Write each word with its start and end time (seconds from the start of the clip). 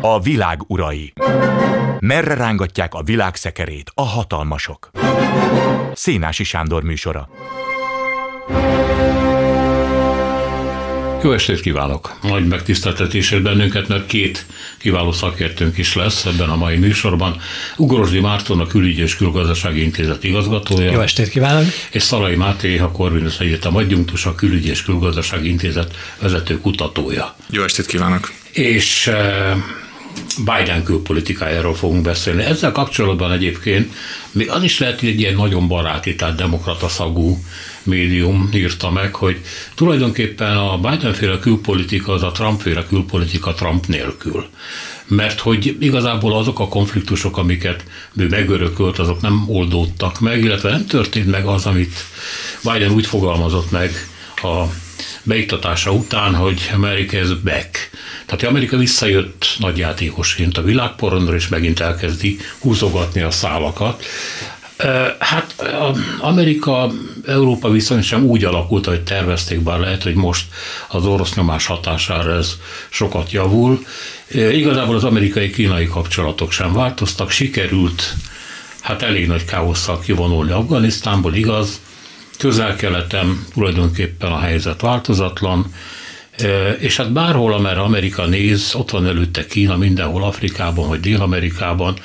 A 0.00 0.20
világ 0.20 0.60
urai. 0.66 1.12
Merre 1.98 2.34
rángatják 2.34 2.94
a 2.94 3.02
világ 3.02 3.34
szekerét 3.34 3.90
a 3.94 4.02
hatalmasok? 4.02 4.90
Szénási 5.94 6.44
Sándor 6.44 6.82
műsora. 6.82 7.28
Jó 11.22 11.32
estét 11.32 11.60
kívánok! 11.60 12.18
Nagy 12.22 12.46
megtiszteltetésért 12.46 13.42
bennünket, 13.42 13.88
mert 13.88 14.06
két 14.06 14.46
kiváló 14.78 15.12
szakértőnk 15.12 15.78
is 15.78 15.94
lesz 15.94 16.24
ebben 16.24 16.48
a 16.48 16.56
mai 16.56 16.76
műsorban. 16.76 17.40
Ugorosdi 17.76 18.20
Márton, 18.20 18.60
a 18.60 18.66
Külügyi 18.66 19.02
és 19.02 19.16
Külgazdasági 19.16 19.82
Intézet 19.82 20.24
igazgatója. 20.24 20.90
Jó 20.90 21.00
estét 21.00 21.28
kívánok! 21.28 21.64
És 21.90 22.02
Szalai 22.02 22.36
Máté, 22.36 22.78
a 22.78 22.90
Corvinus 22.90 23.40
Egyetem 23.40 23.76
adjunktus, 23.76 24.26
a 24.26 24.34
Külügyi 24.34 24.68
és 24.68 24.82
Külgazdasági 24.82 25.48
Intézet 25.48 25.96
vezető 26.20 26.60
kutatója. 26.60 27.36
Jó 27.50 27.62
estét 27.62 27.86
kívánok! 27.86 28.32
És 28.52 29.06
eh, 29.06 29.56
Biden 30.44 30.82
külpolitikájáról 30.82 31.74
fogunk 31.74 32.02
beszélni. 32.02 32.42
Ezzel 32.42 32.72
kapcsolatban 32.72 33.32
egyébként 33.32 33.92
még 34.32 34.50
az 34.50 34.62
is 34.62 34.78
lehet, 34.78 35.00
hogy 35.00 35.08
egy 35.08 35.20
ilyen 35.20 35.34
nagyon 35.34 35.68
baráti, 35.68 36.14
tehát 36.14 36.36
demokrata 36.36 36.88
szagú 36.88 37.38
médium 37.82 38.48
írta 38.54 38.90
meg, 38.90 39.14
hogy 39.14 39.40
tulajdonképpen 39.74 40.56
a 40.56 40.78
Biden-féle 40.78 41.38
külpolitika 41.38 42.12
az 42.12 42.22
a 42.22 42.32
Trump-féle 42.32 42.86
külpolitika 42.86 43.54
Trump 43.54 43.86
nélkül. 43.86 44.46
Mert 45.06 45.40
hogy 45.40 45.76
igazából 45.80 46.36
azok 46.36 46.58
a 46.58 46.68
konfliktusok, 46.68 47.36
amiket 47.36 47.84
ő 48.16 48.28
megörökölt, 48.28 48.98
azok 48.98 49.20
nem 49.20 49.44
oldódtak 49.46 50.20
meg, 50.20 50.44
illetve 50.44 50.70
nem 50.70 50.86
történt 50.86 51.30
meg 51.30 51.46
az, 51.46 51.66
amit 51.66 52.04
Biden 52.62 52.90
úgy 52.90 53.06
fogalmazott 53.06 53.70
meg 53.70 54.08
a 54.42 54.64
beiktatása 55.28 55.92
után, 55.92 56.34
hogy 56.34 56.70
America 56.74 57.18
is 57.18 57.34
back. 57.34 57.90
Tehát 58.26 58.44
Amerika 58.44 58.76
visszajött 58.76 59.56
nagyjátékosként 59.58 60.58
a 60.58 60.62
világporondra, 60.62 61.34
és 61.34 61.48
megint 61.48 61.80
elkezdi 61.80 62.38
húzogatni 62.58 63.20
a 63.20 63.30
szálakat. 63.30 64.04
Hát 65.18 65.54
Amerika, 66.20 66.90
Európa 67.26 67.70
viszony 67.70 68.02
sem 68.02 68.24
úgy 68.24 68.44
alakult, 68.44 68.86
hogy 68.86 69.00
tervezték, 69.00 69.60
bár 69.60 69.78
lehet, 69.78 70.02
hogy 70.02 70.14
most 70.14 70.44
az 70.88 71.04
orosz 71.04 71.34
nyomás 71.34 71.66
hatására 71.66 72.36
ez 72.36 72.56
sokat 72.88 73.30
javul. 73.30 73.84
Igazából 74.30 74.94
az 74.94 75.04
amerikai-kínai 75.04 75.86
kapcsolatok 75.86 76.52
sem 76.52 76.72
változtak, 76.72 77.30
sikerült 77.30 78.14
hát 78.80 79.02
elég 79.02 79.26
nagy 79.26 79.44
káosszal 79.44 80.00
kivonulni 80.00 80.50
Afganisztánból, 80.50 81.34
igaz, 81.34 81.80
közel-keleten 82.38 83.44
tulajdonképpen 83.52 84.32
a 84.32 84.38
helyzet 84.38 84.80
változatlan, 84.80 85.74
és 86.78 86.96
hát 86.96 87.12
bárhol, 87.12 87.52
amerre 87.52 87.80
Amerika 87.80 88.26
néz, 88.26 88.74
ott 88.74 88.90
van 88.90 89.06
előtte 89.06 89.46
Kína, 89.46 89.76
mindenhol 89.76 90.24
Afrikában 90.24 90.88
vagy 90.88 91.00
Dél-Amerikában, 91.00 91.98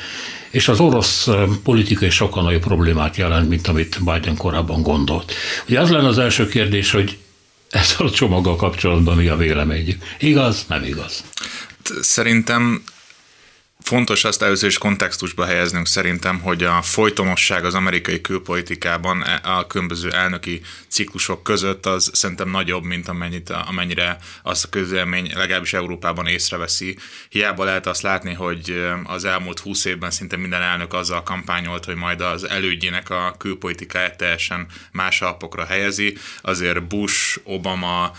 és 0.51 0.67
az 0.67 0.79
orosz 0.79 1.27
politikai 1.63 2.09
sokkal 2.09 2.43
nagyobb 2.43 2.61
problémát 2.61 3.15
jelent, 3.15 3.49
mint 3.49 3.67
amit 3.67 3.99
Biden 4.03 4.37
korábban 4.37 4.81
gondolt. 4.81 5.33
Ugye 5.67 5.79
az 5.79 5.89
lenne 5.89 6.07
az 6.07 6.17
első 6.17 6.47
kérdés, 6.47 6.91
hogy 6.91 7.17
ezzel 7.69 8.05
a 8.05 8.11
csomaggal 8.11 8.55
kapcsolatban 8.55 9.17
mi 9.17 9.27
a 9.27 9.37
véleményük. 9.37 10.03
Igaz, 10.19 10.65
nem 10.67 10.83
igaz? 10.83 11.23
Szerintem 12.01 12.83
Fontos 13.83 14.23
azt 14.23 14.41
először 14.41 14.69
is 14.69 14.77
kontextusba 14.77 15.45
helyeznünk 15.45 15.87
szerintem, 15.87 16.39
hogy 16.39 16.63
a 16.63 16.81
folytonosság 16.81 17.65
az 17.65 17.73
amerikai 17.73 18.21
külpolitikában 18.21 19.23
e, 19.23 19.39
a 19.43 19.67
különböző 19.67 20.11
elnöki 20.11 20.61
ciklusok 20.87 21.43
között 21.43 21.85
az 21.85 22.09
szerintem 22.13 22.49
nagyobb, 22.49 22.83
mint 22.83 23.07
amennyit, 23.07 23.49
amennyire 23.49 24.17
azt 24.43 24.65
a 24.65 24.69
közélmény 24.69 25.31
legalábbis 25.35 25.73
Európában 25.73 26.27
észreveszi. 26.27 26.97
Hiába 27.29 27.63
lehet 27.63 27.87
azt 27.87 28.01
látni, 28.01 28.33
hogy 28.33 28.85
az 29.03 29.25
elmúlt 29.25 29.59
húsz 29.59 29.85
évben 29.85 30.11
szinte 30.11 30.37
minden 30.37 30.61
elnök 30.61 30.93
azzal 30.93 31.23
kampányolt, 31.23 31.85
hogy 31.85 31.95
majd 31.95 32.22
az 32.22 32.49
elődjének 32.49 33.09
a 33.09 33.35
külpolitikáját 33.38 34.17
teljesen 34.17 34.66
más 34.91 35.22
alapokra 35.22 35.66
helyezi. 35.66 36.17
Azért 36.41 36.88
Bush, 36.88 37.39
Obama, 37.43 38.11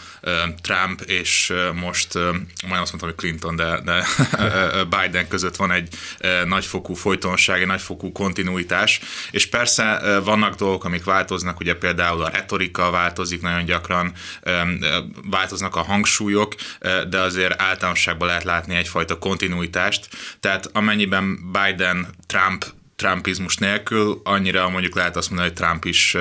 Trump 0.60 1.00
és 1.00 1.52
most, 1.74 2.14
majd 2.14 2.80
azt 2.80 2.92
mondtam, 2.92 3.08
hogy 3.08 3.14
Clinton, 3.14 3.56
de, 3.56 3.80
de 3.84 4.06
Biden 4.96 5.28
között 5.28 5.53
között 5.54 5.56
van 5.56 5.70
egy 5.70 5.88
nagyfokú 6.48 6.94
folytonosság, 6.94 7.60
egy 7.60 7.66
nagyfokú 7.66 8.12
kontinuitás, 8.12 9.00
és 9.30 9.46
persze 9.46 10.20
vannak 10.24 10.54
dolgok, 10.54 10.84
amik 10.84 11.04
változnak, 11.04 11.60
ugye 11.60 11.74
például 11.74 12.22
a 12.22 12.28
retorika 12.28 12.90
változik 12.90 13.42
nagyon 13.42 13.64
gyakran, 13.64 14.12
változnak 15.30 15.76
a 15.76 15.82
hangsúlyok, 15.82 16.54
de 17.08 17.18
azért 17.18 17.62
általánosságban 17.62 18.28
lehet 18.28 18.44
látni 18.44 18.74
egyfajta 18.74 19.18
kontinuitást, 19.18 20.08
tehát 20.40 20.70
amennyiben 20.72 21.52
Biden, 21.52 22.06
Trump 22.26 22.64
trumpizmus 22.96 23.56
nélkül, 23.56 24.20
annyira 24.24 24.68
mondjuk 24.68 24.94
lehet 24.94 25.16
azt 25.16 25.30
mondani, 25.30 25.50
hogy 25.50 25.58
Trump 25.58 25.84
is 25.84 26.16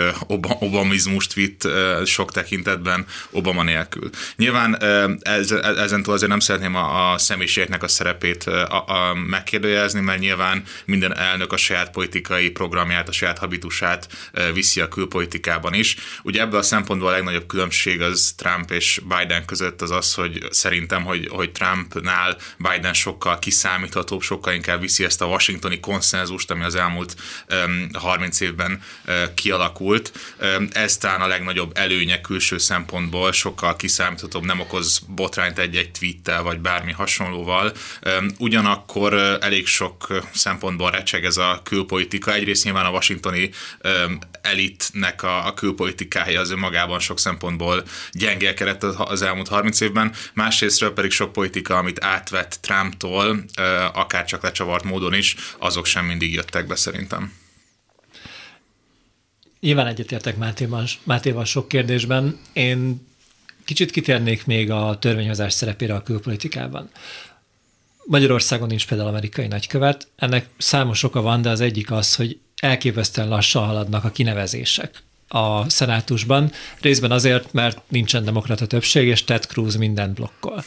obamizmust 0.60 1.34
vitt 1.34 1.68
sok 2.06 2.32
tekintetben 2.32 3.06
Obama 3.30 3.64
nélkül. 3.64 4.10
Nyilván 4.36 4.84
ez, 5.22 5.52
ezentúl 5.52 6.14
azért 6.14 6.30
nem 6.30 6.40
szeretném 6.40 6.76
a, 6.76 7.14
a 7.14 7.18
személyiségnek 7.18 7.84
a 7.84 7.88
szerepét 7.88 8.44
a 8.44 9.14
megkérdőjelezni, 9.28 10.00
mert 10.00 10.20
nyilván 10.20 10.64
minden 10.86 11.18
elnök 11.18 11.54
a 11.54 11.58
saját 11.58 11.92
politikai 11.92 12.50
programját, 12.50 13.08
a 13.10 13.12
saját 13.12 13.38
habitusát 13.38 14.08
viszi 14.54 14.82
a 14.82 14.88
külpolitikában 14.88 15.74
is. 15.74 15.96
Ugye 16.24 16.42
ebből 16.42 16.60
a 16.60 16.64
szempontból 16.64 17.10
a 17.10 17.12
legnagyobb 17.12 17.48
különbség 17.48 18.02
az 18.02 18.34
Trump 18.38 18.72
és 18.72 19.02
Biden 19.08 19.46
között 19.46 19.82
az 19.82 19.92
az, 19.92 20.14
hogy 20.14 20.48
szerintem, 20.50 21.04
hogy, 21.04 21.28
hogy 21.32 21.52
Trumpnál 21.52 22.38
Biden 22.58 22.94
sokkal 22.94 23.40
kiszámíthatóbb, 23.40 24.22
sokkal 24.22 24.54
inkább 24.54 24.82
viszi 24.82 25.04
ezt 25.04 25.22
a 25.22 25.26
washingtoni 25.26 25.80
konszenzust, 25.80 26.52
ami 26.52 26.63
az 26.64 26.76
elmúlt 26.76 27.16
30 27.94 28.40
évben 28.40 28.82
kialakult. 29.34 30.12
Ez 30.72 30.98
talán 30.98 31.22
a 31.22 31.28
legnagyobb 31.28 31.72
előnye 31.78 32.22
külső 32.22 32.58
szempontból, 32.58 33.32
sokkal 33.32 33.76
kiszámíthatóbb, 33.76 34.46
nem 34.46 34.60
okoz 34.60 35.00
botrányt 35.08 35.60
egy-egy 35.60 35.92
tweettel, 35.92 36.44
vagy 36.44 36.60
bármi 36.60 36.92
hasonlóval. 36.92 37.72
Ugyanakkor 38.38 39.14
elég 39.42 39.68
sok 39.68 40.24
szempontból 40.34 40.92
recseg 40.92 41.26
ez 41.26 41.38
a 41.38 41.62
külpolitika. 41.64 42.34
Egyrészt 42.34 42.64
nyilván 42.64 42.86
a 42.86 42.92
washingtoni 42.92 43.50
elitnek 44.42 45.24
a, 45.24 45.48
a 45.48 45.54
külpolitikája 45.54 46.40
az 46.40 46.52
önmagában 46.52 47.00
sok 47.00 47.20
szempontból 47.20 47.84
gyengélkedett 48.12 48.84
az 48.84 49.22
elmúlt 49.22 49.48
30 49.48 49.80
évben, 49.80 50.14
másrésztről 50.34 50.94
pedig 50.94 51.12
sok 51.12 51.34
politika, 51.34 51.78
amit 51.78 52.04
átvett 52.04 52.58
Trumptól, 52.62 53.44
akár 53.94 54.26
csak 54.26 54.44
lecsavart 54.44 54.84
módon 54.84 55.14
is, 55.14 55.36
azok 55.58 55.86
sem 55.86 56.06
mindig 56.06 56.34
jöttek 56.54 56.68
be 56.68 56.76
szerintem. 56.76 57.34
Nyilván 59.60 59.88
egyetértek 59.88 60.38
Mátéval, 60.38 60.88
Mátéval 61.04 61.46
sok 61.46 61.68
kérdésben. 61.68 62.40
Én 62.54 63.08
kicsit 63.66 63.92
kitérnék 63.92 64.46
még 64.46 64.72
a 64.72 64.98
törvényhozás 65.00 65.54
szerepére 65.54 65.94
a 65.96 66.04
külpolitikában. 66.04 66.90
Magyarországon 68.06 68.68
nincs 68.68 68.88
például 68.88 69.10
amerikai 69.10 69.48
nagykövet. 69.48 70.08
Ennek 70.16 70.50
számos 70.58 71.04
oka 71.04 71.22
van, 71.22 71.42
de 71.42 71.50
az 71.50 71.60
egyik 71.60 71.92
az, 71.92 72.16
hogy 72.16 72.40
elképesztően 72.56 73.28
lassan 73.28 73.66
haladnak 73.66 74.04
a 74.04 74.12
kinevezések 74.12 75.04
a 75.28 75.70
szenátusban, 75.70 76.52
részben 76.82 77.12
azért, 77.12 77.54
mert 77.54 77.82
nincsen 77.88 78.24
demokrata 78.24 78.68
többség, 78.68 79.08
és 79.08 79.24
Ted 79.24 79.44
Cruz 79.44 79.76
mindent 79.76 80.14
blokkol. 80.14 80.64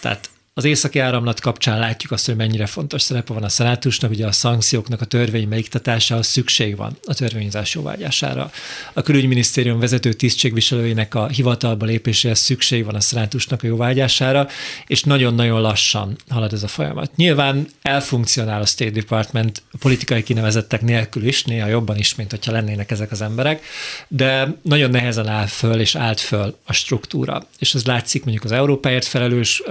Tehát 0.00 0.30
az 0.58 0.64
északi 0.64 0.98
áramlat 0.98 1.40
kapcsán 1.40 1.78
látjuk 1.78 2.12
azt, 2.12 2.26
hogy 2.26 2.36
mennyire 2.36 2.66
fontos 2.66 3.02
szerepe 3.02 3.32
van 3.32 3.42
a 3.42 3.48
szenátusnak, 3.48 4.10
ugye 4.10 4.26
a 4.26 4.32
szankcióknak 4.32 5.00
a 5.00 5.04
törvény 5.04 5.48
megiktatásához 5.48 6.26
szükség 6.26 6.76
van 6.76 6.96
a 7.04 7.14
törvényzás 7.14 7.74
jóvágyására. 7.74 8.50
A 8.92 9.02
külügyminisztérium 9.02 9.78
vezető 9.78 10.12
tisztségviselőinek 10.12 11.14
a 11.14 11.26
hivatalba 11.26 11.84
lépéséhez 11.84 12.38
szükség 12.38 12.84
van 12.84 12.94
a 12.94 13.00
szenátusnak 13.00 13.62
a 13.62 13.66
jóvágyására, 13.66 14.48
és 14.86 15.02
nagyon-nagyon 15.02 15.60
lassan 15.60 16.16
halad 16.28 16.52
ez 16.52 16.62
a 16.62 16.68
folyamat. 16.68 17.16
Nyilván 17.16 17.66
elfunkcionál 17.82 18.60
a 18.60 18.66
State 18.66 18.90
Department 18.90 19.62
politikai 19.78 20.22
kinevezettek 20.22 20.82
nélkül 20.82 21.26
is, 21.26 21.44
néha 21.44 21.68
jobban 21.68 21.96
is, 21.96 22.14
mint 22.14 22.30
hogyha 22.30 22.52
lennének 22.52 22.90
ezek 22.90 23.10
az 23.10 23.20
emberek, 23.20 23.64
de 24.08 24.56
nagyon 24.62 24.90
nehezen 24.90 25.28
áll 25.28 25.46
föl 25.46 25.80
és 25.80 25.94
állt 25.94 26.20
föl 26.20 26.56
a 26.64 26.72
struktúra. 26.72 27.46
És 27.58 27.74
ez 27.74 27.84
látszik 27.84 28.24
mondjuk 28.24 28.44
az 28.44 28.52
Európáért 28.52 29.04
felelős 29.04 29.62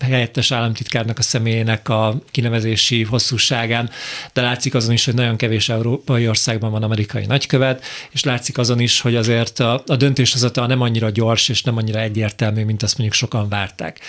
helyettes 0.00 0.50
államtitkárnak 0.50 1.18
a 1.18 1.22
személyének 1.22 1.88
a 1.88 2.18
kinevezési 2.30 3.02
hosszúságán, 3.02 3.90
de 4.32 4.40
látszik 4.40 4.74
azon 4.74 4.92
is, 4.92 5.04
hogy 5.04 5.14
nagyon 5.14 5.36
kevés 5.36 5.68
európai 5.68 6.28
országban 6.28 6.70
van 6.70 6.82
amerikai 6.82 7.26
nagykövet, 7.26 7.84
és 8.10 8.24
látszik 8.24 8.58
azon 8.58 8.80
is, 8.80 9.00
hogy 9.00 9.16
azért 9.16 9.58
a, 9.58 9.82
a 9.86 9.96
döntéshozata 9.96 10.66
nem 10.66 10.80
annyira 10.80 11.10
gyors 11.10 11.48
és 11.48 11.62
nem 11.62 11.76
annyira 11.76 12.00
egyértelmű, 12.00 12.64
mint 12.64 12.82
azt 12.82 12.98
mondjuk 12.98 13.18
sokan 13.18 13.48
várták. 13.48 14.00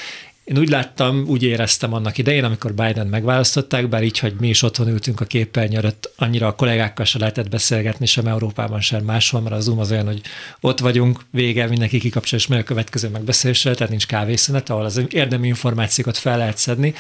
Én 0.48 0.58
úgy 0.58 0.70
láttam, 0.70 1.26
úgy 1.28 1.44
éreztem 1.44 1.94
annak 1.94 2.18
idején, 2.18 2.44
amikor 2.44 2.74
Biden 2.74 3.08
megválasztották, 3.08 3.90
bár 3.90 4.04
így, 4.04 4.20
hogy 4.20 4.34
mi 4.40 4.48
is 4.48 4.62
otthon 4.62 4.88
ültünk 4.88 5.22
a 5.22 5.26
képernyő 5.26 5.78
előtt, 5.78 6.12
annyira 6.16 6.48
a 6.48 6.56
kollégákkal 6.56 7.06
se 7.06 7.20
lehetett 7.20 7.50
beszélgetni, 7.50 8.06
sem 8.06 8.28
Európában, 8.28 8.82
sem 8.82 9.04
máshol, 9.04 9.42
mert 9.42 9.56
a 9.56 9.60
Zoom 9.60 9.80
az 9.80 9.92
olyan, 9.92 10.06
hogy 10.06 10.22
ott 10.62 10.80
vagyunk, 10.80 11.26
vége, 11.32 11.68
mindenki 11.68 12.00
kikapcsol, 12.00 12.40
és 12.40 12.48
meg 12.48 12.60
a 12.60 12.64
következő 12.64 13.10
megbeszélésre, 13.10 13.74
tehát 13.74 13.90
nincs 13.90 14.08
kávészünet, 14.08 14.70
ahol 14.70 14.86
az 14.86 15.02
érdemi 15.10 15.48
információkat 15.48 16.18
fel 16.18 16.38
lehet 16.38 16.58
szedni. 16.58 16.94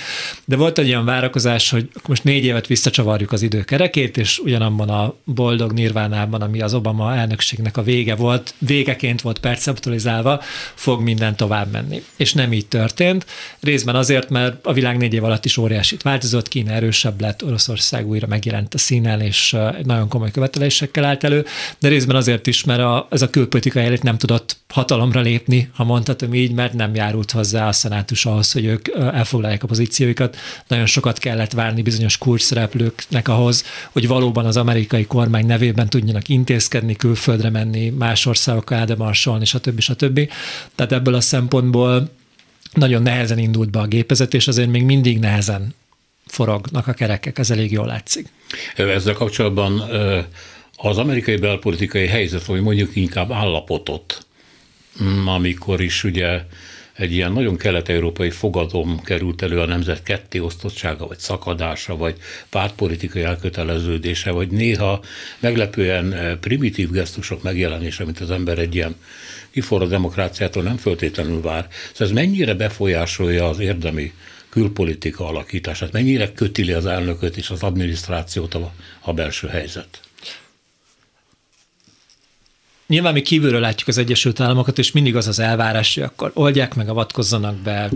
De 0.45 0.55
volt 0.55 0.77
egy 0.77 0.87
olyan 0.87 1.05
várakozás, 1.05 1.69
hogy 1.69 1.89
most 2.07 2.23
négy 2.23 2.43
évet 2.43 2.67
visszacsavarjuk 2.67 3.31
az 3.31 3.41
időkerekét, 3.41 4.17
és 4.17 4.39
ugyanabban 4.39 4.89
a 4.89 5.15
boldog 5.23 5.71
nirvánában, 5.71 6.41
ami 6.41 6.61
az 6.61 6.73
Obama 6.73 7.15
elnökségnek 7.15 7.77
a 7.77 7.83
vége 7.83 8.15
volt, 8.15 8.53
végeként 8.57 9.21
volt 9.21 9.39
perceptualizálva, 9.39 10.41
fog 10.73 11.01
minden 11.01 11.35
tovább 11.35 11.71
menni. 11.71 12.03
És 12.15 12.33
nem 12.33 12.53
így 12.53 12.67
történt. 12.67 13.25
Részben 13.59 13.95
azért, 13.95 14.29
mert 14.29 14.65
a 14.65 14.73
világ 14.73 14.97
négy 14.97 15.13
év 15.13 15.23
alatt 15.23 15.45
is 15.45 15.57
óriásit 15.57 16.01
változott, 16.01 16.47
Kína 16.47 16.71
erősebb 16.71 17.21
lett, 17.21 17.43
Oroszország 17.43 18.07
újra 18.07 18.27
megjelent 18.27 18.73
a 18.73 18.77
színen, 18.77 19.21
és 19.21 19.55
nagyon 19.83 20.07
komoly 20.07 20.31
követelésekkel 20.31 21.03
állt 21.03 21.23
elő, 21.23 21.45
de 21.79 21.87
részben 21.87 22.15
azért 22.15 22.47
is, 22.47 22.63
mert 22.63 22.79
a, 22.79 23.07
ez 23.09 23.21
a 23.21 23.29
külpolitikai 23.29 23.85
elit 23.85 24.03
nem 24.03 24.17
tudott 24.17 24.57
hatalomra 24.67 25.21
lépni, 25.21 25.69
ha 25.75 25.83
mondhatom 25.83 26.33
így, 26.33 26.51
mert 26.51 26.73
nem 26.73 26.95
járult 26.95 27.31
hozzá 27.31 27.67
a 27.67 27.71
szenátus 27.71 28.25
ahhoz, 28.25 28.51
hogy 28.51 28.65
ők 28.65 28.87
elfoglalják 28.87 29.63
a 29.63 29.67
pozícióikat. 29.67 30.37
Nagyon 30.67 30.85
sokat 30.85 31.17
kellett 31.17 31.51
várni 31.51 31.81
bizonyos 31.81 32.17
kulcsszereplőknek 32.17 33.27
ahhoz, 33.27 33.63
hogy 33.91 34.07
valóban 34.07 34.45
az 34.45 34.57
amerikai 34.57 35.05
kormány 35.05 35.45
nevében 35.45 35.89
tudjanak 35.89 36.29
intézkedni, 36.29 36.95
külföldre 36.95 37.49
menni, 37.49 37.89
más 37.89 38.25
országokkal 38.25 38.77
eldemarsolni, 38.77 39.45
stb. 39.45 39.79
stb. 39.79 40.31
Tehát 40.75 40.91
ebből 40.91 41.13
a 41.13 41.21
szempontból 41.21 42.09
nagyon 42.73 43.01
nehezen 43.01 43.37
indult 43.37 43.71
be 43.71 43.79
a 43.79 43.87
gépezet, 43.87 44.33
és 44.33 44.47
azért 44.47 44.69
még 44.69 44.83
mindig 44.83 45.19
nehezen 45.19 45.75
forognak 46.25 46.87
a 46.87 46.93
kerekek, 46.93 47.37
ez 47.37 47.51
elég 47.51 47.71
jól 47.71 47.85
látszik. 47.85 48.27
Ezzel 48.75 49.13
kapcsolatban 49.13 49.79
az 50.75 50.97
amerikai 50.97 51.35
belpolitikai 51.35 52.07
helyzet, 52.07 52.45
vagy 52.45 52.61
mondjuk 52.61 52.95
inkább 52.95 53.31
állapotot, 53.31 54.25
mm, 55.03 55.27
amikor 55.27 55.81
is 55.81 56.03
ugye 56.03 56.41
egy 56.93 57.11
ilyen 57.13 57.31
nagyon 57.31 57.57
kelet-európai 57.57 58.29
fogadom 58.29 59.01
került 59.03 59.41
elő 59.41 59.59
a 59.59 59.65
nemzet 59.65 60.03
kettéosztottsága, 60.03 61.07
vagy 61.07 61.19
szakadása, 61.19 61.97
vagy 61.97 62.15
pártpolitikai 62.49 63.23
elköteleződése, 63.23 64.31
vagy 64.31 64.51
néha 64.51 65.03
meglepően 65.39 66.37
primitív 66.39 66.91
gesztusok 66.91 67.43
megjelenése, 67.43 68.05
mint 68.05 68.19
az 68.19 68.31
ember 68.31 68.57
egy 68.57 68.75
ilyen 68.75 68.95
kiforró 69.57 69.85
demokráciától 69.85 70.63
nem 70.63 70.77
föltétlenül 70.77 71.41
vár. 71.41 71.67
Szóval 71.91 72.07
ez 72.07 72.13
mennyire 72.13 72.53
befolyásolja 72.53 73.49
az 73.49 73.59
érdemi 73.59 74.13
külpolitika 74.49 75.27
alakítását, 75.27 75.91
mennyire 75.91 76.31
kötili 76.33 76.71
az 76.71 76.85
elnököt 76.85 77.37
és 77.37 77.49
az 77.49 77.63
adminisztrációt 77.63 78.53
a, 78.53 78.71
a 79.01 79.13
belső 79.13 79.47
helyzet? 79.47 79.99
Nyilván 82.87 83.13
mi 83.13 83.21
kívülről 83.21 83.59
látjuk 83.59 83.87
az 83.87 83.97
Egyesült 83.97 84.39
Államokat, 84.39 84.77
és 84.77 84.91
mindig 84.91 85.15
az 85.15 85.27
az 85.27 85.39
elvárás, 85.39 85.93
hogy 85.93 86.03
akkor 86.03 86.31
oldják 86.33 86.75
meg, 86.75 86.89
avatkozzanak 86.89 87.55
be, 87.55 87.89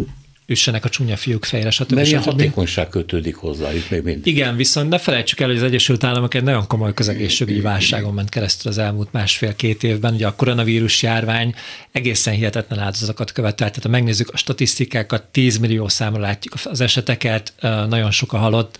üssenek 0.51 0.85
a 0.85 0.89
csúnya 0.89 1.15
fiúk 1.15 1.45
fejre, 1.45 1.69
stb. 1.69 1.91
Mert 1.91 2.07
ilyen 2.07 2.21
hatékonyság 2.21 2.89
kötődik 2.89 3.35
hozzájuk 3.35 3.89
még 3.89 4.03
mindig. 4.03 4.35
Igen, 4.35 4.55
viszont 4.55 4.89
ne 4.89 4.97
felejtsük 4.97 5.39
el, 5.39 5.47
hogy 5.47 5.57
az 5.57 5.63
Egyesült 5.63 6.03
Államok 6.03 6.33
egy 6.33 6.43
nagyon 6.43 6.67
komoly 6.67 6.93
közegészségügyi 6.93 7.61
válságon 7.61 8.13
ment 8.13 8.29
keresztül 8.29 8.71
az 8.71 8.77
elmúlt 8.77 9.11
másfél-két 9.11 9.83
évben. 9.83 10.13
Ugye 10.13 10.27
a 10.27 10.35
koronavírus 10.35 11.03
járvány 11.03 11.55
egészen 11.91 12.33
hihetetlen 12.33 12.79
áldozatokat 12.79 13.31
követelt. 13.31 13.71
Tehát 13.71 13.83
ha 13.83 13.89
megnézzük 13.89 14.29
a 14.33 14.37
statisztikákat, 14.37 15.23
10 15.23 15.57
millió 15.57 15.87
számra 15.87 16.19
látjuk 16.19 16.53
az 16.63 16.81
eseteket, 16.81 17.53
nagyon 17.89 18.11
sok 18.11 18.33
a 18.33 18.37
halott, 18.37 18.77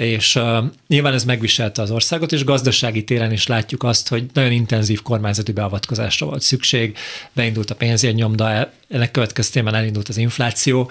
és 0.00 0.34
uh, 0.34 0.64
nyilván 0.86 1.12
ez 1.12 1.24
megviselte 1.24 1.82
az 1.82 1.90
országot, 1.90 2.32
és 2.32 2.44
gazdasági 2.44 3.04
téren 3.04 3.32
is 3.32 3.46
látjuk 3.46 3.82
azt, 3.82 4.08
hogy 4.08 4.24
nagyon 4.32 4.52
intenzív 4.52 5.02
kormányzati 5.02 5.52
beavatkozásra 5.52 6.26
volt 6.26 6.42
szükség, 6.42 6.96
beindult 7.32 7.70
a 7.70 7.74
pénzjegynyomda, 7.74 8.70
ennek 8.88 9.10
következtében 9.10 9.74
elindult 9.74 10.08
az 10.08 10.16
infláció, 10.16 10.90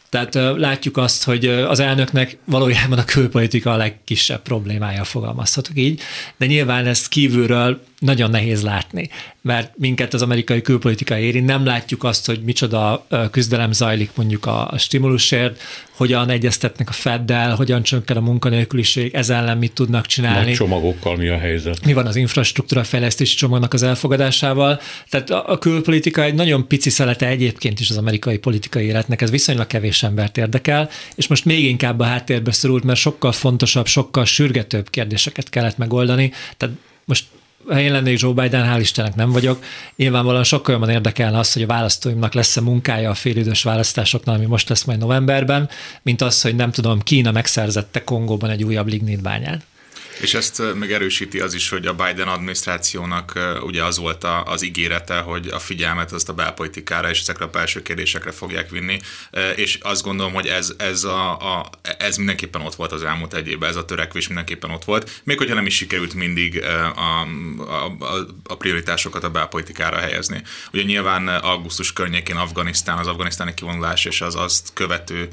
tehát 0.11 0.57
látjuk 0.57 0.97
azt, 0.97 1.23
hogy 1.23 1.45
az 1.45 1.79
elnöknek 1.79 2.37
valójában 2.45 2.97
a 2.97 3.05
külpolitika 3.05 3.71
a 3.71 3.75
legkisebb 3.75 4.41
problémája, 4.41 5.03
fogalmazhatok 5.03 5.77
így, 5.77 6.01
de 6.37 6.45
nyilván 6.45 6.85
ezt 6.85 7.07
kívülről 7.07 7.81
nagyon 7.99 8.29
nehéz 8.29 8.61
látni, 8.61 9.09
mert 9.41 9.73
minket 9.77 10.13
az 10.13 10.21
amerikai 10.21 10.61
külpolitika 10.61 11.17
éri, 11.17 11.39
nem 11.39 11.65
látjuk 11.65 12.03
azt, 12.03 12.25
hogy 12.25 12.41
micsoda 12.43 13.07
küzdelem 13.31 13.71
zajlik 13.71 14.09
mondjuk 14.15 14.45
a, 14.45 14.73
stimulusért, 14.77 15.61
hogyan 15.91 16.29
egyeztetnek 16.29 16.89
a 16.89 16.91
Feddel, 16.91 17.55
hogyan 17.55 17.83
csökken 17.83 18.17
a 18.17 18.19
munkanélküliség, 18.19 19.13
ez 19.13 19.29
ellen 19.29 19.57
mit 19.57 19.73
tudnak 19.73 20.05
csinálni. 20.05 20.45
Nagy 20.45 20.55
csomagokkal 20.55 21.15
mi 21.15 21.27
a 21.27 21.37
helyzet? 21.37 21.85
Mi 21.85 21.93
van 21.93 22.05
az 22.05 22.15
infrastruktúra 22.15 22.83
fejlesztési 22.83 23.35
csomagnak 23.35 23.73
az 23.73 23.83
elfogadásával? 23.83 24.79
Tehát 25.09 25.29
a, 25.29 25.49
a 25.51 25.57
külpolitika 25.57 26.23
egy 26.23 26.33
nagyon 26.33 26.67
pici 26.67 26.89
szelete 26.89 27.27
egyébként 27.27 27.79
is 27.79 27.89
az 27.89 27.97
amerikai 27.97 28.37
politikai 28.37 28.85
életnek, 28.85 29.21
ez 29.21 29.31
viszonylag 29.31 29.67
kevés 29.67 30.00
embert 30.03 30.37
érdekel, 30.37 30.89
és 31.15 31.27
most 31.27 31.45
még 31.45 31.63
inkább 31.63 31.99
a 31.99 32.03
háttérbe 32.03 32.51
szorult, 32.51 32.83
mert 32.83 32.99
sokkal 32.99 33.31
fontosabb, 33.31 33.87
sokkal 33.87 34.25
sürgetőbb 34.25 34.89
kérdéseket 34.89 35.49
kellett 35.49 35.77
megoldani. 35.77 36.31
Tehát 36.57 36.75
most 37.05 37.25
ha 37.67 37.79
én 37.79 37.91
lennék 37.91 38.19
Joe 38.19 38.33
Biden, 38.33 38.75
hál' 38.75 38.79
Istennek 38.79 39.15
nem 39.15 39.31
vagyok. 39.31 39.63
Nyilvánvalóan 39.95 40.43
sokkal 40.43 40.73
jobban 40.73 40.89
érdekelne 40.89 41.37
az, 41.37 41.53
hogy 41.53 41.61
a 41.61 41.67
választóimnak 41.67 42.33
lesz-e 42.33 42.61
munkája 42.61 43.09
a 43.09 43.13
félidős 43.13 43.63
választásoknál, 43.63 44.35
ami 44.35 44.45
most 44.45 44.69
lesz 44.69 44.83
majd 44.83 44.99
novemberben, 44.99 45.69
mint 46.01 46.21
az, 46.21 46.41
hogy 46.41 46.55
nem 46.55 46.71
tudom, 46.71 46.99
Kína 46.99 47.31
megszerzette 47.31 48.03
Kongóban 48.03 48.49
egy 48.49 48.63
újabb 48.63 48.87
lignitbányát. 48.87 49.65
És 50.21 50.33
ezt 50.33 50.61
megerősíti 50.75 51.39
az 51.39 51.53
is, 51.53 51.69
hogy 51.69 51.85
a 51.85 51.93
Biden 51.93 52.27
adminisztrációnak 52.27 53.39
ugye 53.61 53.83
az 53.83 53.97
volt 53.97 54.25
az 54.45 54.63
ígérete, 54.63 55.19
hogy 55.19 55.47
a 55.47 55.59
figyelmet 55.59 56.11
azt 56.11 56.29
a 56.29 56.33
belpolitikára 56.33 57.09
és 57.09 57.19
ezekre 57.19 57.45
a 57.45 57.49
belső 57.49 57.81
kérdésekre 57.81 58.31
fogják 58.31 58.69
vinni, 58.69 58.99
és 59.55 59.77
azt 59.81 60.03
gondolom, 60.03 60.33
hogy 60.33 60.47
ez, 60.47 60.73
ez, 60.77 61.03
a, 61.03 61.31
a, 61.31 61.69
ez 61.97 62.17
mindenképpen 62.17 62.61
ott 62.61 62.75
volt 62.75 62.91
az 62.91 63.03
elmúlt 63.03 63.33
egy 63.33 63.47
évben, 63.47 63.69
ez 63.69 63.75
a 63.75 63.85
törekvés 63.85 64.27
mindenképpen 64.27 64.69
ott 64.69 64.83
volt, 64.83 65.21
még 65.23 65.37
hogyha 65.37 65.55
nem 65.55 65.65
is 65.65 65.75
sikerült 65.75 66.13
mindig 66.13 66.63
a, 66.95 67.21
a, 67.21 67.27
a 68.43 68.55
prioritásokat 68.55 69.23
a 69.23 69.29
belpolitikára 69.29 69.97
helyezni. 69.97 70.41
Ugye 70.73 70.83
nyilván 70.83 71.27
augusztus 71.27 71.93
környékén 71.93 72.35
Afganisztán, 72.35 72.97
az 72.97 73.07
afganisztáni 73.07 73.53
kivonulás 73.53 74.05
és 74.05 74.21
az 74.21 74.35
azt 74.35 74.69
követő, 74.73 75.27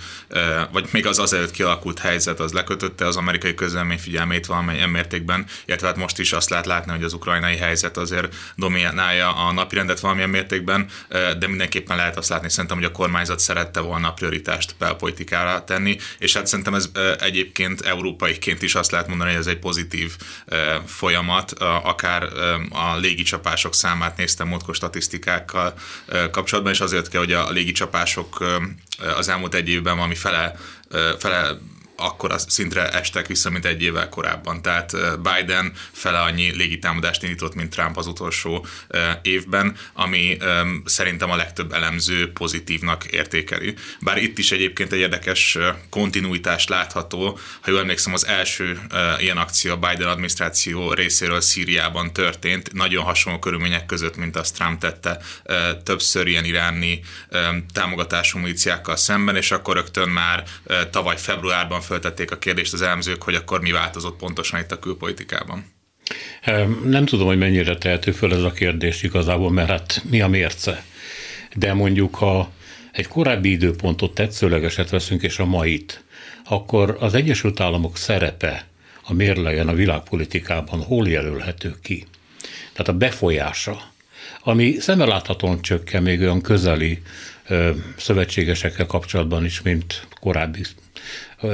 vagy 0.73 0.89
még 0.91 1.07
az 1.07 1.19
azelőtt 1.19 1.51
kialakult 1.51 1.99
helyzet, 1.99 2.41
az 2.41 2.53
lekötötte 2.53 3.07
az 3.07 3.17
amerikai 3.17 3.55
közlemény 3.55 3.99
figyelmét 3.99 4.47
valamely 4.47 4.77
ilyen 4.79 4.91
mértékben, 4.91 5.47
illetve 5.65 5.87
hát 5.87 5.97
most 5.97 6.19
is 6.19 6.33
azt 6.33 6.51
lehet 6.51 6.67
látni, 6.67 6.93
hogy 6.93 7.03
az 7.03 7.13
ukrajnai 7.13 7.57
helyzet 7.57 7.97
azért 7.97 8.35
dominálja 8.57 9.35
a 9.35 9.53
napirendet 9.53 10.01
valamilyen 10.01 10.31
mértékben, 10.31 10.87
de 11.39 11.47
mindenképpen 11.47 11.97
lehet 11.97 12.17
azt 12.17 12.29
látni 12.29 12.51
szerintem, 12.51 12.77
hogy 12.77 12.87
a 12.87 12.93
kormányzat 12.93 13.39
szerette 13.39 13.81
volna 13.81 14.09
a 14.09 14.13
prioritást 14.13 14.75
belpolitikára 14.79 15.65
tenni, 15.65 15.99
és 16.19 16.35
hát 16.35 16.47
szerintem 16.47 16.75
ez 16.75 16.91
egyébként 17.21 17.81
európaiként 17.81 18.63
is 18.63 18.75
azt 18.75 18.91
lehet 18.91 19.09
mondani, 19.09 19.31
hogy 19.31 19.41
ez 19.41 19.47
egy 19.47 19.59
pozitív 19.59 20.17
folyamat, 20.87 21.53
akár 21.83 22.23
a 22.71 22.97
légicsapások 22.97 23.75
számát 23.75 24.17
néztem 24.17 24.49
múltkor 24.49 24.75
statisztikákkal 24.75 25.75
kapcsolatban, 26.31 26.73
és 26.73 26.81
azért 26.81 27.09
kell, 27.09 27.21
hogy 27.21 27.33
a 27.33 27.51
légicsapások 27.51 28.45
az 29.17 29.29
elmúlt 29.29 29.55
egy 29.55 29.69
évben 29.69 29.97
valami 29.97 30.15
fele, 30.15 30.55
fele 31.19 31.59
akkor 32.01 32.33
az 32.33 32.47
szintre 32.49 32.89
estek 32.91 33.27
vissza, 33.27 33.51
mint 33.51 33.65
egy 33.65 33.83
évvel 33.83 34.09
korábban. 34.09 34.63
Tehát 34.63 34.93
Biden 35.23 35.73
fele 35.93 36.21
annyi 36.21 36.57
légitámadást 36.57 37.23
indított, 37.23 37.55
mint 37.55 37.71
Trump 37.71 37.97
az 37.97 38.07
utolsó 38.07 38.67
évben, 39.23 39.77
ami 39.93 40.37
szerintem 40.85 41.31
a 41.31 41.37
legtöbb 41.37 41.73
elemző 41.73 42.33
pozitívnak 42.33 43.05
értékeli. 43.05 43.75
Bár 44.01 44.17
itt 44.17 44.39
is 44.39 44.53
egyébként 44.53 44.93
egy 44.93 44.99
érdekes 44.99 45.59
kontinuitás 45.91 46.67
látható. 46.67 47.39
Ha 47.61 47.71
jól 47.71 47.81
emlékszem, 47.81 48.13
az 48.13 48.27
első 48.27 48.81
ilyen 49.19 49.37
akció 49.37 49.73
a 49.73 49.77
Biden 49.77 50.09
adminisztráció 50.09 50.93
részéről 50.93 51.41
Szíriában 51.41 52.13
történt, 52.13 52.73
nagyon 52.73 53.05
hasonló 53.05 53.39
körülmények 53.39 53.87
között, 53.87 54.17
mint 54.17 54.37
azt 54.37 54.55
Trump 54.55 54.81
tette 54.81 55.21
többször 55.85 56.27
ilyen 56.27 56.45
iráni 56.45 57.01
támogatású 57.73 58.39
miliciákkal 58.39 58.97
szemben, 58.97 59.37
és 59.37 59.51
akkor 59.51 59.75
rögtön 59.75 60.09
már 60.09 60.45
tavaly 60.91 61.17
februárban 61.19 61.81
föltették 61.89 62.31
a 62.31 62.39
kérdést 62.39 62.73
az 62.73 62.83
elemzők, 62.83 63.23
hogy 63.23 63.35
akkor 63.35 63.61
mi 63.61 63.71
változott 63.71 64.17
pontosan 64.17 64.61
itt 64.61 64.73
a 64.73 64.79
külpolitikában. 64.79 65.65
Nem 66.85 67.05
tudom, 67.05 67.27
hogy 67.27 67.39
mennyire 67.39 67.79
tehető 67.79 68.13
föl 68.13 68.33
ez 68.33 68.43
a 68.43 68.53
kérdés 68.53 69.03
igazából, 69.03 69.51
mert 69.51 69.69
hát 69.69 70.03
mi 70.11 70.21
a 70.21 70.29
mérce. 70.29 70.85
De 71.55 71.73
mondjuk, 71.73 72.15
ha 72.15 72.53
egy 72.93 73.09
korábbi 73.09 73.51
időpontot 73.51 74.15
tetszőlegeset 74.15 74.91
veszünk, 74.91 75.23
és 75.23 75.39
a 75.39 75.45
mait, 75.45 76.05
akkor 76.45 76.97
az 77.01 77.15
Egyesült 77.15 77.61
Államok 77.61 77.97
szerepe 77.97 78.67
a 79.03 79.13
mérlegen 79.13 79.69
a 79.69 79.75
világpolitikában 79.75 80.83
hol 80.83 81.09
jelölhető 81.09 81.75
ki? 81.83 82.07
Tehát 82.73 82.89
a 82.89 82.93
befolyása 82.93 83.83
ami 84.49 84.77
szemmeláthatóan 84.79 85.63
csökken 85.63 86.03
még 86.03 86.21
olyan 86.21 86.41
közeli 86.41 87.03
szövetségesekkel 87.97 88.87
kapcsolatban 88.87 89.45
is, 89.45 89.63
mint 89.63 90.07
korábbi 90.21 90.61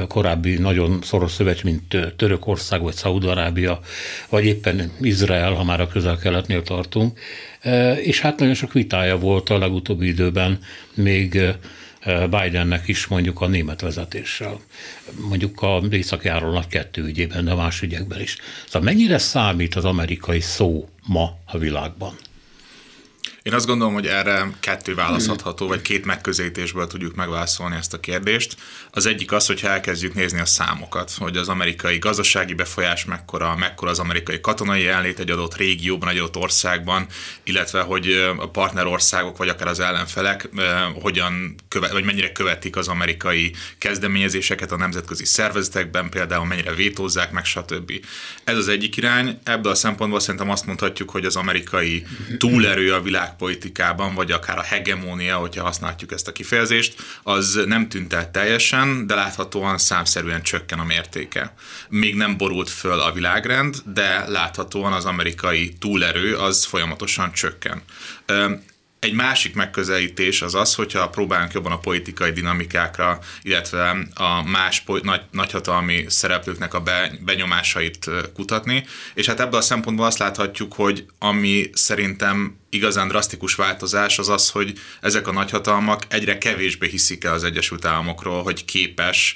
korábbi 0.08 0.56
nagyon 0.56 0.98
szoros 1.02 1.32
szövetség, 1.32 1.64
mint 1.64 2.14
Törökország 2.16 2.82
vagy 2.82 2.94
Szaudarábia, 2.94 3.80
vagy 4.28 4.44
éppen 4.44 4.92
Izrael, 5.00 5.52
ha 5.52 5.64
már 5.64 5.80
a 5.80 5.88
közel-keletnél 5.88 6.62
tartunk. 6.62 7.18
És 8.02 8.20
hát 8.20 8.38
nagyon 8.38 8.54
sok 8.54 8.72
vitája 8.72 9.18
volt 9.18 9.50
a 9.50 9.58
legutóbbi 9.58 10.06
időben 10.06 10.58
még 10.94 11.40
Bidennek 12.30 12.88
is 12.88 13.06
mondjuk 13.06 13.40
a 13.40 13.46
német 13.46 13.80
vezetéssel, 13.80 14.60
mondjuk 15.28 15.62
a 15.62 15.82
északi 15.90 16.28
nagy 16.28 16.66
kettő 16.66 17.02
ügyében, 17.02 17.44
de 17.44 17.54
más 17.54 17.82
ügyekben 17.82 18.20
is. 18.20 18.36
Szóval 18.66 18.82
mennyire 18.82 19.18
számít 19.18 19.74
az 19.74 19.84
amerikai 19.84 20.40
szó 20.40 20.88
ma 21.06 21.36
a 21.46 21.58
világban? 21.58 22.14
Én 23.44 23.54
azt 23.54 23.66
gondolom, 23.66 23.94
hogy 23.94 24.06
erre 24.06 24.50
kettő 24.60 24.94
választható, 24.94 25.66
vagy 25.66 25.82
két 25.82 26.04
megközelítésből 26.04 26.86
tudjuk 26.86 27.14
megválaszolni 27.14 27.76
ezt 27.76 27.94
a 27.94 28.00
kérdést. 28.00 28.56
Az 28.90 29.06
egyik 29.06 29.32
az, 29.32 29.46
hogyha 29.46 29.68
elkezdjük 29.68 30.14
nézni 30.14 30.40
a 30.40 30.44
számokat, 30.44 31.12
hogy 31.18 31.36
az 31.36 31.48
amerikai 31.48 31.98
gazdasági 31.98 32.54
befolyás 32.54 33.04
mekkora, 33.04 33.56
mekkora 33.56 33.90
az 33.90 33.98
amerikai 33.98 34.40
katonai 34.40 34.82
jelenlét 34.82 35.18
egy 35.18 35.30
adott 35.30 35.56
régióban, 35.56 36.08
egy 36.08 36.16
adott 36.16 36.36
országban, 36.36 37.06
illetve 37.42 37.80
hogy 37.80 38.34
a 38.36 38.48
partnerországok, 38.48 39.36
vagy 39.36 39.48
akár 39.48 39.68
az 39.68 39.80
ellenfelek 39.80 40.48
hogyan 41.00 41.54
követ, 41.68 41.92
vagy 41.92 42.04
mennyire 42.04 42.32
követik 42.32 42.76
az 42.76 42.88
amerikai 42.88 43.52
kezdeményezéseket 43.78 44.72
a 44.72 44.76
nemzetközi 44.76 45.24
szervezetekben, 45.24 46.10
például 46.10 46.46
mennyire 46.46 46.74
vétózzák 46.74 47.32
meg, 47.32 47.44
stb. 47.44 47.92
Ez 48.44 48.56
az 48.56 48.68
egyik 48.68 48.96
irány. 48.96 49.38
Ebből 49.42 49.72
a 49.72 49.74
szempontból 49.74 50.20
szerintem 50.20 50.50
azt 50.50 50.66
mondhatjuk, 50.66 51.10
hogy 51.10 51.24
az 51.24 51.36
amerikai 51.36 52.06
túlerő 52.38 52.94
a 52.94 53.02
világ 53.02 53.32
világpolitikában, 53.34 54.14
vagy 54.14 54.30
akár 54.30 54.58
a 54.58 54.62
hegemónia, 54.62 55.36
hogyha 55.36 55.64
használjuk 55.64 56.12
ezt 56.12 56.28
a 56.28 56.32
kifejezést, 56.32 56.94
az 57.22 57.60
nem 57.66 57.88
tűnt 57.88 58.12
el 58.12 58.30
teljesen, 58.30 59.06
de 59.06 59.14
láthatóan 59.14 59.78
számszerűen 59.78 60.42
csökken 60.42 60.78
a 60.78 60.84
mértéke. 60.84 61.54
Még 61.88 62.14
nem 62.14 62.36
borult 62.36 62.70
föl 62.70 63.00
a 63.00 63.12
világrend, 63.12 63.76
de 63.84 64.24
láthatóan 64.28 64.92
az 64.92 65.04
amerikai 65.04 65.72
túlerő 65.78 66.36
az 66.36 66.64
folyamatosan 66.64 67.32
csökken. 67.32 67.82
Egy 68.98 69.12
másik 69.12 69.54
megközelítés 69.54 70.42
az 70.42 70.54
az, 70.54 70.74
hogyha 70.74 71.08
próbálunk 71.08 71.52
jobban 71.52 71.72
a 71.72 71.78
politikai 71.78 72.30
dinamikákra, 72.30 73.18
illetve 73.42 73.96
a 74.14 74.42
más 74.42 74.84
nagy, 75.02 75.20
nagyhatalmi 75.30 76.04
szereplőknek 76.08 76.74
a 76.74 76.80
be, 76.80 77.12
benyomásait 77.20 78.10
kutatni, 78.34 78.84
és 79.14 79.26
hát 79.26 79.40
ebből 79.40 79.58
a 79.58 79.62
szempontból 79.62 80.06
azt 80.06 80.18
láthatjuk, 80.18 80.72
hogy 80.72 81.06
ami 81.18 81.70
szerintem 81.72 82.56
igazán 82.74 83.08
drasztikus 83.08 83.54
változás 83.54 84.18
az 84.18 84.28
az, 84.28 84.50
hogy 84.50 84.72
ezek 85.00 85.26
a 85.26 85.32
nagyhatalmak 85.32 86.02
egyre 86.08 86.38
kevésbé 86.38 86.88
hiszik 86.88 87.24
el 87.24 87.32
az 87.32 87.44
Egyesült 87.44 87.84
Államokról, 87.84 88.42
hogy 88.42 88.64
képes 88.64 89.34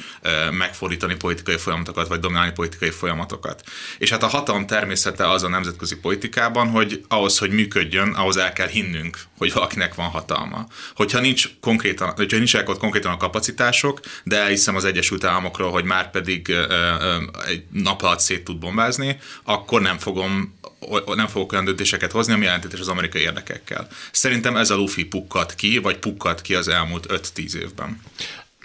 megfordítani 0.50 1.14
politikai 1.14 1.56
folyamatokat, 1.56 2.08
vagy 2.08 2.20
dominálni 2.20 2.52
politikai 2.52 2.90
folyamatokat. 2.90 3.62
És 3.98 4.10
hát 4.10 4.22
a 4.22 4.26
hatalom 4.26 4.66
természete 4.66 5.30
az 5.30 5.42
a 5.42 5.48
nemzetközi 5.48 5.96
politikában, 5.96 6.68
hogy 6.68 7.04
ahhoz, 7.08 7.38
hogy 7.38 7.50
működjön, 7.50 8.08
ahhoz 8.08 8.36
el 8.36 8.52
kell 8.52 8.68
hinnünk, 8.68 9.18
hogy 9.38 9.52
valakinek 9.52 9.94
van 9.94 10.08
hatalma. 10.08 10.66
Hogyha 10.94 11.20
nincs 11.20 11.48
konkrétan, 11.60 12.12
hogyha 12.16 12.36
nincs 12.36 12.54
ott 12.54 12.78
konkrétan 12.78 13.12
a 13.12 13.16
kapacitások, 13.16 14.00
de 14.24 14.36
elhiszem 14.36 14.76
az 14.76 14.84
Egyesült 14.84 15.24
Államokról, 15.24 15.70
hogy 15.70 15.84
már 15.84 16.10
pedig 16.10 16.52
egy 17.46 17.62
nap 17.72 18.02
alatt 18.02 18.20
szét 18.20 18.44
tud 18.44 18.58
bombázni, 18.58 19.18
akkor 19.44 19.80
nem 19.80 19.98
fogom 19.98 20.56
nem 21.14 21.26
fogok 21.26 21.52
olyan 21.52 21.64
döntéseket 21.64 22.12
hozni, 22.12 22.32
ami 22.32 22.46
ellentétes 22.46 22.80
az 22.80 22.88
amerikai 22.88 23.22
érdekekkel. 23.22 23.88
Szerintem 24.10 24.56
ez 24.56 24.70
a 24.70 24.76
lufi 24.76 25.04
pukkat 25.04 25.54
ki, 25.54 25.78
vagy 25.78 25.98
pukkat 25.98 26.40
ki 26.40 26.54
az 26.54 26.68
elmúlt 26.68 27.06
5-10 27.08 27.54
évben. 27.54 28.00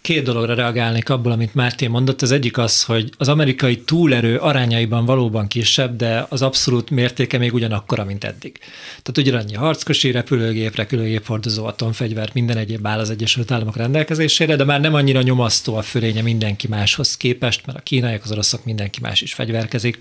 Két 0.04 0.24
dologra 0.24 0.54
reagálnék 0.54 1.10
abból, 1.10 1.32
amit 1.32 1.56
Márté 1.56 1.88
mondott. 1.88 2.22
Az 2.22 2.32
egyik 2.32 2.58
az, 2.58 2.84
hogy 2.84 3.10
az 3.18 3.28
amerikai 3.28 3.82
túlerő 3.82 4.38
arányaiban 4.38 5.06
valóban 5.06 5.48
kisebb, 5.48 5.96
de 5.96 6.26
az 6.30 6.42
abszolút 6.42 6.90
mértéke 6.90 7.38
még 7.38 7.54
ugyanakkora, 7.54 8.04
mint 8.04 8.24
eddig. 8.24 8.58
Tehát 8.88 9.18
ugyanannyi 9.18 9.54
harckosi, 9.54 10.12
repülőgép, 10.12 10.76
repülőgép 10.76 11.26
hordozó, 11.26 11.66
atomfegyver, 11.66 12.30
minden 12.34 12.58
egyéb 12.58 12.88
áll 12.88 13.00
az 13.00 13.10
Egyesült 13.10 13.52
Államok 13.52 13.76
rendelkezésére, 13.76 14.56
de 14.56 14.64
már 14.64 14.80
nem 14.80 14.94
annyira 14.94 15.22
nyomasztó 15.22 15.76
a 15.76 15.82
fölénye 15.82 16.22
mindenki 16.22 16.68
máshoz 16.68 17.18
képest, 17.18 17.66
mert 17.66 17.78
a 17.78 17.82
kínaiak, 17.82 18.24
az 18.24 18.32
oroszok, 18.32 18.66
mindenki 18.66 19.00
más 19.02 19.22
is 19.22 19.34
fegyverkezik, 19.34 19.98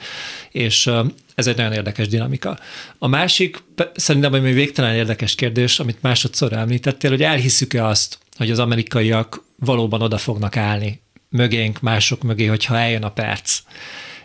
és 0.50 0.90
ez 1.35 1.47
egy 1.47 1.57
nagyon 1.57 1.73
érdekes 1.73 2.09
dinamika. 2.09 2.59
A 2.99 3.07
másik, 3.07 3.62
szerintem, 3.95 4.33
ami 4.33 4.53
végtelen 4.53 4.95
érdekes 4.95 5.35
kérdés, 5.35 5.79
amit 5.81 6.03
másodszor 6.03 6.53
említettél, 6.53 7.11
hogy 7.11 7.23
elhiszük-e 7.23 7.87
azt, 7.87 8.19
hogy 8.37 8.51
az 8.51 8.59
amerikaiak 8.59 9.45
valóban 9.57 10.03
oda 10.03 10.19
fognak 10.19 10.57
állni 10.57 11.01
mögénk, 11.29 11.81
mások 11.81 12.23
mögé, 12.23 12.47
hogyha 12.47 12.79
eljön 12.79 13.03
a 13.03 13.11
perc. 13.11 13.61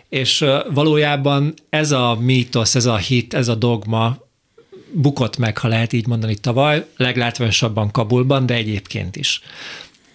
És 0.08 0.44
valójában 0.70 1.54
ez 1.68 1.90
a 1.90 2.16
mítosz, 2.20 2.74
ez 2.74 2.86
a 2.86 2.96
hit, 2.96 3.34
ez 3.34 3.48
a 3.48 3.54
dogma 3.54 4.18
bukott 4.92 5.36
meg, 5.36 5.58
ha 5.58 5.68
lehet 5.68 5.92
így 5.92 6.06
mondani 6.06 6.34
tavaly, 6.34 6.86
leglátványosabban 6.96 7.90
Kabulban, 7.90 8.46
de 8.46 8.54
egyébként 8.54 9.16
is. 9.16 9.42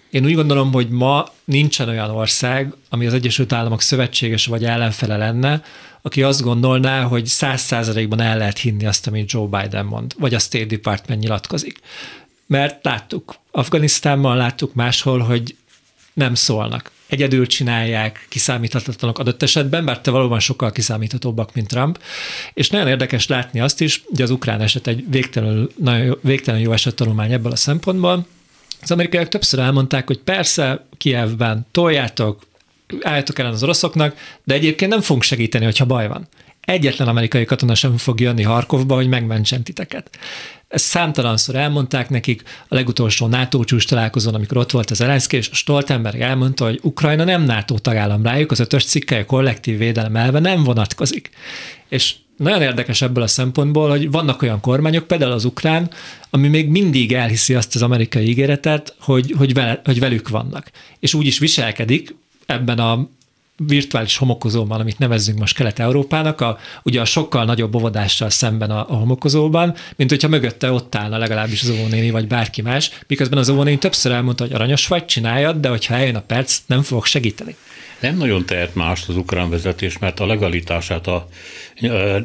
Én 0.09 0.25
úgy 0.25 0.33
gondolom, 0.33 0.71
hogy 0.71 0.89
ma 0.89 1.25
nincsen 1.43 1.89
olyan 1.89 2.09
ország, 2.09 2.73
ami 2.89 3.05
az 3.05 3.13
Egyesült 3.13 3.53
Államok 3.53 3.81
szövetséges 3.81 4.45
vagy 4.45 4.65
ellenfele 4.65 5.17
lenne, 5.17 5.63
aki 6.05 6.23
azt 6.23 6.41
gondolná, 6.41 7.03
hogy 7.03 7.25
száz 7.25 7.61
százalékban 7.61 8.19
el 8.19 8.37
lehet 8.37 8.57
hinni 8.57 8.85
azt, 8.85 9.07
amit 9.07 9.31
Joe 9.31 9.47
Biden 9.47 9.85
mond, 9.85 10.13
vagy 10.17 10.33
a 10.33 10.39
State 10.39 10.65
Department 10.65 11.21
nyilatkozik. 11.21 11.79
Mert 12.47 12.83
láttuk, 12.83 13.35
Afganisztánban 13.51 14.37
láttuk 14.37 14.73
máshol, 14.73 15.19
hogy 15.19 15.55
nem 16.13 16.35
szólnak. 16.35 16.91
Egyedül 17.07 17.47
csinálják, 17.47 18.25
kiszámíthatatlanok 18.29 19.19
adott 19.19 19.43
esetben, 19.43 19.85
bár 19.85 20.01
te 20.01 20.11
valóban 20.11 20.39
sokkal 20.39 20.71
kiszámíthatóbbak, 20.71 21.53
mint 21.53 21.67
Trump. 21.67 21.99
És 22.53 22.69
nagyon 22.69 22.87
érdekes 22.87 23.27
látni 23.27 23.59
azt 23.59 23.81
is, 23.81 24.03
hogy 24.09 24.21
az 24.21 24.29
ukrán 24.29 24.61
eset 24.61 24.87
egy 24.87 25.05
végtelenül, 25.09 25.71
nagyon, 25.77 26.17
végtelen 26.21 26.59
jó 26.59 26.71
eset 26.71 26.95
tanulmány 26.95 27.31
ebből 27.31 27.51
a 27.51 27.55
szempontból. 27.55 28.25
Az 28.81 28.91
amerikaiak 28.91 29.27
többször 29.27 29.59
elmondták, 29.59 30.07
hogy 30.07 30.19
persze 30.19 30.85
Kievben 30.97 31.65
toljátok, 31.71 32.45
álljatok 33.01 33.39
ellen 33.39 33.51
az 33.51 33.63
oroszoknak, 33.63 34.15
de 34.43 34.53
egyébként 34.53 34.91
nem 34.91 35.01
fogunk 35.01 35.23
segíteni, 35.23 35.65
hogyha 35.65 35.85
baj 35.85 36.07
van. 36.07 36.27
Egyetlen 36.61 37.07
amerikai 37.07 37.45
katona 37.45 37.75
sem 37.75 37.97
fog 37.97 38.19
jönni 38.19 38.43
Harkovba, 38.43 38.95
hogy 38.95 39.07
megmentsen 39.07 39.63
titeket. 39.63 40.17
Ezt 40.67 40.85
számtalanszor 40.85 41.55
elmondták 41.55 42.09
nekik 42.09 42.43
a 42.67 42.75
legutolsó 42.75 43.27
NATO 43.27 43.63
csúcs 43.63 43.87
találkozón, 43.87 44.35
amikor 44.35 44.57
ott 44.57 44.71
volt 44.71 44.91
az 44.91 44.97
Zelenszky, 44.97 45.37
és 45.37 45.49
Stoltenberg 45.53 46.21
elmondta, 46.21 46.65
hogy 46.65 46.79
Ukrajna 46.81 47.23
nem 47.23 47.43
NATO 47.43 47.79
tagállam 47.79 48.23
rájuk, 48.23 48.51
az 48.51 48.59
ötös 48.59 48.85
cikke 48.85 49.17
a 49.17 49.25
kollektív 49.25 49.77
védelem 49.77 50.15
elve 50.15 50.39
nem 50.39 50.63
vonatkozik. 50.63 51.29
És 51.89 52.15
nagyon 52.37 52.61
érdekes 52.61 53.01
ebből 53.01 53.23
a 53.23 53.27
szempontból, 53.27 53.89
hogy 53.89 54.11
vannak 54.11 54.41
olyan 54.41 54.59
kormányok, 54.59 55.07
például 55.07 55.31
az 55.31 55.45
ukrán, 55.45 55.89
ami 56.29 56.47
még 56.47 56.69
mindig 56.69 57.13
elhiszi 57.13 57.55
azt 57.55 57.75
az 57.75 57.81
amerikai 57.81 58.27
ígéretet, 58.27 58.95
hogy, 58.99 59.33
hogy, 59.37 59.53
vele, 59.53 59.81
hogy 59.83 59.99
velük 59.99 60.29
vannak. 60.29 60.71
És 60.99 61.13
úgy 61.13 61.25
is 61.25 61.39
viselkedik 61.39 62.15
ebben 62.45 62.79
a 62.79 63.07
virtuális 63.67 64.17
homokozóban, 64.17 64.79
amit 64.79 64.99
nevezzünk 64.99 65.39
most 65.39 65.55
Kelet-Európának, 65.55 66.41
a, 66.41 66.57
ugye 66.83 67.01
a 67.01 67.05
sokkal 67.05 67.45
nagyobb 67.45 67.75
óvodással 67.75 68.29
szemben 68.29 68.71
a, 68.71 68.89
a 68.89 68.95
homokozóban, 68.95 69.75
mint 69.95 70.09
hogyha 70.09 70.27
mögötte 70.27 70.71
ott 70.71 70.95
állna 70.95 71.17
legalábbis 71.17 71.61
az 71.61 71.69
óvónéni, 71.69 72.11
vagy 72.11 72.27
bárki 72.27 72.61
más, 72.61 72.91
miközben 73.07 73.39
az 73.39 73.49
óvónéni 73.49 73.77
többször 73.77 74.11
elmondta, 74.11 74.43
hogy 74.43 74.53
aranyos 74.53 74.87
vagy, 74.87 75.05
csináljad, 75.05 75.55
de 75.59 75.69
hogyha 75.69 75.93
eljön 75.93 76.15
a 76.15 76.21
perc, 76.21 76.57
nem 76.65 76.81
fogok 76.81 77.05
segíteni. 77.05 77.55
Nem 77.99 78.17
nagyon 78.17 78.45
tehet 78.45 78.75
mást 78.75 79.09
az 79.09 79.17
ukrán 79.17 79.49
vezetés, 79.49 79.97
mert 79.97 80.19
a 80.19 80.25
legalitását, 80.25 81.07
a, 81.07 81.27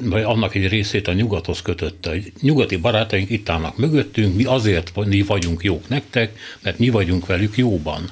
vagy 0.00 0.22
annak 0.22 0.54
egy 0.54 0.68
részét 0.68 1.08
a 1.08 1.12
nyugathoz 1.12 1.62
kötötte. 1.62 2.12
Nyugati 2.40 2.76
barátaink 2.76 3.30
itt 3.30 3.48
állnak 3.48 3.76
mögöttünk, 3.76 4.36
mi 4.36 4.44
azért 4.44 4.92
mi 5.06 5.22
vagyunk 5.22 5.62
jók 5.62 5.88
nektek, 5.88 6.38
mert 6.62 6.78
mi 6.78 6.88
vagyunk 6.88 7.26
velük 7.26 7.56
jóban 7.56 8.10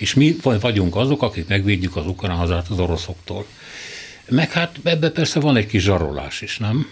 és 0.00 0.14
mi 0.14 0.36
vagyunk 0.42 0.96
azok, 0.96 1.22
akik 1.22 1.48
megvédjük 1.48 1.96
az 1.96 2.06
ukrán 2.06 2.36
hazát 2.36 2.68
az 2.68 2.78
oroszoktól. 2.78 3.46
Meg 4.28 4.50
hát 4.52 4.76
ebbe 4.82 5.10
persze 5.10 5.40
van 5.40 5.56
egy 5.56 5.66
kis 5.66 5.82
zsarolás 5.82 6.40
is, 6.40 6.58
nem? 6.58 6.86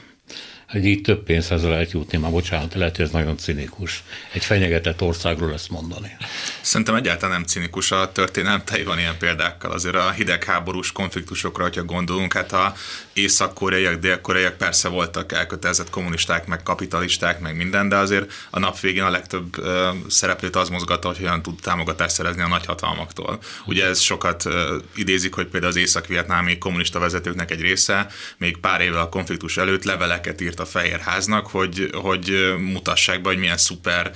Hogy 0.69 0.85
így 0.85 1.01
több 1.01 1.23
pénzhez 1.23 1.63
lehet 1.63 1.91
jutni, 1.93 2.19
már 2.19 2.31
bocsánat, 2.31 2.75
lehet, 2.75 2.97
hogy 2.97 3.05
ez 3.05 3.11
nagyon 3.11 3.37
cinikus. 3.37 4.03
Egy 4.33 4.45
fenyegetett 4.45 5.03
országról 5.03 5.53
ezt 5.53 5.71
mondani. 5.71 6.17
Szerintem 6.61 6.95
egyáltalán 6.95 7.35
nem 7.35 7.45
cinikus 7.45 7.91
a 7.91 8.13
történelem, 8.13 8.65
tei 8.65 8.83
van 8.83 8.99
ilyen 8.99 9.19
példákkal. 9.19 9.71
Azért 9.71 9.95
a 9.95 10.11
hidegháborús 10.11 10.93
konfliktusokra, 10.93 11.63
hogyha 11.63 11.85
gondolunk, 11.85 12.33
hát 12.33 12.53
a 12.53 12.75
észak-koreaiak, 13.13 13.95
dél-koreaiak 13.95 14.57
persze 14.57 14.89
voltak 14.89 15.33
elkötelezett 15.33 15.91
kommunisták, 15.91 16.47
meg 16.47 16.63
kapitalisták, 16.63 17.41
meg 17.41 17.57
minden, 17.57 17.89
de 17.89 17.97
azért 17.97 18.33
a 18.51 18.59
nap 18.59 18.81
végén 18.81 19.03
a 19.03 19.11
legtöbb 19.11 19.59
uh, 19.59 19.67
szereplőt 20.09 20.57
az 20.57 20.69
mozgatta, 20.69 21.09
hogy 21.09 21.17
hogyan 21.17 21.43
tud 21.43 21.61
támogatást 21.61 22.15
szerezni 22.15 22.43
a 22.43 22.49
nagyhatalmaktól. 22.49 23.39
Ugye 23.67 23.87
ez 23.87 24.01
sokat 24.01 24.45
uh, 24.45 24.53
idézik, 24.95 25.35
hogy 25.35 25.47
például 25.47 25.73
az 25.73 25.79
észak-vietnámi 25.79 26.59
kommunista 26.59 26.99
vezetőknek 26.99 27.51
egy 27.51 27.61
része 27.61 28.07
még 28.37 28.57
pár 28.57 28.81
évvel 28.81 29.01
a 29.01 29.09
konfliktus 29.09 29.57
előtt 29.57 29.85
leveleket 29.85 30.41
írt 30.41 30.58
a 30.61 30.67
Fehérháznak, 30.67 31.47
hogy, 31.47 31.91
hogy 31.93 32.55
mutassák 32.59 33.21
be, 33.21 33.29
hogy 33.29 33.39
milyen 33.39 33.57
szuper 33.57 34.11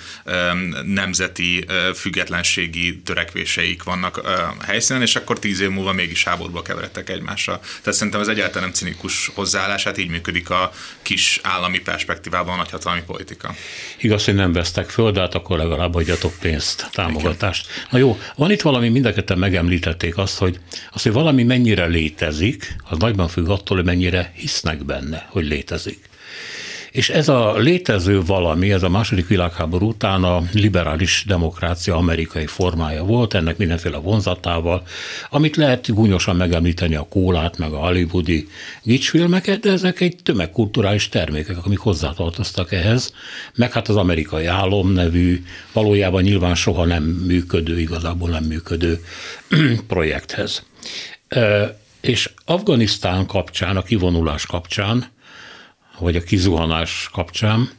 nemzeti 0.85 1.65
függetlenségi 1.95 3.01
törekvéseik 3.05 3.83
vannak 3.83 4.17
a 4.17 4.55
helyszínen, 4.67 5.03
és 5.03 5.17
akkor 5.17 5.39
tíz 5.39 5.61
év 5.61 5.71
múlva 5.71 5.93
mégis 5.93 6.25
háborúba 6.25 6.63
keveredtek 6.63 7.09
egymással. 7.11 7.59
Tehát 7.59 7.99
szerintem 7.99 8.21
ez 8.21 8.29
egyáltalán 8.29 8.63
nem 8.63 8.73
cinikus 8.73 9.31
hozzáállás, 9.35 9.85
hát 9.85 9.99
így 9.99 10.11
működik 10.11 10.51
a 10.51 10.73
kis 11.03 11.41
állami 11.43 11.79
perspektívában 11.79 12.55
a 12.55 12.57
nagyhatalmi 12.57 13.03
politika. 13.07 13.55
Igaz, 13.99 14.25
hogy 14.25 14.35
nem 14.35 14.53
vesztek 14.53 14.91
föl, 14.91 15.13
de 15.13 15.21
hát 15.21 15.35
akkor 15.35 15.59
legalább 15.59 15.95
adjatok 15.95 16.33
pénzt, 16.41 16.89
támogatást. 16.93 17.67
Na 17.91 17.99
jó, 17.99 18.19
van 18.37 18.51
itt 18.51 18.63
valami, 18.63 18.89
mindeket 18.89 19.35
megemlítették 19.35 20.17
azt, 20.19 20.39
hogy, 20.39 20.61
azt, 20.93 21.03
hogy 21.03 21.13
valami 21.13 21.43
mennyire 21.43 21.87
létezik, 21.87 22.77
az 22.89 22.99
nagyban 22.99 23.29
függ 23.29 23.49
attól, 23.49 23.77
hogy 23.77 23.87
mennyire 23.87 24.33
hisznek 24.37 24.85
benne, 24.85 25.27
hogy 25.31 25.45
létezik. 25.45 26.11
És 26.93 27.11
ez 27.11 27.29
a 27.29 27.57
létező 27.57 28.23
valami, 28.23 28.73
ez 28.73 28.83
a 28.83 28.89
második 28.89 29.29
világháború 29.29 29.89
után 29.89 30.25
a 30.25 30.43
liberális 30.53 31.25
demokrácia 31.27 31.97
amerikai 31.97 32.47
formája 32.47 33.05
volt, 33.05 33.35
ennek 33.35 33.57
mindenféle 33.57 33.97
vonzatával, 33.97 34.83
amit 35.31 35.57
lehet 35.57 35.95
gúnyosan 35.95 36.37
megemlíteni 36.37 36.95
a 36.95 37.07
kólát, 37.09 37.59
meg 37.59 37.73
a 37.73 37.77
hollywoodi 37.77 38.49
gicsfilmeket, 38.83 39.61
de 39.61 39.71
ezek 39.71 40.01
egy 40.01 40.17
tömegkulturális 40.23 41.09
termékek, 41.09 41.57
amik 41.65 41.79
hozzátartoztak 41.79 42.73
ehhez, 42.73 43.15
meg 43.55 43.73
hát 43.73 43.89
az 43.89 43.97
amerikai 43.97 44.47
álom 44.47 44.93
nevű, 44.93 45.45
valójában 45.73 46.23
nyilván 46.23 46.55
soha 46.55 46.85
nem 46.85 47.03
működő, 47.03 47.81
igazából 47.81 48.29
nem 48.29 48.45
működő 48.45 49.05
projekthez. 49.87 50.65
És 52.01 52.31
Afganisztán 52.45 53.27
kapcsán, 53.27 53.77
a 53.77 53.83
kivonulás 53.83 54.47
kapcsán 54.47 55.11
vagy 56.03 56.17
a 56.17 56.23
kizuhanás 56.23 57.09
kapcsán, 57.13 57.71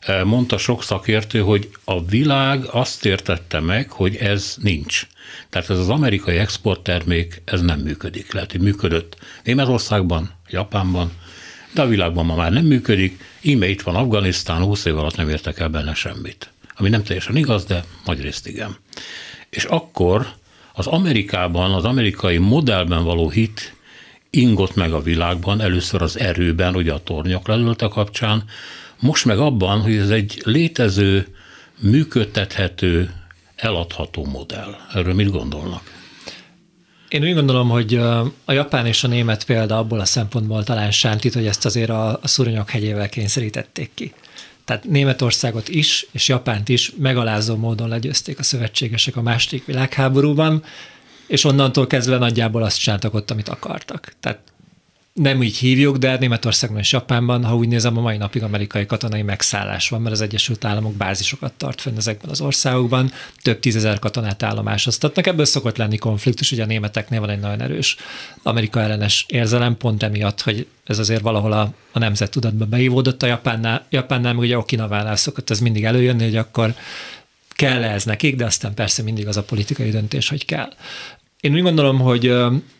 eh, 0.00 0.24
mondta 0.24 0.58
sok 0.58 0.82
szakértő, 0.82 1.40
hogy 1.40 1.70
a 1.84 2.04
világ 2.04 2.64
azt 2.64 3.04
értette 3.04 3.60
meg, 3.60 3.90
hogy 3.90 4.16
ez 4.16 4.56
nincs. 4.60 5.06
Tehát 5.48 5.70
ez 5.70 5.78
az 5.78 5.88
amerikai 5.88 6.36
exporttermék, 6.36 7.42
ez 7.44 7.60
nem 7.60 7.80
működik. 7.80 8.32
Lehet, 8.32 8.50
hogy 8.50 8.60
működött 8.60 9.16
Németországban, 9.44 10.30
Japánban, 10.48 11.12
de 11.74 11.82
a 11.82 11.86
világban 11.86 12.26
ma 12.26 12.34
már 12.34 12.52
nem 12.52 12.64
működik. 12.64 13.20
Íme 13.40 13.68
itt 13.68 13.82
van 13.82 13.94
Afganisztán, 13.94 14.62
20 14.62 14.84
év 14.84 14.98
alatt 14.98 15.16
nem 15.16 15.28
értek 15.28 15.58
el 15.58 15.68
benne 15.68 15.94
semmit. 15.94 16.52
Ami 16.74 16.88
nem 16.88 17.02
teljesen 17.02 17.36
igaz, 17.36 17.64
de 17.64 17.84
nagyrészt 18.04 18.46
igen. 18.46 18.76
És 19.50 19.64
akkor 19.64 20.26
az 20.72 20.86
Amerikában, 20.86 21.72
az 21.72 21.84
amerikai 21.84 22.38
modellben 22.38 23.04
való 23.04 23.30
hit 23.30 23.74
ingott 24.30 24.74
meg 24.74 24.92
a 24.92 25.02
világban, 25.02 25.60
először 25.60 26.02
az 26.02 26.18
erőben, 26.18 26.76
ugye 26.76 26.92
a 26.92 27.02
tornyok 27.02 27.48
lelőlte 27.48 27.88
kapcsán, 27.88 28.44
most 29.00 29.24
meg 29.24 29.38
abban, 29.38 29.80
hogy 29.80 29.96
ez 29.96 30.10
egy 30.10 30.42
létező, 30.44 31.26
működtethető, 31.78 33.14
eladható 33.56 34.24
modell. 34.24 34.76
Erről 34.94 35.14
mit 35.14 35.30
gondolnak? 35.30 35.98
Én 37.08 37.22
úgy 37.22 37.34
gondolom, 37.34 37.68
hogy 37.68 37.94
a 38.44 38.52
japán 38.52 38.86
és 38.86 39.04
a 39.04 39.08
német 39.08 39.44
példa 39.44 39.78
abból 39.78 40.00
a 40.00 40.04
szempontból 40.04 40.64
talán 40.64 40.90
sántít, 40.90 41.34
hogy 41.34 41.46
ezt 41.46 41.64
azért 41.64 41.90
a, 41.90 42.18
a 42.22 42.28
szuronyok 42.28 42.70
hegyével 42.70 43.08
kényszerítették 43.08 43.90
ki. 43.94 44.12
Tehát 44.64 44.84
Németországot 44.84 45.68
is, 45.68 46.06
és 46.10 46.28
Japánt 46.28 46.68
is 46.68 46.92
megalázó 46.98 47.56
módon 47.56 47.88
legyőzték 47.88 48.38
a 48.38 48.42
szövetségesek 48.42 49.16
a 49.16 49.22
második 49.22 49.64
világháborúban, 49.64 50.64
és 51.30 51.44
onnantól 51.44 51.86
kezdve 51.86 52.18
nagyjából 52.18 52.62
azt 52.62 52.78
csináltak 52.78 53.14
ott, 53.14 53.30
amit 53.30 53.48
akartak. 53.48 54.12
Tehát 54.20 54.38
nem 55.12 55.42
így 55.42 55.56
hívjuk, 55.56 55.96
de 55.96 56.16
Németországban 56.18 56.78
és 56.78 56.92
Japánban, 56.92 57.44
ha 57.44 57.56
úgy 57.56 57.68
nézem, 57.68 57.96
a 57.96 58.00
mai 58.00 58.16
napig 58.16 58.42
amerikai 58.42 58.86
katonai 58.86 59.22
megszállás 59.22 59.88
van, 59.88 60.00
mert 60.00 60.14
az 60.14 60.20
Egyesült 60.20 60.64
Államok 60.64 60.94
bázisokat 60.94 61.52
tart 61.52 61.80
fönn 61.80 61.96
ezekben 61.96 62.30
az 62.30 62.40
országokban, 62.40 63.12
több 63.42 63.60
tízezer 63.60 63.98
katonát 63.98 64.42
állomásoztatnak. 64.42 65.26
Ebből 65.26 65.44
szokott 65.44 65.76
lenni 65.76 65.96
konfliktus, 65.96 66.52
ugye 66.52 66.62
a 66.62 66.66
németeknél 66.66 67.20
van 67.20 67.30
egy 67.30 67.40
nagyon 67.40 67.60
erős 67.60 67.96
Amerika 68.42 68.80
ellenes 68.80 69.24
érzelem, 69.28 69.76
pont 69.76 70.02
emiatt, 70.02 70.40
hogy 70.40 70.66
ez 70.84 70.98
azért 70.98 71.22
valahol 71.22 71.52
a, 71.52 71.72
a 71.92 71.98
nemzet 71.98 72.30
tudatba 72.30 72.64
beívódott 72.64 73.22
a 73.22 73.26
Japánnál, 73.26 73.86
Japánnál 73.90 74.32
meg 74.32 74.42
ugye 74.42 74.58
Okinawánál 74.58 75.16
szokott 75.16 75.50
ez 75.50 75.60
mindig 75.60 75.84
előjönni, 75.84 76.24
hogy 76.24 76.36
akkor 76.36 76.74
kell 77.60 77.84
ez 77.84 78.04
nekik, 78.04 78.36
de 78.36 78.44
aztán 78.44 78.74
persze 78.74 79.02
mindig 79.02 79.26
az 79.26 79.36
a 79.36 79.42
politikai 79.42 79.90
döntés, 79.90 80.28
hogy 80.28 80.44
kell. 80.44 80.72
Én 81.40 81.54
úgy 81.54 81.62
gondolom, 81.62 81.98
hogy 81.98 82.34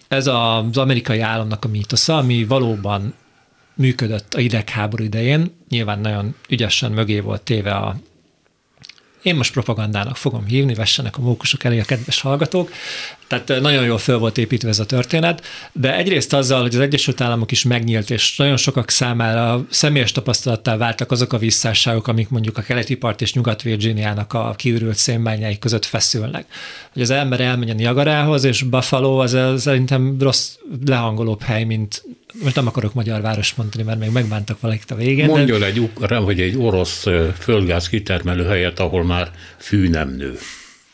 ez 0.09 0.27
az 0.27 0.77
amerikai 0.77 1.21
államnak 1.21 1.65
a 1.65 1.69
mítosza, 1.69 2.17
ami 2.17 2.45
valóban 2.45 3.15
működött 3.75 4.35
a 4.35 4.41
idegháború 4.41 5.05
idején, 5.05 5.55
nyilván 5.69 6.01
nagyon 6.01 6.35
ügyesen 6.49 6.93
mögé 6.93 7.21
volt 7.21 7.43
téve 7.43 7.75
a 7.75 7.97
én 9.23 9.37
most 9.37 9.53
propagandának 9.53 10.17
fogom 10.17 10.45
hívni, 10.45 10.75
vessenek 10.75 11.19
a 11.19 11.21
mókusok 11.21 11.65
elé 11.65 11.81
a 11.81 11.85
kedves 11.85 12.21
hallgatók. 12.21 12.71
Tehát 13.31 13.61
nagyon 13.61 13.85
jól 13.85 13.99
föl 13.99 14.19
volt 14.19 14.39
építve 14.39 14.69
ez 14.69 14.79
a 14.79 14.87
történet, 14.87 15.47
de 15.73 15.97
egyrészt 15.97 16.33
azzal, 16.33 16.61
hogy 16.61 16.75
az 16.75 16.81
Egyesült 16.81 17.21
Államok 17.21 17.53
is 17.53 17.65
megnyílt, 17.65 18.11
és 18.11 18.37
nagyon 18.37 18.57
sokak 18.57 18.91
számára 18.91 19.67
személyes 19.69 20.13
tapasztalattá 20.13 20.77
váltak 20.77 21.11
azok 21.11 21.33
a 21.33 21.39
visszásságok, 21.39 22.09
amik 22.09 22.29
mondjuk 22.29 22.59
a 22.59 22.63
keleti 22.63 22.95
part 22.95 23.21
és 23.21 23.35
Nyugat-Virginiának 23.35 24.33
a 24.33 24.55
kiürült 24.57 24.97
szénbányái 24.97 25.59
között 25.59 25.85
feszülnek. 25.85 26.45
Hogy 26.93 27.03
az 27.03 27.11
ember 27.11 27.41
a 27.41 27.55
Niagarához, 27.55 28.45
és 28.45 28.63
Buffalo 28.63 29.19
az 29.19 29.39
szerintem 29.57 30.17
rossz, 30.21 30.55
lehangolóbb 30.87 31.43
hely, 31.43 31.65
mint 31.65 32.05
most 32.43 32.55
nem 32.55 32.67
akarok 32.67 32.95
magyar 32.95 33.21
város 33.21 33.55
mondani, 33.55 33.83
mert 33.83 33.99
még 33.99 34.11
megbántak 34.11 34.61
valakit 34.61 34.91
a 34.91 34.95
végén. 34.95 35.27
Mondjon 35.27 35.61
de... 35.61 35.67
egy, 35.67 35.91
hogy 36.25 36.41
egy 36.41 36.57
orosz 36.57 37.07
földgáz 37.39 37.89
kitermelő 37.89 38.45
helyet, 38.45 38.79
ahol 38.79 39.05
már 39.05 39.31
fű 39.59 39.89
nem 39.89 40.15
nő. 40.17 40.39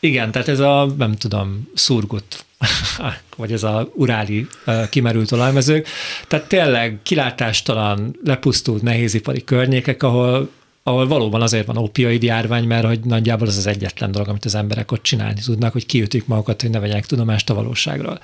Igen, 0.00 0.30
tehát 0.30 0.48
ez 0.48 0.60
a, 0.60 0.94
nem 0.98 1.14
tudom, 1.14 1.68
szurgut, 1.74 2.44
vagy 3.36 3.52
ez 3.52 3.62
a 3.62 3.90
uráli 3.94 4.46
kimerült 4.90 5.32
olajmezők. 5.32 5.88
Tehát 6.28 6.48
tényleg 6.48 6.98
kilátástalan, 7.02 8.16
lepusztult 8.24 8.82
nehézipari 8.82 9.44
környékek, 9.44 10.02
ahol 10.02 10.50
ahol 10.86 11.06
valóban 11.06 11.42
azért 11.42 11.66
van 11.66 11.76
opioid 11.76 12.22
járvány, 12.22 12.64
mert 12.64 12.86
hogy 12.86 13.00
nagyjából 13.00 13.46
az 13.46 13.56
az 13.56 13.66
egyetlen 13.66 14.12
dolog, 14.12 14.28
amit 14.28 14.44
az 14.44 14.54
emberek 14.54 14.92
ott 14.92 15.02
csinálni 15.02 15.40
tudnak, 15.40 15.72
hogy 15.72 15.86
kiütik 15.86 16.26
magukat, 16.26 16.60
hogy 16.60 16.70
ne 16.70 16.78
vegyenek 16.78 17.06
tudomást 17.06 17.50
a 17.50 17.54
valóságról. 17.54 18.20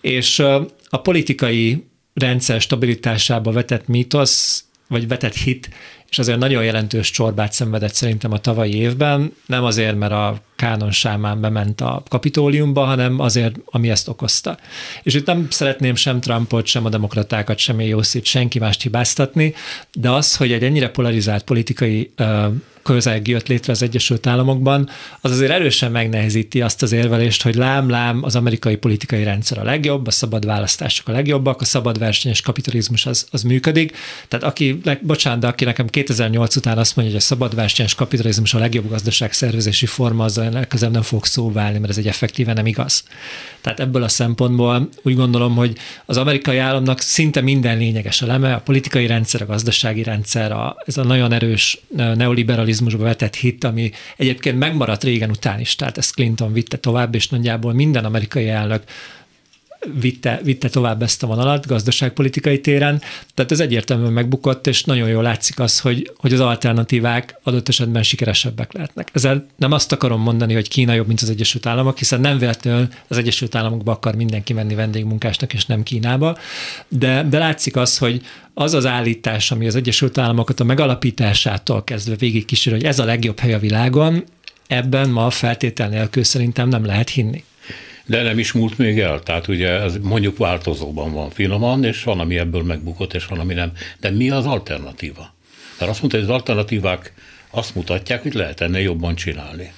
És 0.00 0.38
a 0.88 1.00
politikai 1.02 1.86
rendszer 2.14 2.60
stabilitásába 2.60 3.52
vetett 3.52 3.86
mítosz, 3.86 4.64
vagy 4.88 5.08
vetett 5.08 5.34
hit, 5.34 5.70
és 6.10 6.18
azért 6.18 6.38
nagyon 6.38 6.64
jelentős 6.64 7.10
csorbát 7.10 7.52
szenvedett 7.52 7.94
szerintem 7.94 8.32
a 8.32 8.38
tavalyi 8.38 8.74
évben, 8.74 9.32
nem 9.46 9.64
azért, 9.64 9.98
mert 9.98 10.12
a 10.12 10.40
Kánon 10.56 10.90
Sámán 10.90 11.40
bement 11.40 11.80
a 11.80 12.02
kapitóliumba, 12.08 12.84
hanem 12.84 13.20
azért, 13.20 13.56
ami 13.64 13.90
ezt 13.90 14.08
okozta. 14.08 14.58
És 15.02 15.14
itt 15.14 15.26
nem 15.26 15.46
szeretném 15.50 15.94
sem 15.94 16.20
Trumpot, 16.20 16.66
sem 16.66 16.84
a 16.84 16.88
demokratákat, 16.88 17.58
sem 17.58 17.80
Jószit, 17.80 18.24
senki 18.24 18.58
mást 18.58 18.82
hibáztatni, 18.82 19.54
de 19.92 20.10
az, 20.10 20.36
hogy 20.36 20.52
egy 20.52 20.64
ennyire 20.64 20.88
polarizált 20.88 21.44
politikai 21.44 22.10
közeg 22.94 23.28
jött 23.28 23.48
létre 23.48 23.72
az 23.72 23.82
Egyesült 23.82 24.26
Államokban, 24.26 24.88
az 25.20 25.30
azért 25.30 25.50
erősen 25.50 25.90
megnehezíti 25.90 26.60
azt 26.60 26.82
az 26.82 26.92
érvelést, 26.92 27.42
hogy 27.42 27.54
lám-lám 27.54 28.22
az 28.22 28.36
amerikai 28.36 28.76
politikai 28.76 29.24
rendszer 29.24 29.58
a 29.58 29.62
legjobb, 29.62 30.06
a 30.06 30.10
szabad 30.10 30.46
választások 30.46 31.08
a 31.08 31.12
legjobbak, 31.12 31.60
a 31.60 31.64
szabad 31.64 31.98
versenyes 31.98 32.40
kapitalizmus 32.40 33.06
az, 33.06 33.26
az 33.30 33.42
működik. 33.42 33.96
Tehát 34.28 34.44
aki, 34.46 34.80
bocsánat, 35.02 35.38
de 35.38 35.46
aki 35.46 35.64
nekem 35.64 35.86
2008 35.86 36.56
után 36.56 36.78
azt 36.78 36.96
mondja, 36.96 37.14
hogy 37.14 37.22
a 37.22 37.26
szabad 37.26 37.54
versenyes 37.54 37.94
kapitalizmus 37.94 38.54
a 38.54 38.58
legjobb 38.58 38.88
gazdaságszervezési 38.88 39.86
forma, 39.86 40.24
azzal 40.24 40.56
elkezem 40.56 40.90
nem 40.90 41.02
fog 41.02 41.24
szó 41.24 41.52
válni, 41.52 41.78
mert 41.78 41.90
ez 41.90 41.98
egy 41.98 42.06
effektíven 42.06 42.54
nem 42.54 42.66
igaz. 42.66 43.02
Tehát 43.60 43.80
ebből 43.80 44.02
a 44.02 44.08
szempontból 44.08 44.88
úgy 45.02 45.14
gondolom, 45.14 45.54
hogy 45.54 45.76
az 46.06 46.16
amerikai 46.16 46.58
államnak 46.58 47.00
szinte 47.00 47.40
minden 47.40 47.78
lényeges 47.78 48.22
eleme, 48.22 48.54
a 48.54 48.60
politikai 48.60 49.06
rendszer, 49.06 49.42
a 49.42 49.46
gazdasági 49.46 50.02
rendszer, 50.02 50.52
a, 50.52 50.76
ez 50.86 50.96
a 50.96 51.04
nagyon 51.04 51.32
erős 51.32 51.80
neoliberalizmusba 52.78 53.02
vetett 53.04 53.34
hit, 53.34 53.64
ami 53.64 53.90
egyébként 54.16 54.58
megmaradt 54.58 55.04
régen 55.04 55.30
után 55.30 55.60
is, 55.60 55.74
tehát 55.74 55.98
ezt 55.98 56.14
Clinton 56.14 56.52
vitte 56.52 56.76
tovább, 56.76 57.14
és 57.14 57.28
nagyjából 57.28 57.72
minden 57.72 58.04
amerikai 58.04 58.48
elnök 58.48 58.82
vitte, 60.00 60.40
vitte 60.42 60.68
tovább 60.68 61.02
ezt 61.02 61.22
a 61.22 61.26
vonalat 61.26 61.66
gazdaságpolitikai 61.66 62.60
téren, 62.60 63.02
tehát 63.34 63.52
ez 63.52 63.60
egyértelműen 63.60 64.12
megbukott, 64.12 64.66
és 64.66 64.84
nagyon 64.84 65.08
jól 65.08 65.22
látszik 65.22 65.58
az, 65.58 65.80
hogy, 65.80 66.12
hogy 66.16 66.32
az 66.32 66.40
alternatívák 66.40 67.38
adott 67.42 67.68
esetben 67.68 68.02
sikeresebbek 68.02 68.72
lehetnek. 68.72 69.08
Ezzel 69.12 69.46
nem 69.56 69.72
azt 69.72 69.92
akarom 69.92 70.20
mondani, 70.20 70.54
hogy 70.54 70.68
Kína 70.68 70.92
jobb, 70.92 71.06
mint 71.06 71.20
az 71.20 71.30
Egyesült 71.30 71.66
Államok, 71.66 71.98
hiszen 71.98 72.20
nem 72.20 72.38
véletlenül 72.38 72.88
az 73.08 73.18
Egyesült 73.18 73.54
Államokba 73.54 73.92
akar 73.92 74.14
mindenki 74.14 74.52
menni 74.52 74.74
vendégmunkásnak, 74.74 75.54
és 75.54 75.66
nem 75.66 75.82
Kínába, 75.82 76.38
de, 76.88 77.22
de 77.22 77.38
látszik 77.38 77.76
az, 77.76 77.98
hogy 77.98 78.22
az 78.54 78.74
az 78.74 78.86
állítás, 78.86 79.50
ami 79.50 79.66
az 79.66 79.74
Egyesült 79.74 80.18
Államokat 80.18 80.60
a 80.60 80.64
megalapításától 80.64 81.84
kezdve 81.84 82.16
végig 82.16 82.44
kísér, 82.44 82.72
hogy 82.72 82.84
ez 82.84 82.98
a 82.98 83.04
legjobb 83.04 83.38
hely 83.38 83.54
a 83.54 83.58
világon, 83.58 84.24
ebben 84.66 85.10
ma 85.10 85.30
feltétel 85.30 85.88
nélkül 85.88 86.24
szerintem 86.24 86.68
nem 86.68 86.84
lehet 86.84 87.08
hinni. 87.08 87.44
De 88.08 88.22
nem 88.22 88.38
is 88.38 88.52
múlt 88.52 88.78
még 88.78 88.98
el, 88.98 89.20
tehát 89.20 89.48
ugye 89.48 89.68
ez 89.68 89.96
mondjuk 90.02 90.36
változóban 90.36 91.12
van 91.12 91.30
finoman, 91.30 91.84
és 91.84 92.02
van, 92.02 92.20
ami 92.20 92.38
ebből 92.38 92.62
megbukott, 92.62 93.14
és 93.14 93.26
van, 93.26 93.38
ami 93.38 93.54
nem. 93.54 93.72
De 94.00 94.10
mi 94.10 94.30
az 94.30 94.46
alternatíva? 94.46 95.34
Mert 95.78 95.90
azt 95.90 96.00
mondta, 96.00 96.18
hogy 96.18 96.28
az 96.28 96.34
alternatívák 96.34 97.12
azt 97.50 97.74
mutatják, 97.74 98.22
hogy 98.22 98.34
lehet 98.34 98.60
ennél 98.60 98.80
jobban 98.80 99.14
csinálni. 99.14 99.72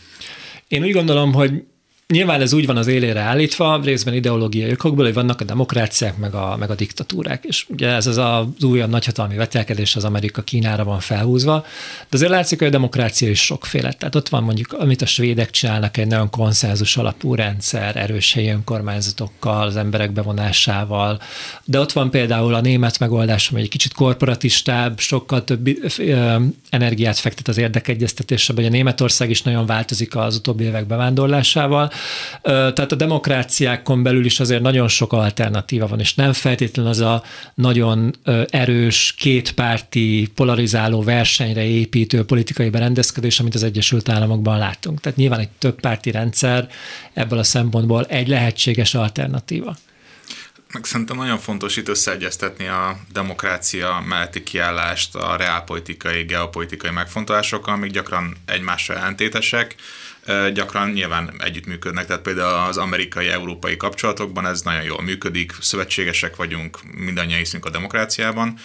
Én 0.68 0.82
úgy 0.82 0.92
gondolom, 0.92 1.32
hogy 1.32 1.62
Nyilván 2.10 2.40
ez 2.40 2.52
úgy 2.52 2.66
van 2.66 2.76
az 2.76 2.86
élére 2.86 3.20
állítva, 3.20 3.80
részben 3.84 4.14
ideológiai 4.14 4.72
okokból, 4.72 5.04
hogy 5.04 5.14
vannak 5.14 5.40
a 5.40 5.44
demokráciák, 5.44 6.16
meg 6.16 6.34
a, 6.34 6.56
meg 6.58 6.70
a 6.70 6.74
diktatúrák. 6.74 7.44
És 7.44 7.66
ugye 7.68 7.88
ez 7.88 8.06
az 8.06 8.16
az 8.16 8.64
újabb 8.64 8.90
nagyhatalmi 8.90 9.36
vetélkedés 9.36 9.96
az 9.96 10.04
Amerika 10.04 10.42
Kínára 10.42 10.84
van 10.84 11.00
felhúzva, 11.00 11.64
de 12.00 12.16
azért 12.16 12.30
látszik, 12.30 12.58
hogy 12.58 12.66
a 12.68 12.70
demokrácia 12.70 13.28
is 13.28 13.44
sokféle. 13.44 13.92
Tehát 13.92 14.14
ott 14.14 14.28
van 14.28 14.42
mondjuk, 14.42 14.72
amit 14.72 15.02
a 15.02 15.06
svédek 15.06 15.50
csinálnak, 15.50 15.96
egy 15.96 16.06
nagyon 16.06 16.30
konszenzus 16.30 16.96
alapú 16.96 17.34
rendszer, 17.34 17.96
erős 17.96 18.32
helyi 18.32 18.48
önkormányzatokkal, 18.48 19.66
az 19.66 19.76
emberek 19.76 20.12
bevonásával, 20.12 21.20
de 21.64 21.80
ott 21.80 21.92
van 21.92 22.10
például 22.10 22.54
a 22.54 22.60
német 22.60 22.98
megoldás, 22.98 23.50
ami 23.50 23.60
egy 23.60 23.68
kicsit 23.68 23.92
korporatistább, 23.92 24.98
sokkal 24.98 25.44
több 25.44 25.68
energiát 26.70 27.18
fektet 27.18 27.48
az 27.48 27.58
érdekegyeztetésre, 27.58 28.54
hogy 28.54 28.64
a 28.64 28.68
Németország 28.68 29.30
is 29.30 29.42
nagyon 29.42 29.66
változik 29.66 30.16
az 30.16 30.36
utóbbi 30.36 30.64
évek 30.64 30.86
bevándorlásával, 30.86 31.90
tehát 32.42 32.92
a 32.92 32.94
demokráciákon 32.94 34.02
belül 34.02 34.24
is 34.24 34.40
azért 34.40 34.62
nagyon 34.62 34.88
sok 34.88 35.12
alternatíva 35.12 35.86
van, 35.86 36.00
és 36.00 36.14
nem 36.14 36.32
feltétlenül 36.32 36.90
az 36.90 37.00
a 37.00 37.22
nagyon 37.54 38.14
erős, 38.50 39.14
kétpárti, 39.18 40.30
polarizáló 40.34 41.02
versenyre 41.02 41.64
építő 41.64 42.24
politikai 42.24 42.70
berendezkedés, 42.70 43.40
amit 43.40 43.54
az 43.54 43.62
Egyesült 43.62 44.08
Államokban 44.08 44.58
látunk. 44.58 45.00
Tehát 45.00 45.18
nyilván 45.18 45.40
egy 45.40 45.48
többpárti 45.58 46.10
rendszer 46.10 46.68
ebből 47.12 47.38
a 47.38 47.42
szempontból 47.42 48.04
egy 48.04 48.28
lehetséges 48.28 48.94
alternatíva. 48.94 49.76
Meg 50.72 50.84
szerintem 50.84 51.16
nagyon 51.16 51.38
fontos 51.38 51.76
itt 51.76 51.88
összeegyeztetni 51.88 52.66
a 52.66 52.96
demokrácia 53.12 54.04
melletti 54.08 54.42
kiállást 54.42 55.14
a 55.14 55.36
reálpolitikai, 55.36 56.22
geopolitikai 56.22 56.90
megfontolásokkal, 56.90 57.74
amik 57.74 57.90
gyakran 57.90 58.36
egymásra 58.46 58.96
ellentétesek 58.96 59.74
gyakran 60.52 60.90
nyilván 60.90 61.34
együttműködnek, 61.38 62.06
tehát 62.06 62.22
például 62.22 62.68
az 62.68 62.76
amerikai-európai 62.76 63.76
kapcsolatokban 63.76 64.46
ez 64.46 64.62
nagyon 64.62 64.82
jól 64.82 65.02
működik, 65.02 65.52
szövetségesek 65.60 66.36
vagyunk, 66.36 66.78
mindannyian 66.96 67.38
hiszünk 67.38 67.64
a 67.64 67.70
demokráciában, 67.70 68.58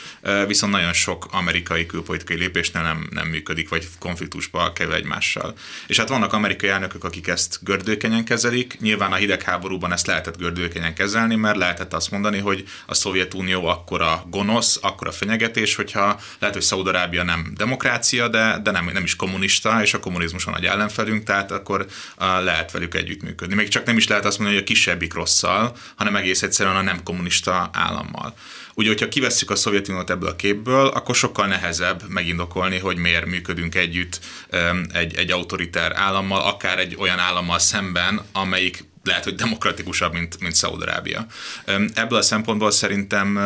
viszont 0.47 0.73
nagyon 0.73 0.93
sok 0.93 1.27
amerikai 1.31 1.85
külpolitikai 1.85 2.37
lépésnél 2.37 2.83
nem, 2.83 3.07
nem 3.11 3.27
működik, 3.27 3.69
vagy 3.69 3.87
konfliktusba 3.99 4.73
kerül 4.73 4.93
egymással. 4.93 5.53
És 5.87 5.97
hát 5.97 6.09
vannak 6.09 6.33
amerikai 6.33 6.69
elnökök, 6.69 7.03
akik 7.03 7.27
ezt 7.27 7.59
gördőkenyen 7.61 8.25
kezelik, 8.25 8.77
nyilván 8.79 9.11
a 9.11 9.15
hidegháborúban 9.15 9.91
ezt 9.91 10.07
lehetett 10.07 10.37
gördőkenyen 10.37 10.95
kezelni, 10.95 11.35
mert 11.35 11.57
lehetett 11.57 11.93
azt 11.93 12.11
mondani, 12.11 12.39
hogy 12.39 12.63
a 12.85 12.93
Szovjetunió 12.93 13.65
akkora 13.65 14.25
gonosz, 14.29 14.79
akkora 14.81 15.11
fenyegetés, 15.11 15.75
hogyha 15.75 16.19
lehet, 16.39 16.55
hogy 16.55 16.63
Szaudarábia 16.63 17.23
nem 17.23 17.51
demokrácia, 17.57 18.27
de, 18.27 18.59
de 18.63 18.71
nem, 18.71 18.89
nem 18.93 19.03
is 19.03 19.15
kommunista, 19.15 19.81
és 19.81 19.93
a 19.93 19.99
kommunizmus 19.99 20.45
a 20.45 20.51
nagy 20.51 20.65
ellenfelünk, 20.65 21.23
tehát 21.23 21.51
akkor 21.55 21.85
lehet 22.17 22.71
velük 22.71 22.95
együttműködni. 22.95 23.55
Még 23.55 23.67
csak 23.67 23.85
nem 23.85 23.97
is 23.97 24.07
lehet 24.07 24.25
azt 24.25 24.37
mondani, 24.37 24.59
hogy 24.59 24.67
a 24.67 24.73
kisebbik 24.73 25.13
rosszal, 25.13 25.75
hanem 25.95 26.15
egész 26.15 26.41
egyszerűen 26.41 26.75
a 26.75 26.81
nem 26.81 27.03
kommunista 27.03 27.69
állammal. 27.73 28.35
Ugye, 28.73 28.87
hogyha 28.87 29.07
kivesszük 29.07 29.49
a 29.49 29.55
Szovjetuniót 29.55 30.09
ebből 30.09 30.29
a 30.29 30.35
képből, 30.35 30.87
akkor 30.87 31.15
sokkal 31.15 31.47
nehezebb 31.47 32.03
megindokolni, 32.07 32.79
hogy 32.79 32.97
miért 32.97 33.25
működünk 33.25 33.75
együtt 33.75 34.19
egy, 34.93 35.15
egy 35.15 35.31
autoritár 35.31 35.91
állammal, 35.95 36.41
akár 36.41 36.79
egy 36.79 36.95
olyan 36.99 37.19
állammal 37.19 37.59
szemben, 37.59 38.21
amelyik 38.31 38.83
lehet, 39.05 39.23
hogy 39.23 39.35
demokratikusabb, 39.35 40.13
mint, 40.13 40.39
mint 40.39 40.55
Szaudarábia. 40.55 41.25
Ebből 41.93 42.17
a 42.17 42.21
szempontból 42.21 42.71
szerintem 42.71 43.37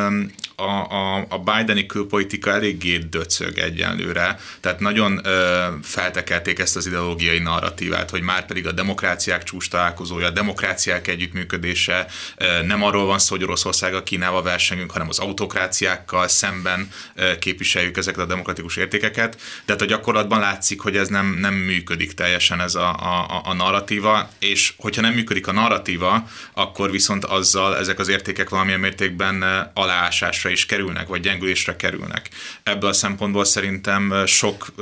a, 0.59 0.93
a, 0.93 1.25
a 1.29 1.37
Bideni 1.37 1.85
külpolitika 1.85 2.51
eléggé 2.51 2.97
döcög 2.97 3.57
egyenlőre, 3.57 4.39
tehát 4.59 4.79
nagyon 4.79 5.19
ö, 5.23 5.65
feltekelték 5.83 6.59
ezt 6.59 6.75
az 6.75 6.87
ideológiai 6.87 7.39
narratívát, 7.39 8.09
hogy 8.09 8.21
már 8.21 8.45
pedig 8.45 8.67
a 8.67 8.71
demokráciák 8.71 9.43
csúcs 9.43 9.69
találkozója, 9.69 10.27
a 10.27 10.29
demokráciák 10.29 11.07
együttműködése 11.07 12.07
ö, 12.37 12.63
nem 12.63 12.83
arról 12.83 13.05
van 13.05 13.19
szó, 13.19 13.35
hogy 13.35 13.43
Oroszország 13.43 13.93
a 13.93 14.03
Kínával 14.03 14.43
versengünk, 14.43 14.91
hanem 14.91 15.09
az 15.09 15.19
autokráciákkal 15.19 16.27
szemben 16.27 16.89
ö, 17.15 17.37
képviseljük 17.37 17.97
ezeket 17.97 18.21
a 18.21 18.25
demokratikus 18.25 18.75
értékeket, 18.75 19.41
de 19.65 19.73
hát 19.73 19.81
a 19.81 19.85
gyakorlatban 19.85 20.39
látszik, 20.39 20.81
hogy 20.81 20.97
ez 20.97 21.07
nem, 21.07 21.37
nem 21.39 21.53
működik 21.53 22.13
teljesen 22.13 22.61
ez 22.61 22.75
a, 22.75 22.89
a, 22.89 23.41
a 23.45 23.53
narratíva, 23.53 24.29
és 24.39 24.73
hogyha 24.77 25.01
nem 25.01 25.13
működik 25.13 25.47
a 25.49 25.53
narratíva, 25.53 26.27
akkor 26.53 26.91
viszont 26.91 27.25
azzal 27.25 27.77
ezek 27.77 27.99
az 27.99 28.07
értékek 28.07 28.49
valamilyen 28.49 28.79
mértékben 28.79 29.43
aláásásra 29.73 30.49
is 30.49 30.65
kerülnek, 30.65 31.07
vagy 31.07 31.21
gyengülésre 31.21 31.75
kerülnek. 31.75 32.29
Ebből 32.63 32.89
a 32.89 32.93
szempontból 32.93 33.45
szerintem 33.45 34.25
sok 34.25 34.73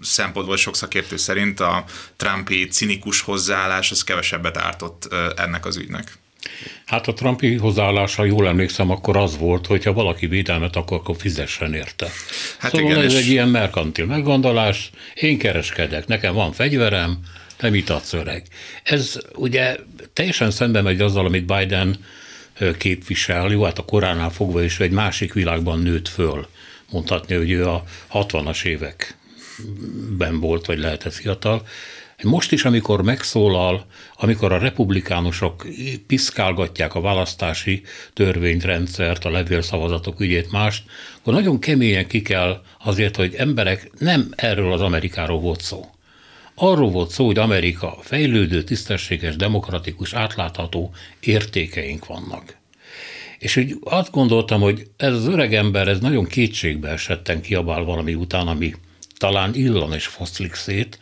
szempontból, 0.00 0.56
sok 0.56 0.76
szakértő 0.76 1.16
szerint 1.16 1.60
a 1.60 1.84
Trumpi 2.16 2.66
cinikus 2.66 3.20
hozzáállás 3.20 3.90
az 3.90 4.04
kevesebbet 4.04 4.56
ártott 4.56 5.14
ennek 5.36 5.66
az 5.66 5.76
ügynek. 5.76 6.18
Hát 6.86 7.08
a 7.08 7.12
Trumpi 7.12 7.56
hozzáállása, 7.56 8.24
jól 8.24 8.46
emlékszem, 8.46 8.90
akkor 8.90 9.16
az 9.16 9.38
volt, 9.38 9.66
hogy 9.66 9.84
ha 9.84 9.92
valaki 9.92 10.26
védelmet 10.26 10.76
akar, 10.76 10.98
akkor 10.98 11.16
fizessen 11.18 11.74
érte. 11.74 12.06
Hát 12.58 12.70
szóval 12.70 12.90
igen, 12.90 13.04
ez 13.04 13.12
és... 13.12 13.18
egy 13.18 13.26
ilyen 13.26 13.48
merkantil 13.48 14.06
meggondolás, 14.06 14.90
én 15.14 15.38
kereskedek, 15.38 16.06
nekem 16.06 16.34
van 16.34 16.52
fegyverem, 16.52 17.18
te 17.58 17.70
mit 17.70 17.90
adsz 17.90 18.12
öreg? 18.12 18.42
Ez 18.82 19.18
ugye 19.34 19.76
teljesen 20.12 20.50
szembe 20.50 20.82
megy 20.82 21.00
azzal, 21.00 21.26
amit 21.26 21.46
Biden 21.46 21.96
képvisel, 22.78 23.50
jó, 23.50 23.62
hát 23.62 23.78
a 23.78 23.84
koránál 23.84 24.30
fogva 24.30 24.62
is 24.62 24.80
egy 24.80 24.90
másik 24.90 25.32
világban 25.32 25.78
nőtt 25.78 26.08
föl. 26.08 26.46
Mondhatni, 26.90 27.34
hogy 27.34 27.50
ő 27.50 27.66
a 27.66 27.84
60-as 28.12 28.64
években 28.64 30.40
volt, 30.40 30.66
vagy 30.66 30.78
lehetett 30.78 31.12
fiatal. 31.12 31.66
Most 32.22 32.52
is, 32.52 32.64
amikor 32.64 33.02
megszólal, 33.02 33.86
amikor 34.14 34.52
a 34.52 34.58
republikánusok 34.58 35.66
piszkálgatják 36.06 36.94
a 36.94 37.00
választási 37.00 37.82
törvényrendszert, 38.12 39.24
a 39.24 39.30
levélszavazatok 39.30 40.20
ügyét, 40.20 40.50
mást, 40.50 40.82
akkor 41.18 41.32
nagyon 41.32 41.58
keményen 41.58 42.06
ki 42.06 42.22
kell 42.22 42.62
azért, 42.84 43.16
hogy 43.16 43.34
emberek 43.34 43.90
nem 43.98 44.28
erről 44.36 44.72
az 44.72 44.80
Amerikáról 44.80 45.40
volt 45.40 45.60
szó. 45.60 45.90
Arról 46.60 46.90
volt 46.90 47.10
szó, 47.10 47.26
hogy 47.26 47.38
Amerika 47.38 47.98
fejlődő, 48.00 48.62
tisztességes, 48.62 49.36
demokratikus, 49.36 50.14
átlátható 50.14 50.90
értékeink 51.20 52.06
vannak. 52.06 52.56
És 53.38 53.56
úgy 53.56 53.76
azt 53.84 54.10
gondoltam, 54.10 54.60
hogy 54.60 54.86
ez 54.96 55.12
az 55.12 55.26
öreg 55.26 55.54
ember, 55.54 55.88
ez 55.88 56.00
nagyon 56.00 56.24
kétségbe 56.24 56.88
esetten 56.88 57.40
kiabál 57.40 57.82
valami 57.82 58.14
után, 58.14 58.46
ami 58.46 58.74
talán 59.16 59.54
illan 59.54 59.92
és 59.92 60.06
foszlik 60.06 60.54
szét, 60.54 60.98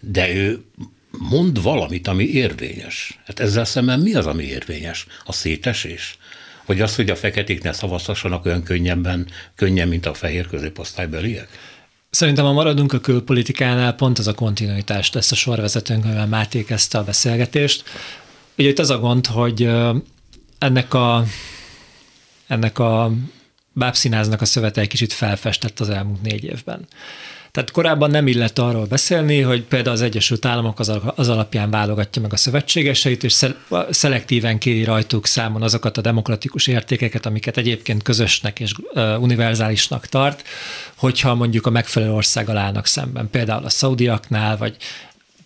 de 0.00 0.34
ő 0.34 0.64
mond 1.10 1.62
valamit, 1.62 2.08
ami 2.08 2.24
érvényes. 2.24 3.18
Hát 3.26 3.40
ezzel 3.40 3.64
szemben 3.64 4.00
mi 4.00 4.14
az, 4.14 4.26
ami 4.26 4.44
érvényes? 4.44 5.06
A 5.24 5.32
szétesés? 5.32 6.18
Vagy 6.66 6.80
az, 6.80 6.96
hogy 6.96 7.10
a 7.10 7.16
feketék 7.16 7.62
ne 7.62 7.72
szavazhassanak 7.72 8.44
olyan 8.44 8.62
könnyebben, 8.62 9.26
könnyen, 9.54 9.88
mint 9.88 10.06
a 10.06 10.14
fehér 10.14 10.46
középosztálybeliek? 10.46 11.48
Szerintem, 12.14 12.44
ha 12.44 12.52
maradunk 12.52 12.92
a 12.92 13.00
külpolitikánál, 13.00 13.94
pont 13.94 14.18
az 14.18 14.26
a 14.26 14.34
kontinuitás 14.34 15.12
lesz 15.12 15.32
a 15.32 15.34
sorvezetőnk, 15.34 16.04
amivel 16.04 16.26
Máté 16.26 16.64
kezdte 16.64 16.98
a 16.98 17.04
beszélgetést. 17.04 17.84
Ugye 18.58 18.68
itt 18.68 18.78
az 18.78 18.90
a 18.90 18.98
gond, 18.98 19.26
hogy 19.26 19.70
ennek 20.58 20.94
a, 20.94 21.24
ennek 22.46 22.78
a 22.78 23.12
bábszínáznak 23.72 24.40
a 24.40 24.44
szövete 24.44 24.80
egy 24.80 24.88
kicsit 24.88 25.12
felfestett 25.12 25.80
az 25.80 25.88
elmúlt 25.88 26.22
négy 26.22 26.44
évben. 26.44 26.86
Tehát 27.54 27.70
korábban 27.70 28.10
nem 28.10 28.26
illett 28.26 28.58
arról 28.58 28.84
beszélni, 28.84 29.40
hogy 29.40 29.62
például 29.62 29.94
az 29.94 30.02
Egyesült 30.02 30.44
Államok 30.44 30.78
az, 30.78 31.28
alapján 31.28 31.70
válogatja 31.70 32.22
meg 32.22 32.32
a 32.32 32.36
szövetségeseit, 32.36 33.24
és 33.24 33.46
szelektíven 33.90 34.58
kéri 34.58 34.84
rajtuk 34.84 35.26
számon 35.26 35.62
azokat 35.62 35.96
a 35.96 36.00
demokratikus 36.00 36.66
értékeket, 36.66 37.26
amiket 37.26 37.56
egyébként 37.56 38.02
közösnek 38.02 38.60
és 38.60 38.72
univerzálisnak 39.18 40.06
tart, 40.06 40.42
hogyha 40.94 41.34
mondjuk 41.34 41.66
a 41.66 41.70
megfelelő 41.70 42.12
országgal 42.12 42.56
állnak 42.56 42.86
szemben, 42.86 43.30
például 43.30 43.64
a 43.64 43.70
szaudiaknál, 43.70 44.56
vagy 44.56 44.76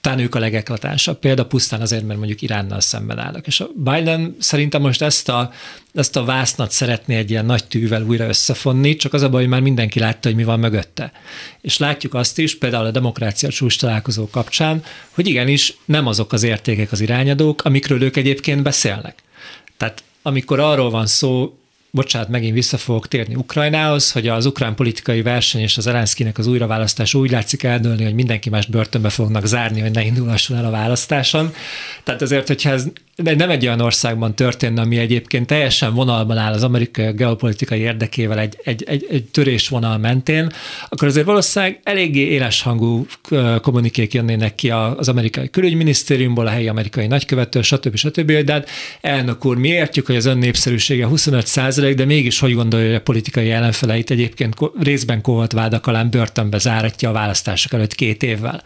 talán 0.08 0.22
ők 0.22 0.34
a 0.34 0.38
legeklatánsabb 0.38 1.18
példa, 1.18 1.46
pusztán 1.46 1.80
azért, 1.80 2.06
mert 2.06 2.18
mondjuk 2.18 2.42
Iránnal 2.42 2.80
szemben 2.80 3.18
állnak. 3.18 3.46
És 3.46 3.60
a 3.60 3.68
Biden 3.74 4.36
szerintem 4.38 4.80
most 4.80 5.02
ezt 5.02 5.28
a, 5.28 5.52
ezt 5.94 6.16
a 6.16 6.24
vásznat 6.24 6.70
szeretné 6.70 7.16
egy 7.16 7.30
ilyen 7.30 7.44
nagy 7.44 7.64
tűvel 7.64 8.02
újra 8.02 8.26
összefonni, 8.26 8.96
csak 8.96 9.12
az 9.12 9.22
a 9.22 9.28
baj, 9.28 9.40
hogy 9.40 9.50
már 9.50 9.60
mindenki 9.60 9.98
látta, 9.98 10.28
hogy 10.28 10.36
mi 10.36 10.44
van 10.44 10.58
mögötte. 10.58 11.12
És 11.60 11.78
látjuk 11.78 12.14
azt 12.14 12.38
is, 12.38 12.58
például 12.58 12.86
a 12.86 12.90
demokrácia 12.90 13.48
csúcs 13.48 13.78
találkozó 13.78 14.28
kapcsán, 14.30 14.82
hogy 15.10 15.26
igenis 15.26 15.76
nem 15.84 16.06
azok 16.06 16.32
az 16.32 16.42
értékek 16.42 16.92
az 16.92 17.00
irányadók, 17.00 17.64
amikről 17.64 18.02
ők 18.02 18.16
egyébként 18.16 18.62
beszélnek. 18.62 19.22
Tehát 19.76 20.02
amikor 20.22 20.60
arról 20.60 20.90
van 20.90 21.06
szó, 21.06 21.57
bocsánat, 21.90 22.28
megint 22.28 22.54
vissza 22.54 22.76
fogok 22.76 23.08
térni 23.08 23.34
Ukrajnához, 23.34 24.12
hogy 24.12 24.28
az 24.28 24.46
ukrán 24.46 24.74
politikai 24.74 25.22
verseny 25.22 25.60
és 25.60 25.76
az 25.76 25.86
Elenszkinek 25.86 26.38
az 26.38 26.46
újraválasztás 26.46 27.14
úgy 27.14 27.30
látszik 27.30 27.62
eldőlni, 27.62 28.04
hogy 28.04 28.14
mindenki 28.14 28.50
más 28.50 28.66
börtönbe 28.66 29.08
fognak 29.08 29.46
zárni, 29.46 29.80
hogy 29.80 29.90
ne 29.90 30.04
indulhasson 30.04 30.56
el 30.56 30.64
a 30.64 30.70
választáson. 30.70 31.52
Tehát 32.04 32.22
azért, 32.22 32.46
hogyha 32.46 32.70
ez 32.70 32.86
de 33.22 33.34
nem 33.34 33.50
egy 33.50 33.66
olyan 33.66 33.80
országban 33.80 34.34
történne, 34.34 34.80
ami 34.80 34.98
egyébként 34.98 35.46
teljesen 35.46 35.94
vonalban 35.94 36.36
áll 36.36 36.52
az 36.52 36.62
amerikai 36.62 37.12
geopolitikai 37.12 37.78
érdekével 37.80 38.38
egy, 38.38 38.58
egy, 38.64 38.84
egy, 38.86 39.06
egy 39.10 39.24
törésvonal 39.24 39.98
mentén, 39.98 40.52
akkor 40.88 41.08
azért 41.08 41.26
valószínűleg 41.26 41.80
eléggé 41.82 42.20
éles 42.20 42.62
hangú 42.62 43.06
kommunikék 43.60 44.14
jönnének 44.14 44.54
ki 44.54 44.70
az 44.70 45.08
amerikai 45.08 45.50
külügyminisztériumból, 45.50 46.46
a 46.46 46.50
helyi 46.50 46.68
amerikai 46.68 47.06
nagykövető, 47.06 47.62
stb. 47.62 47.96
stb. 47.96 48.32
De 48.32 48.52
hát 48.52 48.68
elnök 49.00 49.44
úr, 49.44 49.56
mi 49.56 49.68
értjük, 49.68 50.06
hogy 50.06 50.16
az 50.16 50.26
ön 50.26 50.38
népszerűsége 50.38 51.06
25 51.06 51.46
százalék, 51.46 51.94
de 51.94 52.04
mégis 52.04 52.38
hogy 52.38 52.54
gondolja, 52.54 52.86
hogy 52.86 52.94
a 52.94 53.00
politikai 53.00 53.50
ellenfeleit 53.50 54.10
egyébként 54.10 54.54
részben 54.80 55.20
koholt 55.20 55.52
vádak 55.52 55.86
alá 55.86 56.02
börtönbe 56.02 56.58
záratja 56.58 57.08
a 57.08 57.12
választások 57.12 57.72
előtt 57.72 57.94
két 57.94 58.22
évvel 58.22 58.62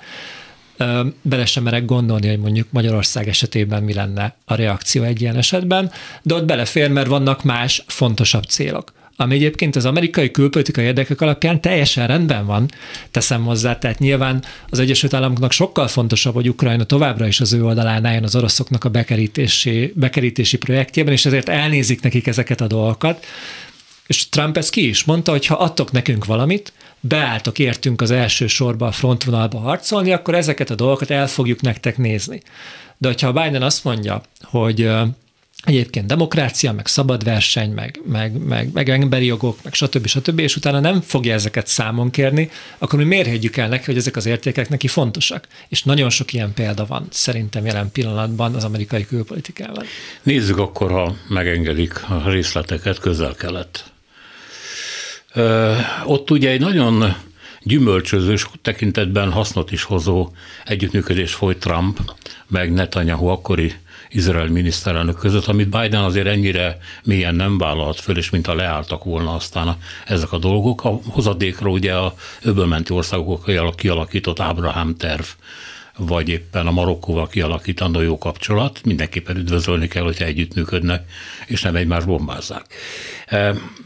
bele 1.23 1.45
sem 1.45 1.63
merek 1.63 1.85
gondolni, 1.85 2.29
hogy 2.29 2.39
mondjuk 2.39 2.67
Magyarország 2.71 3.29
esetében 3.29 3.83
mi 3.83 3.95
lenne 3.95 4.35
a 4.45 4.55
reakció 4.55 5.03
egy 5.03 5.21
ilyen 5.21 5.37
esetben, 5.37 5.91
de 6.23 6.35
ott 6.35 6.45
belefér, 6.45 6.91
mert 6.91 7.07
vannak 7.07 7.45
más 7.45 7.85
fontosabb 7.87 8.45
célok 8.45 8.93
ami 9.17 9.35
egyébként 9.35 9.77
az 9.77 9.85
amerikai 9.85 10.31
külpolitikai 10.31 10.85
érdekek 10.85 11.21
alapján 11.21 11.61
teljesen 11.61 12.07
rendben 12.07 12.47
van, 12.47 12.71
teszem 13.11 13.45
hozzá, 13.45 13.79
tehát 13.79 13.99
nyilván 13.99 14.45
az 14.69 14.79
Egyesült 14.79 15.15
Államoknak 15.15 15.53
sokkal 15.53 15.89
fontosabb, 15.89 16.35
hogy 16.35 16.49
Ukrajna 16.49 16.85
továbbra 16.85 17.27
is 17.27 17.41
az 17.41 17.53
ő 17.53 17.65
oldalán 17.65 18.05
álljon 18.05 18.25
az 18.25 18.37
oroszoknak 18.37 18.85
a 18.85 18.89
bekerítési, 18.89 19.93
bekerítési 19.95 20.57
projektjében, 20.57 21.13
és 21.13 21.27
ezért 21.27 21.49
elnézik 21.49 22.03
nekik 22.03 22.27
ezeket 22.27 22.61
a 22.61 22.67
dolgokat, 22.67 23.25
és 24.07 24.29
Trump 24.29 24.57
ezt 24.57 24.71
ki 24.71 24.89
is 24.89 25.05
mondta, 25.05 25.31
hogy 25.31 25.47
ha 25.47 25.55
adtok 25.55 25.93
nekünk 25.93 26.25
valamit, 26.25 26.73
beálltok 27.05 27.59
értünk 27.59 28.01
az 28.01 28.11
első 28.11 28.47
sorba 28.47 28.87
a 28.87 28.93
frontvonalba 28.93 29.59
harcolni, 29.59 30.13
akkor 30.13 30.35
ezeket 30.35 30.71
a 30.71 30.75
dolgokat 30.75 31.11
el 31.11 31.27
fogjuk 31.27 31.61
nektek 31.61 31.97
nézni. 31.97 32.43
De 32.99 33.09
hogyha 33.09 33.33
Biden 33.33 33.63
azt 33.63 33.85
mondja, 33.85 34.23
hogy 34.43 34.91
egyébként 35.65 36.07
demokrácia, 36.07 36.73
meg 36.73 36.87
szabad 36.87 37.25
verseny, 37.25 37.71
meg, 37.71 38.01
meg, 38.05 38.33
meg, 38.33 38.73
meg 38.73 38.89
emberi 38.89 39.27
jogok, 39.27 39.59
meg 39.63 39.75
stb. 39.75 40.07
stb., 40.07 40.39
és 40.39 40.57
utána 40.57 40.81
nem 40.81 41.01
fogja 41.01 41.33
ezeket 41.33 41.67
számon 41.67 42.11
kérni, 42.11 42.51
akkor 42.79 42.99
mi 42.99 43.05
mérhetjük 43.05 43.57
el 43.57 43.69
neki, 43.69 43.85
hogy 43.85 43.97
ezek 43.97 44.17
az 44.17 44.27
értékek 44.27 44.69
neki 44.69 44.89
fontosak. 44.89 45.47
És 45.69 45.83
nagyon 45.83 46.11
sok 46.11 46.33
ilyen 46.33 46.53
példa 46.55 46.87
van 46.87 47.07
szerintem 47.11 47.67
jelen 47.67 47.91
pillanatban 47.93 48.55
az 48.55 48.65
amerikai 48.65 49.07
külpolitikában. 49.07 49.85
Nézzük 50.23 50.59
akkor, 50.59 50.91
ha 50.91 51.17
megengedik 51.29 52.03
a 52.09 52.31
részleteket, 52.31 52.99
közel-kelet. 52.99 53.93
Ott 56.05 56.31
ugye 56.31 56.51
egy 56.51 56.61
nagyon 56.61 57.15
gyümölcsöző, 57.63 58.37
sok 58.37 58.53
tekintetben 58.63 59.33
hasznot 59.33 59.73
is 59.73 59.83
hozó 59.83 60.31
együttműködés 60.65 61.35
folyt 61.35 61.59
Trump, 61.59 61.99
meg 62.49 62.73
Netanyahu 62.73 63.27
akkori 63.27 63.73
Izrael 64.11 64.47
miniszterelnök 64.47 65.19
között, 65.19 65.47
amit 65.47 65.69
Biden 65.69 66.03
azért 66.03 66.27
ennyire 66.27 66.79
mélyen 67.05 67.35
nem 67.35 67.59
vállalt 67.59 68.01
föl, 68.01 68.17
és 68.17 68.31
mint 68.31 68.47
a 68.47 68.55
leálltak 68.55 69.05
volna 69.05 69.35
aztán 69.35 69.77
ezek 70.07 70.33
a 70.33 70.39
dolgok. 70.39 70.85
A 70.85 71.01
hozadékra 71.09 71.71
ugye 71.71 71.95
a 71.95 72.15
öbölmenti 72.43 72.93
országok 72.93 73.45
kialakított 73.77 74.41
Ábrahám 74.41 74.97
terv 74.97 75.25
vagy 75.97 76.29
éppen 76.29 76.67
a 76.67 76.71
Marokkóval 76.71 77.29
kialakítandó 77.29 78.01
jó 78.01 78.19
kapcsolat, 78.19 78.81
mindenképpen 78.85 79.37
üdvözölni 79.37 79.89
kell, 79.89 80.03
hogyha 80.03 80.25
együttműködnek, 80.25 81.11
és 81.47 81.63
nem 81.63 81.77
egymást 81.77 82.07
bombázzák. 82.07 82.75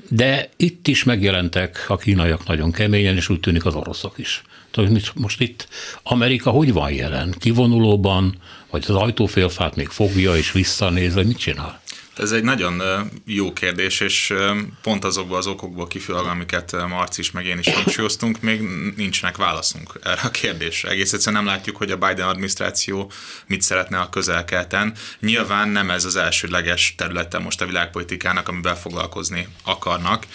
De 0.08 0.48
itt 0.56 0.88
is 0.88 1.04
megjelentek 1.04 1.84
a 1.88 1.96
kínaiak 1.96 2.46
nagyon 2.46 2.72
keményen, 2.72 3.16
és 3.16 3.28
úgy 3.28 3.40
tűnik 3.40 3.64
az 3.64 3.74
oroszok 3.74 4.18
is. 4.18 4.42
Tehát 4.70 5.14
most 5.14 5.40
itt 5.40 5.68
Amerika 6.02 6.50
hogy 6.50 6.72
van 6.72 6.92
jelen? 6.92 7.34
Kivonulóban, 7.38 8.38
vagy 8.70 8.84
az 8.88 8.94
ajtófélfát 8.94 9.76
még 9.76 9.88
fogja 9.88 10.36
és 10.36 10.52
visszanéz, 10.52 11.14
vagy 11.14 11.26
mit 11.26 11.38
csinál? 11.38 11.80
Ez 12.16 12.32
egy 12.32 12.42
nagyon 12.42 12.82
jó 13.24 13.52
kérdés, 13.52 14.00
és 14.00 14.34
pont 14.82 15.04
azokból 15.04 15.36
az 15.36 15.46
okokból 15.46 15.86
kifolyólag, 15.86 16.26
amiket 16.26 16.88
Marci 16.88 17.20
is, 17.20 17.30
meg 17.30 17.46
én 17.46 17.58
is 17.58 17.74
hangsúlyoztunk, 17.74 18.40
még 18.40 18.60
nincsenek 18.96 19.36
válaszunk 19.36 19.92
erre 20.02 20.20
a 20.22 20.30
kérdésre. 20.30 20.90
Egész 20.90 21.12
egyszerűen 21.12 21.42
nem 21.42 21.52
látjuk, 21.52 21.76
hogy 21.76 21.90
a 21.90 21.96
Biden 21.96 22.28
adminisztráció 22.28 23.12
mit 23.46 23.62
szeretne 23.62 23.98
a 23.98 24.08
közelkelten. 24.08 24.94
Nyilván 25.20 25.68
nem 25.68 25.90
ez 25.90 26.04
az 26.04 26.16
elsődleges 26.16 26.94
területe 26.96 27.38
most 27.38 27.60
a 27.60 27.66
világpolitikának, 27.66 28.48
amivel 28.48 28.76
foglalkozni 28.76 29.48
akarnak, 29.64 30.26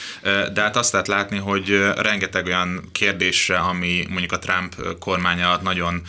de 0.54 0.62
hát 0.62 0.76
azt 0.76 0.91
lehet 0.91 1.08
látni, 1.08 1.38
hogy 1.38 1.91
rengeteg 1.96 2.46
olyan 2.46 2.89
kérdésre, 2.91 3.58
ami 3.58 4.06
mondjuk 4.10 4.32
a 4.32 4.39
Trump 4.39 4.76
kormánya 5.00 5.60
nagyon 5.62 6.02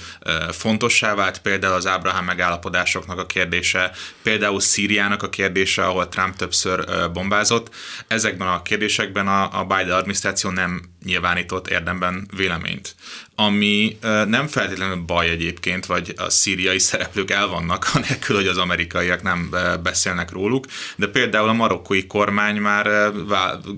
fontossá 0.50 1.14
vált, 1.14 1.38
például 1.38 1.74
az 1.74 1.86
Ábrahám 1.86 2.24
megállapodásoknak 2.24 3.18
a 3.18 3.26
kérdése, 3.26 3.92
például 4.22 4.60
Szíriának 4.60 5.22
a 5.22 5.28
kérdése, 5.28 5.60
kérdése, 5.62 5.86
ahol 5.86 6.08
Trump 6.08 6.36
többször 6.36 7.10
bombázott. 7.12 7.74
Ezekben 8.06 8.48
a 8.48 8.62
kérdésekben 8.62 9.28
a, 9.28 9.60
a 9.60 9.64
Biden 9.64 9.96
adminisztráció 9.96 10.50
nem 10.50 10.82
nyilvánított 11.04 11.68
érdemben 11.68 12.28
véleményt. 12.36 12.94
Ami 13.34 13.98
nem 14.26 14.46
feltétlenül 14.46 14.96
baj 14.96 15.28
egyébként, 15.28 15.86
vagy 15.86 16.14
a 16.16 16.30
szíriai 16.30 16.78
szereplők 16.78 17.30
el 17.30 17.46
vannak, 17.46 17.90
anélkül, 17.94 18.36
hogy 18.36 18.46
az 18.46 18.58
amerikaiak 18.58 19.22
nem 19.22 19.54
beszélnek 19.82 20.30
róluk, 20.30 20.66
de 20.96 21.06
például 21.06 21.48
a 21.48 21.52
marokkói 21.52 22.06
kormány 22.06 22.56
már, 22.56 23.12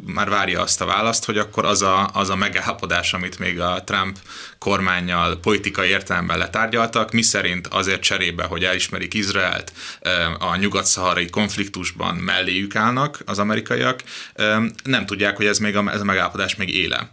már 0.07 0.29
várja 0.29 0.61
azt 0.61 0.81
a 0.81 0.85
választ, 0.85 1.25
hogy 1.25 1.39
akkor 1.39 1.65
az 1.65 1.83
a, 1.83 2.11
az 2.13 2.31
a 2.31 2.37
megállapodás, 2.37 3.13
amit 3.13 3.39
még 3.39 3.61
a 3.61 3.83
Trump 3.85 4.19
kormányjal 4.59 5.39
politikai 5.41 5.89
értelemben 5.89 6.39
letárgyaltak, 6.39 7.13
mi 7.13 7.23
szerint 7.23 7.67
azért 7.67 8.03
cserébe, 8.03 8.45
hogy 8.45 8.65
elismerik 8.65 9.15
Izraelt, 9.15 9.73
a 10.39 10.57
nyugat-szaharai 10.57 11.31
konfliktusban 11.31 12.15
melléjük 12.15 12.77
állnak 12.77 13.19
az 13.27 13.39
amerikaiak, 13.39 14.03
nem 14.85 15.07
tudják, 15.07 15.37
hogy 15.37 15.47
ez, 15.47 15.59
még 15.59 15.77
a, 15.77 15.93
ez 15.93 16.01
a 16.01 16.05
megállapodás 16.05 16.55
még 16.55 16.75
éle. 16.75 17.11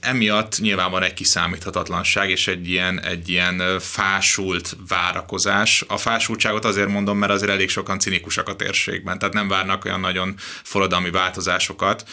Emiatt 0.00 0.58
nyilván 0.60 0.90
van 0.90 1.02
egy 1.02 1.14
kiszámíthatatlanság 1.46 2.30
és 2.30 2.48
egy 2.48 2.68
ilyen, 2.68 3.00
egy 3.00 3.28
ilyen 3.28 3.62
fásult 3.80 4.76
várakozás. 4.88 5.84
A 5.88 5.96
fásultságot 5.96 6.64
azért 6.64 6.88
mondom, 6.88 7.18
mert 7.18 7.32
azért 7.32 7.50
elég 7.50 7.68
sokan 7.68 7.98
cinikusak 7.98 8.48
a 8.48 8.56
térségben, 8.56 9.18
tehát 9.18 9.34
nem 9.34 9.48
várnak 9.48 9.84
olyan 9.84 10.00
nagyon 10.00 10.34
forradalmi 10.62 11.10
változásokat. 11.10 12.08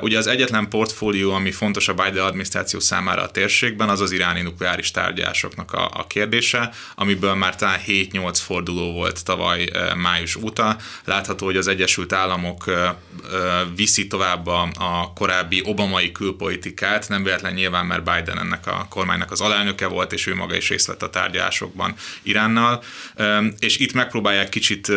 Ugye 0.00 0.18
az 0.18 0.26
egyetlen 0.26 0.68
portfólió, 0.68 1.32
ami 1.32 1.50
fontos 1.50 1.88
a 1.88 1.94
Biden 1.94 2.24
adminisztráció 2.24 2.80
számára 2.80 3.22
a 3.22 3.30
térségben, 3.30 3.88
az 3.88 4.00
az 4.00 4.12
iráni 4.12 4.42
nukleáris 4.42 4.90
tárgyalásoknak 4.90 5.72
a, 5.72 5.90
a 5.92 6.06
kérdése, 6.06 6.72
amiből 6.94 7.34
már 7.34 7.56
talán 7.56 7.80
7-8 7.86 8.38
forduló 8.42 8.92
volt 8.92 9.24
tavaly 9.24 9.70
május 9.96 10.36
óta. 10.36 10.76
Látható, 11.04 11.46
hogy 11.46 11.56
az 11.56 11.66
Egyesült 11.66 12.12
Államok 12.12 12.64
viszi 13.76 14.06
tovább 14.06 14.46
a, 14.46 14.68
a 14.78 15.12
korábbi 15.12 15.62
obamai 15.64 16.12
külpolitikát, 16.12 17.08
nem 17.08 17.22
véletlen 17.22 17.52
nyilván, 17.52 17.86
mert 17.86 18.02
Biden 18.02 18.38
ennek 18.38 18.66
a 18.66 18.75
kormánynak 18.88 19.30
az 19.30 19.40
alelnöke 19.40 19.86
volt, 19.86 20.12
és 20.12 20.26
ő 20.26 20.34
maga 20.34 20.56
is 20.56 20.68
részt 20.68 20.86
vett 20.86 21.02
a 21.02 21.10
tárgyalásokban 21.10 21.94
Iránnal, 22.22 22.82
és 23.58 23.78
itt 23.78 23.92
megpróbálják 23.92 24.48
kicsit 24.48 24.92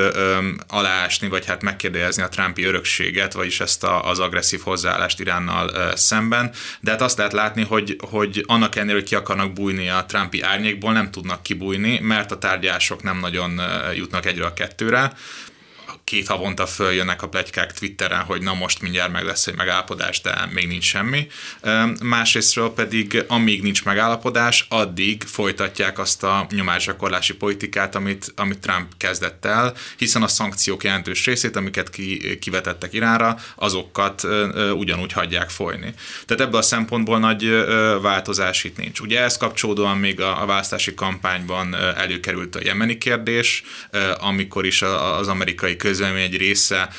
aláásni, 0.67 1.27
vagy 1.27 1.45
hát 1.45 1.61
megkérdezni 1.61 2.23
a 2.23 2.29
Trumpi 2.29 2.63
örökséget, 2.63 3.33
vagyis 3.33 3.59
ezt 3.59 3.83
a, 3.83 4.09
az 4.09 4.19
agresszív 4.19 4.61
hozzáállást 4.61 5.19
Iránnal 5.19 5.93
szemben, 5.95 6.51
de 6.79 6.91
hát 6.91 7.01
azt 7.01 7.17
lehet 7.17 7.33
látni, 7.33 7.63
hogy, 7.63 7.95
hogy 8.09 8.43
annak 8.47 8.75
ellenére, 8.75 8.97
hogy 8.97 9.07
ki 9.07 9.15
akarnak 9.15 9.53
bújni 9.53 9.89
a 9.89 10.05
Trumpi 10.07 10.41
árnyékból, 10.41 10.93
nem 10.93 11.11
tudnak 11.11 11.43
kibújni, 11.43 11.99
mert 11.99 12.31
a 12.31 12.37
tárgyalások 12.37 13.03
nem 13.03 13.19
nagyon 13.19 13.61
jutnak 13.95 14.25
egyre 14.25 14.45
a 14.45 14.53
kettőre 14.53 15.13
két 16.09 16.27
havonta 16.27 16.65
följönnek 16.65 17.21
a 17.21 17.27
plegykák 17.27 17.73
Twitteren, 17.73 18.21
hogy 18.21 18.41
na 18.41 18.53
most 18.53 18.81
mindjárt 18.81 19.11
meg 19.11 19.23
lesz 19.23 19.47
egy 19.47 19.55
megállapodás, 19.55 20.21
de 20.21 20.49
még 20.51 20.67
nincs 20.67 20.83
semmi. 20.83 21.27
Másrésztről 22.03 22.73
pedig, 22.73 23.23
amíg 23.27 23.61
nincs 23.61 23.83
megállapodás, 23.83 24.65
addig 24.69 25.23
folytatják 25.23 25.99
azt 25.99 26.23
a 26.23 26.47
nyomásgyakorlási 26.49 27.33
politikát, 27.33 27.95
amit, 27.95 28.33
amit 28.35 28.59
Trump 28.59 28.87
kezdett 28.97 29.45
el, 29.45 29.73
hiszen 29.97 30.23
a 30.23 30.27
szankciók 30.27 30.83
jelentős 30.83 31.25
részét, 31.25 31.55
amiket 31.55 31.89
ki, 31.89 32.37
kivetettek 32.39 32.93
Iránra, 32.93 33.37
azokat 33.55 34.27
ugyanúgy 34.73 35.11
hagyják 35.11 35.49
folyni. 35.49 35.93
Tehát 36.25 36.43
ebből 36.43 36.59
a 36.59 36.63
szempontból 36.63 37.19
nagy 37.19 37.65
változás 38.01 38.63
itt 38.63 38.77
nincs. 38.77 38.99
Ugye 38.99 39.21
ez 39.21 39.37
kapcsolódóan 39.37 39.97
még 39.97 40.21
a, 40.21 40.41
a 40.41 40.45
választási 40.45 40.93
kampányban 40.93 41.75
előkerült 41.75 42.55
a 42.55 42.59
jemeni 42.63 42.97
kérdés, 42.97 43.63
amikor 44.19 44.65
is 44.65 44.81
az 44.81 45.27
amerikai 45.27 45.75
köz 45.75 45.97
közvélemény 45.99 46.33
egy 46.33 46.37
része 46.37 46.89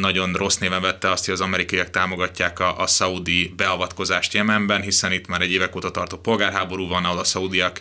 nagyon 0.00 0.32
rossz 0.32 0.56
néven 0.56 0.80
vette 0.80 1.10
azt, 1.10 1.24
hogy 1.24 1.34
az 1.34 1.40
amerikaiak 1.40 1.90
támogatják 1.90 2.60
a, 2.60 2.78
a 2.78 2.86
szaudi 2.86 3.54
beavatkozást 3.56 4.34
Jemenben, 4.34 4.80
hiszen 4.80 5.12
itt 5.12 5.26
már 5.26 5.40
egy 5.40 5.52
évek 5.52 5.76
óta 5.76 5.90
tartó 5.90 6.16
polgárháború 6.16 6.88
van, 6.88 7.04
ahol 7.04 7.18
a 7.18 7.24
szaudiak 7.24 7.80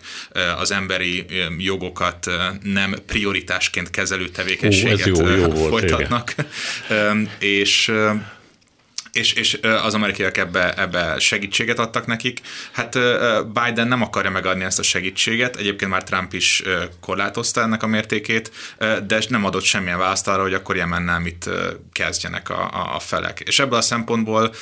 az 0.58 0.72
emberi 0.72 1.26
jogokat 1.58 2.30
nem 2.64 2.96
prioritásként 3.06 3.90
kezelő 3.90 4.30
tevékenységet 4.30 5.18
Ó, 5.18 5.28
jó, 5.28 5.36
jó 5.36 5.50
folytatnak. 5.50 6.36
Volt, 6.88 7.30
és 7.40 7.92
és, 9.12 9.34
és 9.34 9.60
az 9.84 9.94
amerikaiak 9.94 10.38
ebbe, 10.38 10.74
ebbe 10.74 11.20
segítséget 11.20 11.80
adtak 11.80 12.06
nekik. 12.06 12.42
Hát 12.72 12.98
Biden 13.54 13.88
nem 13.88 14.02
akarja 14.02 14.30
megadni 14.30 14.64
ezt 14.64 14.80
a 14.80 14.84
segítséget, 14.84 15.56
egyébként 15.56 15.92
már 15.92 16.04
Trump 16.04 16.34
is 16.34 16.64
korlátozta 17.00 17.62
ennek 17.62 17.84
a 17.84 17.88
mértékét, 17.88 18.52
de 19.08 19.20
nem 19.30 19.46
adott 19.46 19.64
semmilyen 19.64 19.98
választ 19.98 20.28
arra, 20.28 20.42
hogy 20.42 20.54
akkor 20.54 20.76
Jemennel 20.76 21.20
mit 21.20 21.50
kezdjenek 21.92 22.50
a, 22.50 22.94
a, 22.96 23.00
felek. 23.00 23.40
És 23.40 23.60
ebből 23.60 23.78
a 23.78 23.82
szempontból 23.82 24.54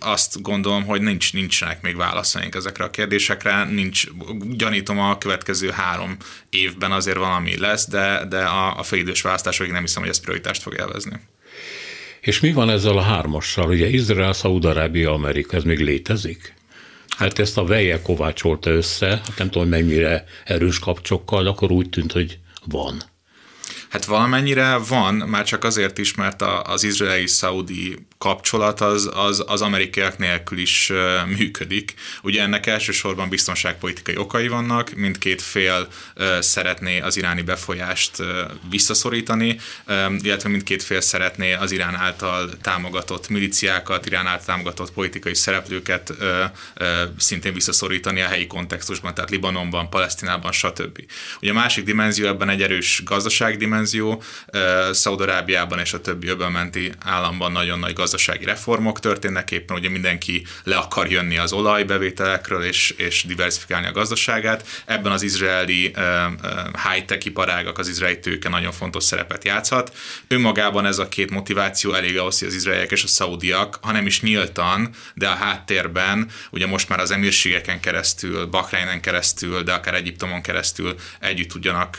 azt 0.00 0.42
gondolom, 0.42 0.84
hogy 0.84 1.00
nincs, 1.00 1.32
nincsenek 1.32 1.82
még 1.82 1.96
válaszaink 1.96 2.54
ezekre 2.54 2.84
a 2.84 2.90
kérdésekre, 2.90 3.64
nincs, 3.64 4.06
gyanítom 4.50 4.98
a 4.98 5.18
következő 5.18 5.70
három 5.70 6.16
évben 6.50 6.92
azért 6.92 7.16
valami 7.16 7.58
lesz, 7.58 7.88
de, 7.88 8.24
de 8.28 8.44
a, 8.44 8.78
a 8.78 8.82
félidős 8.82 9.22
választásokig 9.22 9.72
nem 9.72 9.82
hiszem, 9.82 10.02
hogy 10.02 10.10
ez 10.10 10.20
prioritást 10.20 10.62
fog 10.62 10.74
elvezni. 10.74 11.20
És 12.24 12.40
mi 12.40 12.52
van 12.52 12.70
ezzel 12.70 12.96
a 12.96 13.02
hármassal? 13.02 13.68
Ugye 13.68 13.88
Izrael, 13.88 14.32
Szaudarábia, 14.32 15.12
Amerika, 15.12 15.56
ez 15.56 15.62
még 15.62 15.78
létezik? 15.78 16.54
Hát 17.16 17.38
ezt 17.38 17.58
a 17.58 17.64
Veje 17.64 18.02
kovácsolta 18.02 18.70
össze, 18.70 19.08
hát 19.08 19.32
nem 19.36 19.50
tudom, 19.50 19.68
mennyire 19.68 20.24
erős 20.44 20.78
kapcsokkal, 20.78 21.46
akkor 21.46 21.70
úgy 21.70 21.88
tűnt, 21.88 22.12
hogy 22.12 22.38
van. 22.64 23.02
Hát 23.88 24.04
valamennyire 24.04 24.76
van, 24.88 25.14
már 25.14 25.44
csak 25.44 25.64
azért 25.64 25.98
is, 25.98 26.14
mert 26.14 26.42
az 26.62 26.84
izraeli-szaudi 26.84 28.06
kapcsolat 28.24 28.80
az, 28.80 29.10
az, 29.14 29.44
az 29.46 29.62
amerikaiak 29.62 30.18
nélkül 30.18 30.58
is 30.58 30.92
működik. 31.26 31.94
Ugye 32.22 32.42
ennek 32.42 32.66
elsősorban 32.66 33.28
biztonságpolitikai 33.28 34.16
okai 34.16 34.48
vannak, 34.48 34.94
mindkét 34.94 35.42
fél 35.42 35.88
szeretné 36.40 37.00
az 37.00 37.16
iráni 37.16 37.42
befolyást 37.42 38.10
visszaszorítani, 38.70 39.58
illetve 40.22 40.48
mindkét 40.48 40.82
fél 40.82 41.00
szeretné 41.00 41.52
az 41.52 41.72
Irán 41.72 41.94
által 41.94 42.50
támogatott 42.62 43.28
miliciákat, 43.28 44.06
Irán 44.06 44.26
által 44.26 44.44
támogatott 44.44 44.92
politikai 44.92 45.34
szereplőket 45.34 46.12
szintén 47.18 47.52
visszaszorítani 47.52 48.20
a 48.20 48.26
helyi 48.26 48.46
kontextusban, 48.46 49.14
tehát 49.14 49.30
Libanonban, 49.30 49.90
Palesztinában, 49.90 50.52
stb. 50.52 50.98
Ugye 51.40 51.50
a 51.50 51.54
másik 51.54 51.84
dimenzió 51.84 52.26
ebben 52.26 52.48
egy 52.48 52.62
erős 52.62 53.02
gazdaságdimenzió, 53.04 54.22
Szaudarábiában 54.92 55.78
és 55.78 55.92
a 55.92 56.00
többi 56.00 56.28
öbölmenti 56.28 56.92
államban 57.00 57.52
nagyon 57.52 57.78
nagy 57.78 57.92
gazdaság 57.92 58.12
gazdasági 58.14 58.44
reformok 58.44 59.00
történnek, 59.00 59.50
éppen 59.50 59.76
ugye 59.76 59.88
mindenki 59.88 60.46
le 60.64 60.76
akar 60.76 61.10
jönni 61.10 61.38
az 61.38 61.52
olajbevételekről 61.52 62.64
és, 62.64 62.90
és 62.90 63.24
diversifikálni 63.24 63.86
a 63.86 63.92
gazdaságát. 63.92 64.66
Ebben 64.84 65.12
az 65.12 65.22
izraeli 65.22 65.94
high-tech 66.88 67.26
iparágak, 67.26 67.78
az 67.78 67.88
izraeli 67.88 68.18
tőke 68.18 68.48
nagyon 68.48 68.72
fontos 68.72 69.04
szerepet 69.04 69.44
játszhat. 69.44 69.96
Önmagában 70.28 70.86
ez 70.86 70.98
a 70.98 71.08
két 71.08 71.30
motiváció 71.30 71.92
elég 71.92 72.18
ahhoz, 72.18 72.38
hogy 72.38 72.48
az 72.48 72.54
izraeliek 72.54 72.90
és 72.90 73.02
a 73.02 73.06
szaudiak, 73.06 73.78
ha 73.82 73.92
nem 73.92 74.06
is 74.06 74.20
nyíltan, 74.20 74.90
de 75.14 75.28
a 75.28 75.34
háttérben, 75.34 76.30
ugye 76.50 76.66
most 76.66 76.88
már 76.88 77.00
az 77.00 77.10
emírségeken 77.10 77.80
keresztül, 77.80 78.46
Bahreinen 78.46 79.00
keresztül, 79.00 79.62
de 79.62 79.72
akár 79.72 79.94
Egyiptomon 79.94 80.42
keresztül 80.42 80.94
együtt 81.20 81.48
tudjanak 81.48 81.96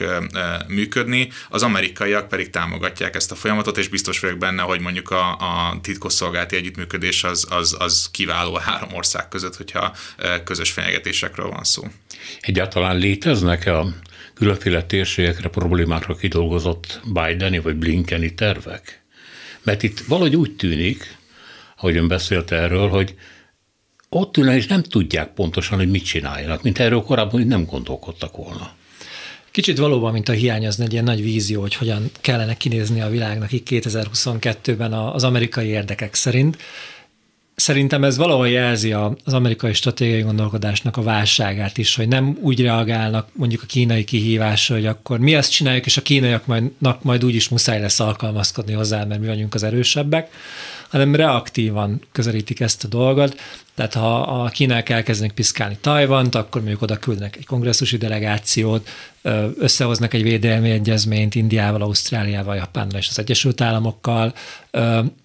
működni. 0.67 1.32
Az 1.49 1.63
amerikaiak 1.63 2.28
pedig 2.28 2.49
támogatják 2.49 3.15
ezt 3.15 3.32
a 3.32 3.36
folyamatot, 3.36 3.78
és 3.78 3.88
biztos 3.88 4.19
vagyok 4.19 4.38
benne, 4.38 4.62
hogy 4.62 4.80
mondjuk 4.80 5.10
a, 5.12 5.32
a 5.32 5.80
titkosszolgálati 5.95 6.55
együttműködés 6.55 7.23
az, 7.23 7.47
az, 7.49 7.75
az 7.79 8.10
kiváló 8.12 8.53
a 8.53 8.60
három 8.60 8.93
ország 8.93 9.27
között, 9.27 9.55
hogyha 9.55 9.93
e, 10.17 10.43
közös 10.43 10.71
fenyegetésekről 10.71 11.49
van 11.49 11.63
szó. 11.63 11.84
Egyáltalán 12.39 12.97
léteznek-e 12.97 13.77
a 13.77 13.88
különféle 14.34 14.84
térségekre, 14.84 15.49
problémákra 15.49 16.15
kidolgozott 16.15 17.01
Bideni 17.13 17.60
vagy 17.60 17.75
Blinkeni 17.75 18.34
tervek? 18.34 19.03
Mert 19.63 19.84
itt 19.84 19.99
valahogy 19.99 20.36
úgy 20.36 20.55
tűnik, 20.55 21.17
ahogy 21.77 21.97
ön 21.97 22.08
beszélt 22.08 22.51
erről, 22.51 22.89
hogy 22.89 23.15
ott 24.10 24.38
ülnek 24.38 24.55
és 24.55 24.67
nem 24.67 24.84
tudják 24.84 25.34
pontosan, 25.34 25.77
hogy 25.77 25.89
mit 25.89 26.05
csináljanak, 26.05 26.63
mint 26.63 26.79
erről 26.79 27.01
korábban 27.01 27.31
hogy 27.31 27.47
nem 27.47 27.65
gondolkodtak 27.65 28.38
volna. 28.38 28.71
Kicsit 29.55 29.77
valóban, 29.77 30.11
mint 30.13 30.29
a 30.29 30.33
hiányozna 30.33 30.83
egy 30.83 30.91
ilyen 30.91 31.03
nagy 31.03 31.23
vízió, 31.23 31.61
hogy 31.61 31.75
hogyan 31.75 32.11
kellene 32.21 32.57
kinézni 32.57 33.01
a 33.01 33.09
világnak 33.09 33.51
itt 33.51 33.67
2022-ben 33.69 34.93
az 34.93 35.23
amerikai 35.23 35.67
érdekek 35.67 36.13
szerint. 36.13 36.57
Szerintem 37.55 38.03
ez 38.03 38.17
valahol 38.17 38.49
jelzi 38.49 38.93
az 38.93 39.33
amerikai 39.33 39.73
stratégiai 39.73 40.21
gondolkodásnak 40.21 40.97
a 40.97 41.01
válságát 41.01 41.77
is, 41.77 41.95
hogy 41.95 42.07
nem 42.07 42.37
úgy 42.41 42.61
reagálnak 42.61 43.29
mondjuk 43.33 43.61
a 43.61 43.65
kínai 43.65 44.03
kihívásra, 44.03 44.75
hogy 44.75 44.85
akkor 44.85 45.19
mi 45.19 45.35
azt 45.35 45.51
csináljuk, 45.51 45.85
és 45.85 45.97
a 45.97 46.01
kínaiaknak 46.01 47.03
majd 47.03 47.25
úgyis 47.25 47.49
muszáj 47.49 47.79
lesz 47.79 47.99
alkalmazkodni 47.99 48.73
hozzá, 48.73 49.03
mert 49.03 49.19
mi 49.19 49.27
vagyunk 49.27 49.53
az 49.53 49.63
erősebbek, 49.63 50.31
hanem 50.95 51.15
reaktívan 51.15 52.01
közelítik 52.12 52.60
ezt 52.60 52.84
a 52.84 52.88
dolgot. 52.88 53.39
Tehát 53.73 53.93
ha 53.93 54.21
a 54.21 54.49
kínák 54.49 54.89
elkezdenek 54.89 55.34
piszkálni 55.34 55.77
Tajvant, 55.81 56.36
akkor 56.36 56.62
mondjuk 56.62 56.81
oda 56.81 56.97
küldnek 56.97 57.36
egy 57.36 57.45
kongresszusi 57.45 57.97
delegációt, 57.97 58.89
összehoznak 59.58 60.13
egy 60.13 60.23
védelmi 60.23 60.69
egyezményt 60.69 61.36
Indiával, 61.36 61.81
Ausztráliával, 61.81 62.55
Japánnal 62.55 62.99
és 62.99 63.08
az 63.10 63.19
Egyesült 63.19 63.62
Államokkal. 63.62 64.34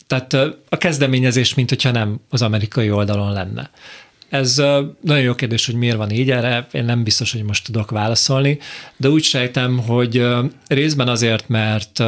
Tehát 0.06 0.33
a 0.68 0.76
kezdeményezés, 0.78 1.54
mint 1.54 1.68
hogyha 1.68 1.90
nem 1.90 2.20
az 2.30 2.42
amerikai 2.42 2.90
oldalon 2.90 3.33
lenne. 3.33 3.70
Ez 4.28 4.56
nagyon 5.00 5.22
jó 5.22 5.35
kérdés, 5.35 5.66
hogy 5.66 5.74
miért 5.74 5.96
van 5.96 6.11
így, 6.11 6.30
erre 6.30 6.66
én 6.72 6.85
nem 6.85 7.02
biztos, 7.02 7.33
hogy 7.33 7.42
most 7.42 7.64
tudok 7.64 7.90
válaszolni, 7.90 8.59
de 8.96 9.09
úgy 9.09 9.22
sejtem, 9.22 9.78
hogy 9.78 10.26
részben 10.66 11.09
azért, 11.09 11.48
mert 11.48 12.02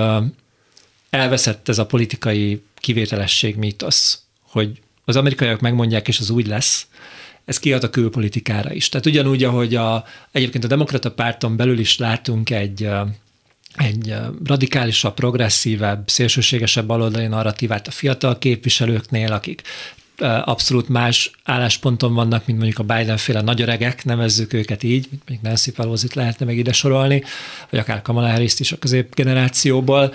elveszett 1.11 1.69
ez 1.69 1.79
a 1.79 1.87
politikai 1.87 2.63
kivételesség 2.83 3.57
mítosz, 3.57 4.23
hogy 4.41 4.81
az 5.05 5.17
amerikaiak 5.17 5.61
megmondják, 5.61 6.09
és 6.09 6.19
az 6.19 6.31
úgy 6.31 6.47
lesz, 6.47 6.87
ez 7.45 7.59
kiad 7.59 7.85
a 7.85 7.91
külpolitikára 7.91 8.73
is. 8.73 8.89
Tehát 8.89 9.07
ugyanúgy, 9.07 9.45
ahogy 9.45 9.75
a, 9.75 10.05
egyébként 10.33 10.65
a 10.65 10.69
demokrata 10.69 11.13
párton 11.13 11.57
belül 11.57 11.79
is 11.79 11.99
látunk 11.99 12.51
egy 12.51 12.89
egy 13.77 14.15
radikálisabb, 14.45 15.15
progresszívebb, 15.15 16.09
szélsőségesebb 16.09 16.87
baloldali 16.87 17.27
narratívát 17.27 17.87
a 17.87 17.91
fiatal 17.91 18.39
képviselőknél, 18.39 19.33
akik 19.33 19.63
abszolút 20.45 20.89
más 20.89 21.31
állásponton 21.45 22.15
vannak, 22.15 22.47
mint 22.47 22.59
mondjuk 22.59 22.89
a 22.89 22.95
Biden-féle 22.95 23.41
nagyöregek, 23.41 24.05
nevezzük 24.05 24.53
őket 24.53 24.83
így, 24.83 25.07
mint 25.11 25.23
mondjuk 25.27 25.43
Nancy 25.43 25.73
Pelosi-t 25.73 26.15
lehetne 26.15 26.47
meg 26.47 26.57
ide 26.57 26.73
sorolni, 26.73 27.23
vagy 27.71 27.81
akár 27.81 28.03
Kamala 28.03 28.31
harris 28.31 28.61
is 28.61 28.73
a 28.73 28.79
középgenerációból 28.79 30.13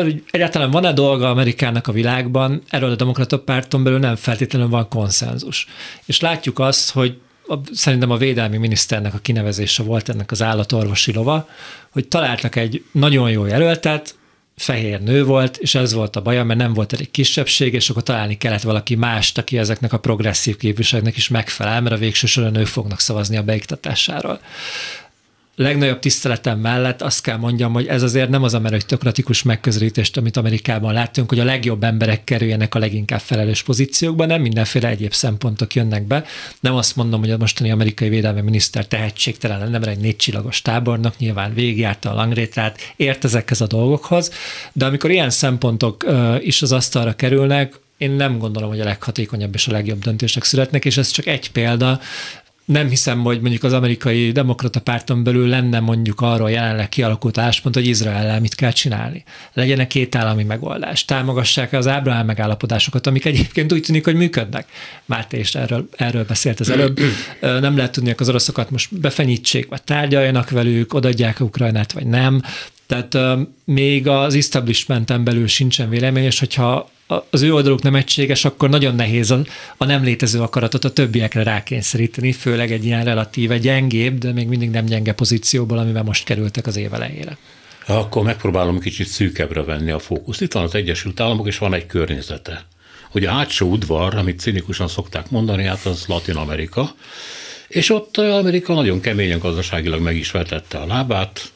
hogy 0.00 0.22
egyáltalán 0.30 0.70
van-e 0.70 0.92
dolga 0.92 1.30
Amerikának 1.30 1.86
a 1.86 1.92
világban, 1.92 2.62
erről 2.68 2.90
a 2.90 2.96
demokrata 2.96 3.38
párton 3.38 3.84
belül 3.84 3.98
nem 3.98 4.16
feltétlenül 4.16 4.68
van 4.68 4.88
konszenzus. 4.88 5.66
És 6.04 6.20
látjuk 6.20 6.58
azt, 6.58 6.90
hogy 6.90 7.18
a, 7.46 7.54
szerintem 7.72 8.10
a 8.10 8.16
védelmi 8.16 8.56
miniszternek 8.56 9.14
a 9.14 9.18
kinevezése 9.18 9.82
volt 9.82 10.08
ennek 10.08 10.30
az 10.30 10.42
állatorvosi 10.42 11.12
lova, 11.12 11.48
hogy 11.90 12.08
találtak 12.08 12.56
egy 12.56 12.84
nagyon 12.92 13.30
jó 13.30 13.46
jelöltet, 13.46 14.14
fehér 14.56 15.00
nő 15.00 15.24
volt, 15.24 15.56
és 15.56 15.74
ez 15.74 15.92
volt 15.92 16.16
a 16.16 16.22
baja, 16.22 16.44
mert 16.44 16.58
nem 16.58 16.72
volt 16.72 16.92
egy 16.92 17.10
kisebbség, 17.10 17.74
és 17.74 17.90
akkor 17.90 18.02
találni 18.02 18.36
kellett 18.36 18.62
valaki 18.62 18.94
mást, 18.94 19.38
aki 19.38 19.58
ezeknek 19.58 19.92
a 19.92 19.98
progresszív 19.98 20.56
képviselőknek 20.56 21.16
is 21.16 21.28
megfelel, 21.28 21.80
mert 21.80 21.94
a 21.94 21.98
végső 21.98 22.26
soron 22.26 22.52
nők 22.52 22.66
fognak 22.66 23.00
szavazni 23.00 23.36
a 23.36 23.42
beiktatásáról 23.42 24.40
legnagyobb 25.54 25.98
tiszteletem 25.98 26.58
mellett 26.58 27.02
azt 27.02 27.22
kell 27.22 27.36
mondjam, 27.36 27.72
hogy 27.72 27.86
ez 27.86 28.02
azért 28.02 28.28
nem 28.28 28.42
az 28.42 28.52
meritokratikus 28.52 29.42
megközelítést, 29.42 30.16
amit 30.16 30.36
Amerikában 30.36 30.92
láttunk, 30.92 31.28
hogy 31.28 31.38
a 31.38 31.44
legjobb 31.44 31.82
emberek 31.82 32.24
kerüljenek 32.24 32.74
a 32.74 32.78
leginkább 32.78 33.20
felelős 33.20 33.62
pozíciókba, 33.62 34.26
nem 34.26 34.40
mindenféle 34.40 34.88
egyéb 34.88 35.12
szempontok 35.12 35.74
jönnek 35.74 36.06
be. 36.06 36.24
Nem 36.60 36.74
azt 36.74 36.96
mondom, 36.96 37.20
hogy 37.20 37.30
a 37.30 37.36
mostani 37.36 37.70
amerikai 37.70 38.08
védelmi 38.08 38.40
miniszter 38.40 38.86
tehetségtelen 38.86 39.58
lenne, 39.58 39.78
mert 39.78 39.90
egy 39.90 40.00
négycsillagos 40.00 40.62
tábornok 40.62 41.18
nyilván 41.18 41.54
végigjárta 41.54 42.10
a 42.10 42.14
langrétrát, 42.14 42.78
ért 42.96 43.24
ezekhez 43.24 43.60
a 43.60 43.66
dolgokhoz, 43.66 44.32
de 44.72 44.86
amikor 44.86 45.10
ilyen 45.10 45.30
szempontok 45.30 46.06
is 46.40 46.62
az 46.62 46.72
asztalra 46.72 47.12
kerülnek, 47.12 47.80
én 48.02 48.10
nem 48.10 48.38
gondolom, 48.38 48.68
hogy 48.68 48.80
a 48.80 48.84
leghatékonyabb 48.84 49.54
és 49.54 49.66
a 49.66 49.72
legjobb 49.72 49.98
döntések 49.98 50.44
születnek, 50.44 50.84
és 50.84 50.96
ez 50.96 51.10
csak 51.10 51.26
egy 51.26 51.52
példa, 51.52 52.00
nem 52.64 52.88
hiszem, 52.88 53.22
hogy 53.22 53.40
mondjuk 53.40 53.62
az 53.62 53.72
amerikai 53.72 54.32
demokrata 54.32 54.80
párton 54.80 55.24
belül 55.24 55.48
lenne 55.48 55.80
mondjuk 55.80 56.20
arról 56.20 56.50
jelenleg 56.50 56.88
kialakult 56.88 57.38
álláspont, 57.38 57.74
hogy 57.74 57.86
Izrael 57.86 58.40
mit 58.40 58.54
kell 58.54 58.70
csinálni. 58.70 59.24
Legyen 59.52 59.78
egy 59.78 59.86
két 59.86 60.14
állami 60.14 60.42
megoldás. 60.42 61.04
Támogassák 61.04 61.72
az 61.72 61.86
Ábrahám 61.86 62.26
megállapodásokat, 62.26 63.06
amik 63.06 63.24
egyébként 63.24 63.72
úgy 63.72 63.82
tűnik, 63.82 64.04
hogy 64.04 64.14
működnek. 64.14 64.66
Máté 65.04 65.38
is 65.38 65.54
erről, 65.54 65.88
erről 65.96 66.24
beszélt 66.24 66.60
az 66.60 66.70
előbb. 66.70 67.00
Nem 67.40 67.76
lehet 67.76 67.92
tudni, 67.92 68.08
hogy 68.08 68.18
az 68.20 68.28
oroszokat 68.28 68.70
most 68.70 69.00
befenyítsék, 69.00 69.68
vagy 69.68 69.82
tárgyaljanak 69.82 70.50
velük, 70.50 70.94
odaadják 70.94 71.40
a 71.40 71.44
Ukrajnát, 71.44 71.92
vagy 71.92 72.06
nem. 72.06 72.42
Tehát 72.86 73.38
még 73.64 74.08
az 74.08 74.34
establishmenten 74.34 75.24
belül 75.24 75.46
sincsen 75.46 75.88
vélemény, 75.88 76.24
és 76.24 76.38
hogyha 76.38 76.90
az 77.30 77.42
ő 77.42 77.54
oldaluk 77.54 77.82
nem 77.82 77.94
egységes, 77.94 78.44
akkor 78.44 78.70
nagyon 78.70 78.94
nehéz 78.94 79.30
a, 79.30 79.40
a 79.76 79.84
nem 79.84 80.02
létező 80.02 80.40
akaratot 80.40 80.84
a 80.84 80.92
többiekre 80.92 81.42
rákényszeríteni, 81.42 82.32
főleg 82.32 82.72
egy 82.72 82.84
ilyen 82.84 83.04
relatíve 83.04 83.58
gyengébb, 83.58 84.18
de 84.18 84.32
még 84.32 84.48
mindig 84.48 84.70
nem 84.70 84.84
gyenge 84.84 85.12
pozícióból, 85.12 85.78
amiben 85.78 86.04
most 86.04 86.24
kerültek 86.24 86.66
az 86.66 86.76
év 86.76 86.94
elejére. 86.94 87.36
Akkor 87.86 88.22
megpróbálom 88.22 88.80
kicsit 88.80 89.06
szűkebbre 89.06 89.62
venni 89.62 89.90
a 89.90 89.98
fókuszt. 89.98 90.40
Itt 90.40 90.52
van 90.52 90.62
az 90.62 90.74
Egyesült 90.74 91.20
Államok, 91.20 91.46
és 91.46 91.58
van 91.58 91.74
egy 91.74 91.86
környezete. 91.86 92.64
Ugye 93.14 93.28
a 93.28 93.32
hátsó 93.32 93.70
udvar, 93.70 94.14
amit 94.14 94.40
cinikusan 94.40 94.88
szokták 94.88 95.30
mondani, 95.30 95.64
hát 95.64 95.86
az 95.86 96.04
Latin 96.06 96.36
Amerika, 96.36 96.94
és 97.68 97.90
ott 97.90 98.16
Amerika 98.16 98.74
nagyon 98.74 99.00
keményen 99.00 99.38
gazdaságilag 99.38 100.00
meg 100.00 100.16
is 100.16 100.30
vetette 100.30 100.78
a 100.78 100.86
lábát, 100.86 101.52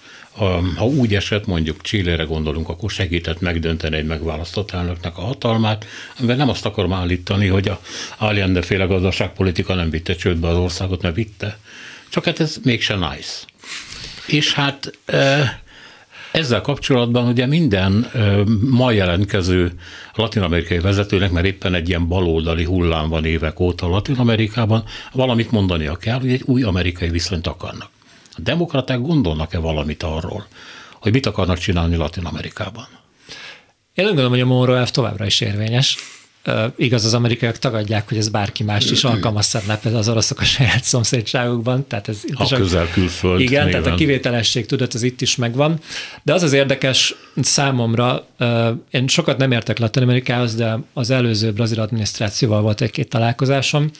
ha 0.77 0.85
úgy 0.85 1.15
esett, 1.15 1.47
mondjuk 1.47 1.81
Csillére 1.81 2.25
gondolunk, 2.25 2.69
akkor 2.69 2.91
segített 2.91 3.41
megdönteni 3.41 3.97
egy 3.97 4.07
megválasztott 4.07 4.71
elnöknek 4.71 5.19
a 5.19 5.21
hatalmát, 5.21 5.87
amivel 6.19 6.37
nem 6.37 6.49
azt 6.49 6.67
akarom 6.67 6.93
állítani, 6.93 7.47
hogy 7.47 7.69
a 7.69 7.81
Allende 8.19 8.63
féle 8.63 8.85
gazdaságpolitika 8.85 9.75
nem 9.75 9.91
vitte 9.91 10.15
csődbe 10.15 10.49
az 10.49 10.57
országot, 10.57 11.03
mert 11.03 11.15
vitte. 11.15 11.59
Csak 12.09 12.25
hát 12.25 12.41
ez 12.41 12.57
mégse 12.63 12.95
nice. 12.95 13.45
És 14.27 14.53
hát 14.53 14.99
ezzel 16.33 16.61
kapcsolatban 16.61 17.29
ugye 17.29 17.47
minden 17.47 18.11
ma 18.71 18.91
jelentkező 18.91 19.73
latin-amerikai 20.15 20.79
vezetőnek, 20.79 21.31
mert 21.31 21.47
éppen 21.47 21.75
egy 21.75 21.89
ilyen 21.89 22.09
baloldali 22.09 22.65
hullám 22.65 23.09
van 23.09 23.25
évek 23.25 23.61
óta 23.61 23.89
Latin-Amerikában, 23.89 24.85
valamit 25.13 25.51
mondania 25.51 25.97
kell, 25.97 26.19
hogy 26.21 26.31
egy 26.33 26.43
új 26.45 26.63
amerikai 26.63 27.09
viszonyt 27.09 27.47
akarnak. 27.47 27.96
A 28.37 28.41
demokraták 28.41 29.01
gondolnak-e 29.01 29.59
valamit 29.59 30.03
arról, 30.03 30.47
hogy 30.93 31.13
mit 31.13 31.27
akarnak 31.27 31.59
csinálni 31.59 31.97
Latin-Amerikában? 31.97 32.87
Én 33.95 34.05
úgy 34.05 34.11
gondolom, 34.11 34.31
hogy 34.31 34.41
a 34.41 34.47
Monroe 34.47 34.79
elv 34.79 34.91
továbbra 34.91 35.27
is 35.27 35.41
érvényes. 35.41 35.97
Uh, 36.47 36.65
igaz, 36.77 37.05
az 37.05 37.15
amerikaiak 37.15 37.59
tagadják, 37.59 38.09
hogy 38.09 38.19
ez 38.19 38.29
bárki 38.29 38.63
más 38.63 38.91
is 38.91 39.05
alkalmazhatná 39.05 39.75
például 39.75 40.03
az 40.03 40.09
oroszok 40.09 40.41
a 40.41 40.45
saját 40.45 40.85
szomszédságukban. 40.95 41.87
Tehát 41.87 42.09
ez 42.09 42.21
a 42.35 42.55
közel 42.55 42.89
külföld. 42.91 43.41
Igen, 43.41 43.65
néven. 43.65 43.83
tehát 43.83 43.95
a 43.95 43.99
kivételesség 43.99 44.67
tudott, 44.67 44.95
az 44.95 45.03
itt 45.03 45.21
is 45.21 45.37
megvan. 45.37 45.81
De 46.23 46.35
az 46.35 46.43
az 46.43 46.53
érdekes 46.53 47.15
számomra, 47.41 48.27
uh, 48.39 48.69
én 48.91 49.07
sokat 49.07 49.39
nem 49.39 49.53
értek 49.53 49.79
Latin 49.79 50.03
Amerikához, 50.03 50.55
de 50.55 50.79
az 50.93 51.11
előző 51.11 51.53
brazil 51.53 51.81
adminisztrációval 51.81 52.61
volt 52.61 52.81
egy-két 52.81 53.09
találkozásom, 53.09 53.91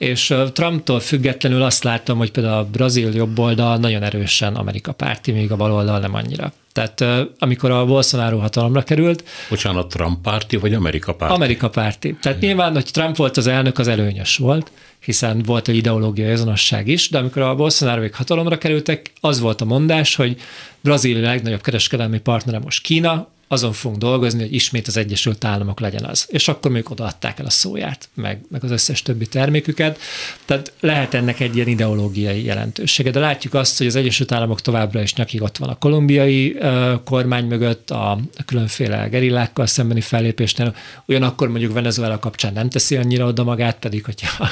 és 0.00 0.34
Trumptól 0.52 1.00
függetlenül 1.00 1.62
azt 1.62 1.84
láttam, 1.84 2.18
hogy 2.18 2.30
például 2.30 2.58
a 2.58 2.64
brazil 2.64 3.14
jobboldal 3.14 3.76
nagyon 3.76 4.02
erősen 4.02 4.54
Amerika 4.54 4.92
párti, 4.92 5.32
míg 5.32 5.52
a 5.52 5.56
baloldal 5.56 5.98
nem 5.98 6.14
annyira. 6.14 6.52
Tehát 6.72 7.04
amikor 7.38 7.70
a 7.70 7.84
Bolsonaro 7.84 8.38
hatalomra 8.38 8.82
került... 8.82 9.24
Bocsánat, 9.48 9.88
Trump 9.88 10.22
párti 10.22 10.56
vagy 10.56 10.74
Amerika 10.74 11.14
párti? 11.14 11.34
Amerika 11.34 11.70
párti. 11.70 12.16
Tehát 12.20 12.38
Igen. 12.38 12.48
nyilván, 12.48 12.72
hogy 12.72 12.84
Trump 12.92 13.16
volt 13.16 13.36
az 13.36 13.46
elnök, 13.46 13.78
az 13.78 13.88
előnyös 13.88 14.36
volt, 14.36 14.70
hiszen 15.04 15.42
volt 15.42 15.68
egy 15.68 15.76
ideológiai 15.76 16.30
azonosság 16.30 16.88
is, 16.88 17.08
de 17.08 17.18
amikor 17.18 17.42
a 17.42 17.54
bolsonaro 17.54 18.06
hatalomra 18.12 18.58
kerültek, 18.58 19.12
az 19.20 19.40
volt 19.40 19.60
a 19.60 19.64
mondás, 19.64 20.14
hogy 20.14 20.36
Brazília 20.80 21.22
legnagyobb 21.22 21.62
kereskedelmi 21.62 22.18
partnere 22.20 22.58
most 22.58 22.82
Kína, 22.82 23.28
azon 23.52 23.72
fogunk 23.72 24.00
dolgozni, 24.00 24.40
hogy 24.40 24.54
ismét 24.54 24.86
az 24.86 24.96
Egyesült 24.96 25.44
Államok 25.44 25.80
legyen 25.80 26.04
az. 26.04 26.26
És 26.28 26.48
akkor 26.48 26.70
még 26.70 26.90
odaadták 26.90 27.38
el 27.38 27.46
a 27.46 27.50
szóját, 27.50 28.08
meg, 28.14 28.40
meg 28.50 28.64
az 28.64 28.70
összes 28.70 29.02
többi 29.02 29.26
terméküket. 29.26 29.98
Tehát 30.44 30.72
lehet 30.80 31.14
ennek 31.14 31.40
egy 31.40 31.56
ilyen 31.56 31.68
ideológiai 31.68 32.44
jelentősége. 32.44 33.10
De 33.10 33.20
látjuk 33.20 33.54
azt, 33.54 33.78
hogy 33.78 33.86
az 33.86 33.94
Egyesült 33.94 34.32
Államok 34.32 34.60
továbbra 34.60 35.02
is 35.02 35.14
nyakig 35.14 35.42
ott 35.42 35.56
van 35.56 35.68
a 35.68 35.78
kolumbiai 35.78 36.56
uh, 36.60 36.92
kormány 37.04 37.44
mögött, 37.44 37.90
a, 37.90 38.10
a 38.10 38.42
különféle 38.46 39.08
gerillákkal 39.08 39.66
szembeni 39.66 40.00
fellépésnél. 40.00 40.74
Ugyanakkor 41.06 41.48
mondjuk 41.48 41.72
Venezuela 41.72 42.18
kapcsán 42.18 42.52
nem 42.52 42.68
teszi 42.68 42.96
annyira 42.96 43.26
oda 43.26 43.44
magát, 43.44 43.78
pedig 43.78 44.04
hogyha, 44.04 44.48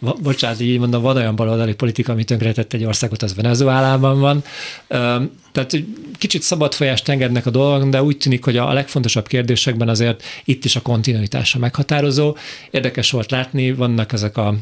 bocsánat, 0.22 0.60
így 0.60 0.78
mondom, 0.78 1.02
van 1.02 1.16
olyan 1.16 1.36
baloldali 1.36 1.74
politika, 1.74 2.12
ami 2.12 2.24
tönkretett 2.24 2.72
egy 2.72 2.84
országot, 2.84 3.22
az 3.22 3.34
Venezuelában 3.34 4.20
van. 4.20 4.44
Uh, 4.88 5.22
tehát 5.64 5.86
kicsit 6.18 6.42
szabad 6.42 6.74
folyást 6.74 7.08
engednek 7.08 7.46
a 7.46 7.50
dolgok, 7.50 7.88
de 7.88 8.02
úgy 8.02 8.16
tűnik, 8.16 8.44
hogy 8.44 8.56
a 8.56 8.72
legfontosabb 8.72 9.26
kérdésekben 9.26 9.88
azért 9.88 10.22
itt 10.44 10.64
is 10.64 10.76
a 10.76 10.80
kontinuitása 10.80 11.58
meghatározó. 11.58 12.36
Érdekes 12.70 13.10
volt 13.10 13.30
látni, 13.30 13.72
vannak 13.72 14.12
ezek 14.12 14.36
a 14.36 14.54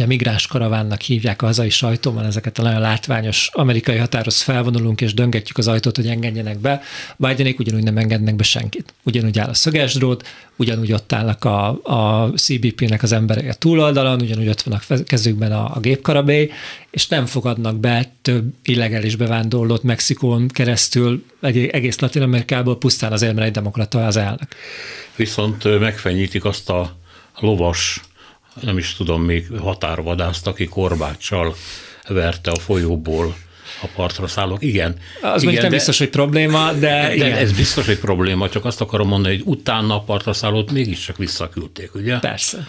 a 0.00 0.06
migráns 0.06 0.46
karavánnak 0.46 1.00
hívják 1.00 1.42
a 1.42 1.46
hazai 1.46 1.70
sajtóban 1.70 2.24
ezeket 2.24 2.58
a 2.58 2.62
nagyon 2.62 2.80
látványos 2.80 3.50
amerikai 3.52 3.96
határhoz 3.96 4.40
felvonulunk 4.40 5.00
és 5.00 5.14
döngetjük 5.14 5.58
az 5.58 5.68
ajtót, 5.68 5.96
hogy 5.96 6.06
engedjenek 6.06 6.58
be. 6.58 6.82
Bidenék 7.16 7.58
ugyanúgy 7.58 7.82
nem 7.82 7.96
engednek 7.96 8.34
be 8.36 8.42
senkit. 8.42 8.94
Ugyanúgy 9.02 9.38
áll 9.38 9.48
a 9.48 9.54
szöges 9.54 9.94
drót, 9.94 10.26
ugyanúgy 10.56 10.92
ott 10.92 11.12
állnak 11.12 11.44
a, 11.44 11.68
a 11.82 12.30
CBP-nek 12.36 13.02
az 13.02 13.12
emberek 13.12 13.48
a 13.48 13.54
túloldalon, 13.54 14.20
ugyanúgy 14.20 14.48
ott 14.48 14.62
van 14.62 14.80
a 14.88 15.02
kezükben 15.04 15.52
a, 15.52 15.74
a 15.74 15.80
gépkarabély, 15.80 16.50
és 16.90 17.08
nem 17.08 17.26
fogadnak 17.26 17.76
be 17.76 18.12
több 18.22 18.52
illegális 18.62 19.16
bevándorlót 19.16 19.82
Mexikón 19.82 20.48
keresztül 20.48 21.24
egész 21.40 21.98
Latin 21.98 22.22
Amerikából 22.22 22.78
pusztán 22.78 23.12
azért, 23.12 23.34
mert 23.34 23.46
egy 23.46 23.52
demokrata 23.52 24.06
az 24.06 24.16
elnök. 24.16 24.48
Viszont 25.16 25.78
megfenyítik 25.80 26.44
azt 26.44 26.70
a 26.70 26.96
lovas 27.38 28.00
nem 28.60 28.78
is 28.78 28.94
tudom, 28.94 29.22
még 29.22 29.46
határvadászt, 29.60 30.46
aki 30.46 30.64
korbáccsal 30.64 31.54
verte 32.08 32.50
a 32.50 32.58
folyóból 32.58 33.34
a 33.82 33.86
partra 33.94 34.26
szállók. 34.26 34.62
Igen. 34.62 34.96
Az 35.20 35.42
igen, 35.42 35.54
nem 35.54 35.62
de, 35.62 35.68
biztos, 35.68 35.98
hogy 35.98 36.08
probléma, 36.08 36.72
de 36.72 37.14
igen. 37.14 37.32
Ez 37.32 37.52
biztos, 37.52 37.86
hogy 37.86 37.98
probléma, 37.98 38.48
csak 38.48 38.64
azt 38.64 38.80
akarom 38.80 39.08
mondani, 39.08 39.36
hogy 39.36 39.46
utána 39.46 39.94
a 39.94 40.00
partra 40.00 40.32
szállót 40.32 40.72
mégiscsak 40.72 41.16
visszaküldték, 41.16 41.94
ugye? 41.94 42.18
Persze. 42.18 42.66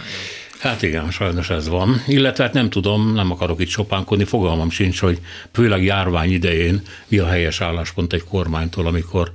Hát 0.60 0.82
igen, 0.82 1.12
sajnos 1.12 1.50
ez 1.50 1.68
van. 1.68 2.04
Illetve 2.08 2.44
hát 2.44 2.54
nem 2.54 2.70
tudom, 2.70 3.14
nem 3.14 3.32
akarok 3.32 3.62
itt 3.62 3.70
sopánkodni, 3.70 4.24
fogalmam 4.24 4.70
sincs, 4.70 5.00
hogy 5.00 5.20
főleg 5.52 5.84
járvány 5.84 6.32
idején 6.32 6.82
mi 7.08 7.18
a 7.18 7.28
helyes 7.28 7.62
álláspont 7.62 8.14
egy 8.14 8.24
kormánytól, 8.24 8.88
amikor 8.88 9.32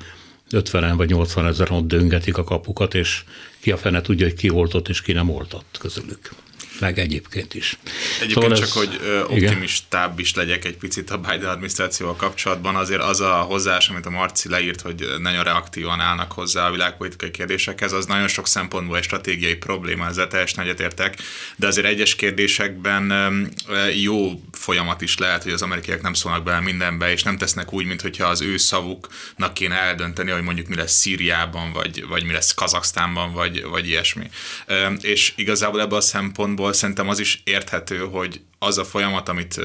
50 0.51 0.97
vagy 0.97 1.09
80 1.09 1.47
ezer 1.47 1.71
ott 1.71 1.87
döngetik 1.87 2.37
a 2.37 2.45
kapukat, 2.45 2.95
és 2.95 3.25
ki 3.61 3.71
a 3.71 3.77
fene 3.77 4.01
tudja, 4.01 4.27
hogy 4.27 4.35
ki 4.35 4.51
oltott 4.51 4.89
és 4.89 5.03
ki 5.03 5.13
nem 5.13 5.31
oltott 5.31 5.77
közülük 5.81 6.31
meg 6.81 6.99
egyébként 6.99 7.55
is. 7.55 7.79
Egyébként 8.21 8.33
szóval 8.33 8.59
csak, 8.59 8.67
ez, 8.67 8.73
hogy 8.73 9.01
optimistább 9.29 10.19
is 10.19 10.35
legyek 10.35 10.65
egy 10.65 10.77
picit 10.77 11.11
a 11.11 11.19
Biden 11.19 11.49
adminisztrációval 11.49 12.17
kapcsolatban, 12.17 12.77
azért 12.77 13.03
az 13.03 13.21
a 13.21 13.33
hozzáás, 13.33 13.89
amit 13.89 14.07
a 14.07 14.11
Marci 14.11 14.49
leírt, 14.49 14.81
hogy 14.81 15.07
nagyon 15.19 15.45
reaktívan 15.45 16.01
állnak 16.01 16.33
hozzá 16.33 16.67
a 16.67 16.71
világpolitikai 16.71 17.31
kérdésekhez, 17.31 17.93
az 17.93 18.07
nagyon 18.07 18.29
sok 18.29 18.47
szempontból 18.47 18.97
egy 18.97 19.03
stratégiai 19.03 19.55
probléma, 19.55 20.07
ezzel 20.07 20.29
teljesen 20.29 20.65
egyetértek, 20.65 21.19
de 21.57 21.67
azért 21.67 21.87
egyes 21.87 22.15
kérdésekben 22.15 23.13
jó 24.03 24.43
folyamat 24.53 25.01
is 25.01 25.19
lehet, 25.19 25.43
hogy 25.43 25.53
az 25.53 25.63
amerikaiak 25.63 26.03
nem 26.03 26.15
szólnak 26.15 26.43
bele 26.43 26.61
mindenbe, 26.61 27.13
és 27.13 27.23
nem 27.23 27.37
tesznek 27.37 27.73
úgy, 27.73 27.87
mintha 27.87 28.27
az 28.27 28.41
ő 28.41 28.57
szavuknak 28.57 29.55
kéne 29.55 29.75
eldönteni, 29.75 30.31
hogy 30.31 30.43
mondjuk 30.43 30.69
mi 30.69 30.77
lesz 30.77 30.93
Szíriában, 30.93 31.73
vagy, 31.73 32.07
vagy 32.09 32.25
mi 32.25 32.33
lesz 32.33 32.55
Kazaksztánban, 32.55 33.33
vagy, 33.33 33.65
vagy 33.65 33.89
ilyesmi. 33.89 34.31
És 35.01 35.33
igazából 35.37 35.81
ebből 35.81 35.99
a 35.99 36.01
szempontból 36.01 36.68
igazából 36.69 36.73
szerintem 36.73 37.09
az 37.09 37.19
is 37.19 37.41
érthető, 37.45 37.99
hogy 37.99 38.41
az 38.59 38.79
a 38.79 38.85
folyamat, 38.85 39.29
amit, 39.29 39.61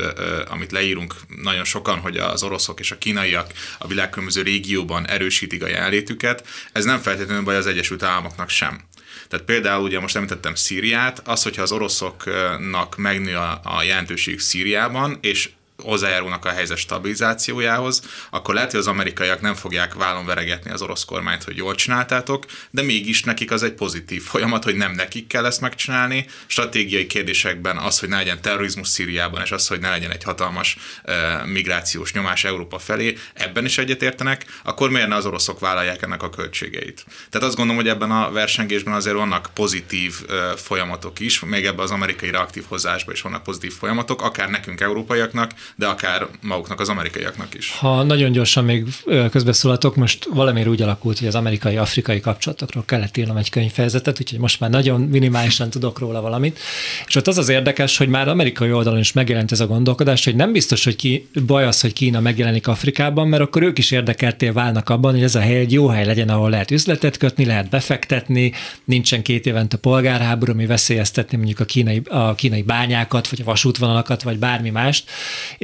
amit 0.49 0.71
leírunk 0.71 1.15
nagyon 1.41 1.63
sokan, 1.63 1.99
hogy 1.99 2.17
az 2.17 2.43
oroszok 2.43 2.79
és 2.79 2.91
a 2.91 2.97
kínaiak 2.97 3.51
a 3.79 3.87
világ 3.87 4.09
különböző 4.09 4.41
régióban 4.41 5.07
erősítik 5.07 5.63
a 5.63 5.67
jelenlétüket, 5.67 6.47
ez 6.73 6.85
nem 6.85 6.99
feltétlenül 6.99 7.43
baj 7.43 7.55
az 7.55 7.67
Egyesült 7.67 8.03
Államoknak 8.03 8.49
sem. 8.49 8.81
Tehát 9.27 9.45
például 9.45 9.83
ugye 9.83 9.99
most 9.99 10.15
említettem 10.15 10.55
Szíriát, 10.55 11.21
az, 11.27 11.43
hogyha 11.43 11.61
az 11.61 11.71
oroszoknak 11.71 12.97
megnő 12.97 13.35
a, 13.35 13.59
a 13.63 13.83
jelentőség 13.83 14.39
Szíriában, 14.39 15.17
és 15.21 15.49
hozzájárulnak 15.77 16.45
a 16.45 16.49
helyzet 16.49 16.77
stabilizációjához, 16.77 18.01
akkor 18.29 18.53
lehet, 18.53 18.71
hogy 18.71 18.79
az 18.79 18.87
amerikaiak 18.87 19.41
nem 19.41 19.53
fogják 19.53 19.93
vállon 19.93 20.25
veregetni 20.25 20.71
az 20.71 20.81
orosz 20.81 21.05
kormányt, 21.05 21.43
hogy 21.43 21.57
jól 21.57 21.75
csináltátok, 21.75 22.45
de 22.69 22.81
mégis 22.81 23.23
nekik 23.23 23.51
az 23.51 23.63
egy 23.63 23.73
pozitív 23.73 24.23
folyamat, 24.23 24.63
hogy 24.63 24.75
nem 24.75 24.91
nekik 24.91 25.27
kell 25.27 25.45
ezt 25.45 25.61
megcsinálni. 25.61 26.25
Stratégiai 26.45 27.07
kérdésekben 27.07 27.77
az, 27.77 27.99
hogy 27.99 28.09
ne 28.09 28.15
legyen 28.15 28.41
terrorizmus 28.41 28.87
Szíriában, 28.87 29.41
és 29.41 29.51
az, 29.51 29.67
hogy 29.67 29.79
ne 29.79 29.89
legyen 29.89 30.11
egy 30.11 30.23
hatalmas 30.23 30.77
uh, 31.05 31.45
migrációs 31.45 32.13
nyomás 32.13 32.43
Európa 32.43 32.79
felé, 32.79 33.17
ebben 33.33 33.65
is 33.65 33.77
egyetértenek, 33.77 34.45
akkor 34.63 34.89
miért 34.89 35.07
ne 35.07 35.15
az 35.15 35.25
oroszok 35.25 35.59
vállalják 35.59 36.01
ennek 36.01 36.23
a 36.23 36.29
költségeit? 36.29 37.05
Tehát 37.29 37.47
azt 37.47 37.55
gondolom, 37.55 37.81
hogy 37.81 37.91
ebben 37.91 38.11
a 38.11 38.31
versengésben 38.31 38.93
azért 38.93 39.15
vannak 39.15 39.49
pozitív 39.53 40.15
uh, 40.27 40.35
folyamatok 40.55 41.19
is, 41.19 41.39
még 41.39 41.65
ebben 41.65 41.83
az 41.83 41.91
amerikai 41.91 42.29
reaktív 42.31 42.63
hozzáásban 42.67 43.13
is 43.13 43.21
vannak 43.21 43.43
pozitív 43.43 43.73
folyamatok, 43.73 44.21
akár 44.21 44.49
nekünk 44.49 44.81
európaiaknak, 44.81 45.51
de 45.75 45.85
akár 45.85 46.27
maguknak 46.41 46.79
az 46.79 46.89
amerikaiaknak 46.89 47.53
is. 47.53 47.71
Ha 47.79 48.03
nagyon 48.03 48.31
gyorsan 48.31 48.63
még 48.63 48.85
közbeszólatok, 49.31 49.95
most 49.95 50.27
valamiért 50.33 50.67
úgy 50.67 50.81
alakult, 50.81 51.19
hogy 51.19 51.27
az 51.27 51.35
amerikai-afrikai 51.35 52.19
kapcsolatokról 52.19 52.83
kellett 52.85 53.17
írnom 53.17 53.37
egy 53.37 53.49
könyvfejezetet, 53.49 54.19
úgyhogy 54.19 54.39
most 54.39 54.59
már 54.59 54.69
nagyon 54.69 55.01
minimálisan 55.01 55.69
tudok 55.69 55.99
róla 55.99 56.21
valamit. 56.21 56.59
És 57.07 57.15
ott 57.15 57.27
az 57.27 57.37
az 57.37 57.49
érdekes, 57.49 57.97
hogy 57.97 58.07
már 58.07 58.27
amerikai 58.27 58.71
oldalon 58.71 58.99
is 58.99 59.13
megjelent 59.13 59.51
ez 59.51 59.59
a 59.59 59.67
gondolkodás, 59.67 60.23
hogy 60.23 60.35
nem 60.35 60.51
biztos, 60.51 60.83
hogy 60.83 60.95
ki, 60.95 61.27
baj 61.45 61.65
az, 61.65 61.81
hogy 61.81 61.93
Kína 61.93 62.19
megjelenik 62.19 62.67
Afrikában, 62.67 63.27
mert 63.27 63.43
akkor 63.43 63.63
ők 63.63 63.77
is 63.77 63.91
érdekeltél 63.91 64.53
válnak 64.53 64.89
abban, 64.89 65.13
hogy 65.13 65.23
ez 65.23 65.35
a 65.35 65.39
hely 65.39 65.59
egy 65.59 65.71
jó 65.71 65.87
hely 65.87 66.05
legyen, 66.05 66.29
ahol 66.29 66.49
lehet 66.49 66.71
üzletet 66.71 67.17
kötni, 67.17 67.45
lehet 67.45 67.69
befektetni, 67.69 68.53
nincsen 68.83 69.21
két 69.21 69.45
évente 69.45 69.77
polgárháború, 69.77 70.51
ami 70.51 70.65
veszélyeztetni 70.65 71.37
mondjuk 71.37 71.59
a 71.59 71.65
kínai, 71.65 72.01
a 72.09 72.35
kínai 72.35 72.61
bányákat, 72.61 73.29
vagy 73.29 73.41
a 73.41 73.43
vasútvonalakat, 73.43 74.23
vagy 74.23 74.37
bármi 74.37 74.69
mást 74.69 75.09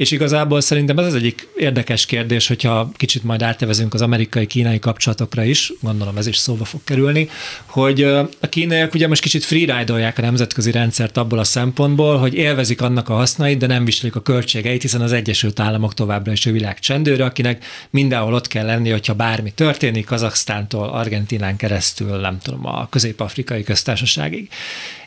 És 0.00 0.10
igazából 0.10 0.60
szerintem 0.60 0.98
ez 0.98 1.06
az 1.06 1.14
egyik 1.14 1.48
érdekes 1.56 2.06
kérdés, 2.06 2.46
hogyha 2.46 2.90
kicsit 2.96 3.22
majd 3.22 3.42
áttevezünk 3.42 3.94
az 3.94 4.02
amerikai-kínai 4.02 4.78
kapcsolatokra 4.78 5.44
is, 5.44 5.72
gondolom 5.80 6.16
ez 6.16 6.26
is 6.26 6.36
szóba 6.36 6.64
fog 6.64 6.80
kerülni, 6.84 7.28
hogy 7.66 8.02
a 8.40 8.48
kínaiak 8.48 8.94
ugye 8.94 9.08
most 9.08 9.22
kicsit 9.22 9.44
freeride 9.44 10.12
a 10.16 10.20
nemzetközi 10.20 10.70
rendszert 10.70 11.16
abból 11.16 11.38
a 11.38 11.44
szempontból, 11.44 12.16
hogy 12.16 12.34
élvezik 12.34 12.80
annak 12.80 13.08
a 13.08 13.14
hasznait, 13.14 13.58
de 13.58 13.66
nem 13.66 13.84
viselik 13.84 14.16
a 14.16 14.20
költségeit, 14.20 14.82
hiszen 14.82 15.00
az 15.00 15.12
Egyesült 15.12 15.60
Államok 15.60 15.94
továbbra 15.94 16.32
is 16.32 16.46
a 16.46 16.52
világ 16.52 16.78
csendőre, 16.78 17.24
akinek 17.24 17.64
mindenhol 17.90 18.34
ott 18.34 18.46
kell 18.46 18.66
lenni, 18.66 18.90
hogyha 18.90 19.14
bármi 19.14 19.52
történik, 19.54 20.06
Kazaksztántól, 20.06 20.88
Argentinán 20.88 21.56
keresztül, 21.56 22.16
nem 22.16 22.38
tudom, 22.42 22.66
a 22.66 22.88
közép-afrikai 22.88 23.62
köztársaságig. 23.62 24.48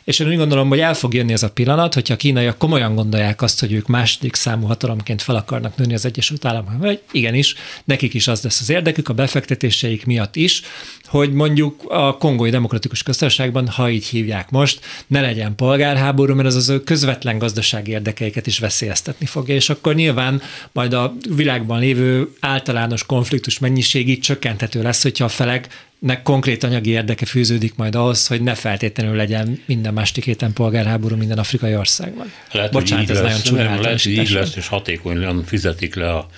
És 0.04 0.18
én 0.18 0.28
úgy 0.28 0.36
gondolom, 0.36 0.68
hogy 0.68 0.78
el 0.78 0.94
fog 0.94 1.14
jönni 1.14 1.32
ez 1.32 1.42
a 1.42 1.50
pillanat, 1.50 1.94
hogyha 1.94 2.14
a 2.14 2.16
kínaiak 2.16 2.58
komolyan 2.58 2.94
gondolják 2.94 3.42
azt, 3.42 3.60
hogy 3.60 3.72
ők 3.72 3.86
második 3.86 4.34
számú 4.34 4.66
hatalomként 4.66 5.22
fel 5.22 5.36
akarnak 5.36 5.76
nőni 5.76 5.94
az 5.94 6.04
Egyesült 6.04 6.44
Államok, 6.44 6.78
vagy 6.78 7.00
igenis, 7.12 7.54
nekik 7.84 8.14
is 8.14 8.28
az 8.28 8.42
lesz 8.42 8.60
az 8.60 8.70
érdekük, 8.70 9.08
a 9.08 9.14
befektetéseik 9.14 10.06
miatt 10.06 10.36
is, 10.36 10.62
hogy 11.04 11.32
mondjuk 11.32 11.84
a 11.88 12.16
Kongói 12.16 12.50
Demokratikus 12.50 13.02
Köztársaságban, 13.02 13.68
ha 13.68 13.90
így 13.90 14.06
hívják 14.06 14.50
most, 14.50 14.80
ne 15.06 15.20
legyen 15.20 15.54
polgárháború, 15.54 16.34
mert 16.34 16.48
az 16.48 16.54
az 16.54 16.68
ő 16.68 16.80
közvetlen 16.80 17.38
gazdasági 17.38 17.90
érdekeiket 17.90 18.46
is 18.46 18.58
veszélyeztetni 18.58 19.26
fogja, 19.26 19.54
és 19.54 19.70
akkor 19.70 19.94
nyilván 19.94 20.42
majd 20.72 20.92
a 20.92 21.14
világban 21.34 21.80
lévő 21.80 22.28
általános 22.40 23.06
konfliktus 23.06 23.58
mennyiség 23.58 24.08
így 24.08 24.20
csökkenthető 24.20 24.82
lesz, 24.82 25.02
hogyha 25.02 25.24
a 25.24 25.28
felek 25.28 25.68
nek 26.04 26.22
konkrét 26.22 26.62
anyagi 26.62 26.90
érdeke 26.90 27.26
fűződik 27.26 27.74
majd 27.76 27.94
ahhoz, 27.94 28.26
hogy 28.26 28.42
ne 28.42 28.54
feltétlenül 28.54 29.16
legyen 29.16 29.62
minden 29.66 29.94
másik 29.94 30.24
héten 30.24 30.52
polgárháború 30.52 31.16
minden 31.16 31.38
afrikai 31.38 31.76
országban. 31.76 32.32
Lehet, 32.52 32.72
Bocsánat, 32.72 33.10
ez 33.10 33.20
lesz, 33.22 33.42
nagyon 33.42 33.64
nem, 33.64 33.80
lehet, 33.80 34.02
hogy 34.02 34.12
így 34.12 34.30
lesz, 34.30 34.56
és 34.56 34.68
hatékonyan 34.68 35.44
fizetik 35.44 35.94
le 35.94 36.12
a, 36.12 36.28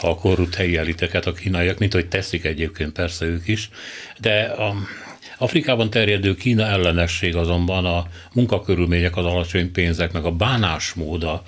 a 0.00 0.14
korrupt 0.14 0.54
helyi 0.54 0.76
eliteket 0.76 1.26
a 1.26 1.32
kínaiak, 1.32 1.78
mint 1.78 1.92
hogy 1.92 2.06
teszik 2.06 2.44
egyébként 2.44 2.92
persze 2.92 3.24
ők 3.24 3.48
is, 3.48 3.70
de 4.18 4.42
a, 4.42 4.74
Afrikában 5.38 5.90
terjedő 5.90 6.34
Kína 6.34 6.66
ellenesség 6.66 7.36
azonban 7.36 7.84
a 7.84 8.06
munkakörülmények, 8.32 9.16
az 9.16 9.24
alacsony 9.24 9.72
pénzek, 9.72 10.12
meg 10.12 10.24
a 10.24 10.30
bánásmód, 10.30 11.22
a 11.22 11.42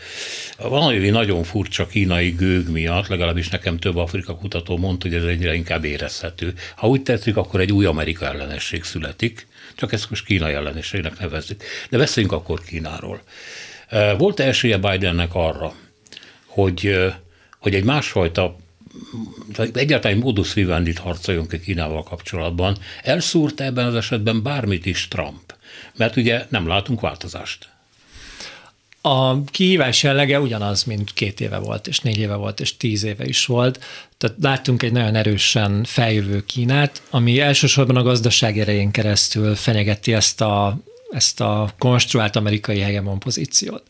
valami 0.56 1.08
nagyon 1.08 1.42
furcsa 1.42 1.86
kínai 1.86 2.30
gőg 2.30 2.68
miatt, 2.68 3.06
legalábbis 3.06 3.48
nekem 3.48 3.78
több 3.78 3.96
Afrika 3.96 4.36
kutató 4.36 4.76
mondta, 4.76 5.08
hogy 5.08 5.16
ez 5.16 5.24
egyre 5.24 5.54
inkább 5.54 5.84
érezhető. 5.84 6.54
Ha 6.76 6.88
úgy 6.88 7.02
tetszik, 7.02 7.36
akkor 7.36 7.60
egy 7.60 7.72
új 7.72 7.84
Amerika 7.84 8.26
ellenesség 8.26 8.84
születik, 8.84 9.46
csak 9.74 9.92
ezt 9.92 10.10
most 10.10 10.24
kínai 10.24 10.52
ellenességnek 10.52 11.18
nevezzük. 11.18 11.62
De 11.90 11.98
beszéljünk 11.98 12.34
akkor 12.34 12.60
Kínáról. 12.62 13.22
Volt 14.18 14.40
-e 14.40 14.46
esélye 14.46 14.78
Bidennek 14.78 15.34
arra, 15.34 15.74
hogy, 16.46 16.98
hogy 17.58 17.74
egy 17.74 17.84
másfajta 17.84 18.56
egyáltalán 19.72 20.16
egy 20.16 20.22
modus 20.22 20.54
vivendit 20.54 20.98
harcoljon 20.98 21.48
ki 21.48 21.60
Kínával 21.60 22.02
kapcsolatban. 22.02 22.76
Elszúrt 23.02 23.60
ebben 23.60 23.86
az 23.86 23.94
esetben 23.94 24.42
bármit 24.42 24.86
is 24.86 25.08
Trump, 25.08 25.54
mert 25.96 26.16
ugye 26.16 26.46
nem 26.48 26.66
látunk 26.66 27.00
változást. 27.00 27.68
A 29.02 29.44
kihívás 29.44 30.02
jellege 30.02 30.40
ugyanaz, 30.40 30.84
mint 30.84 31.12
két 31.12 31.40
éve 31.40 31.58
volt, 31.58 31.86
és 31.86 32.00
négy 32.00 32.18
éve 32.18 32.34
volt, 32.34 32.60
és 32.60 32.76
tíz 32.76 33.02
éve 33.02 33.24
is 33.24 33.46
volt. 33.46 33.84
Tehát 34.18 34.36
láttunk 34.40 34.82
egy 34.82 34.92
nagyon 34.92 35.14
erősen 35.14 35.84
feljövő 35.84 36.44
Kínát, 36.44 37.02
ami 37.10 37.40
elsősorban 37.40 37.96
a 37.96 38.02
gazdaság 38.02 38.58
erején 38.58 38.90
keresztül 38.90 39.54
fenyegeti 39.54 40.12
ezt 40.12 40.40
a 40.40 40.78
ezt 41.10 41.40
a 41.40 41.74
konstruált 41.78 42.36
amerikai 42.36 42.78
hegemon 42.78 43.18
pozíciót. 43.18 43.82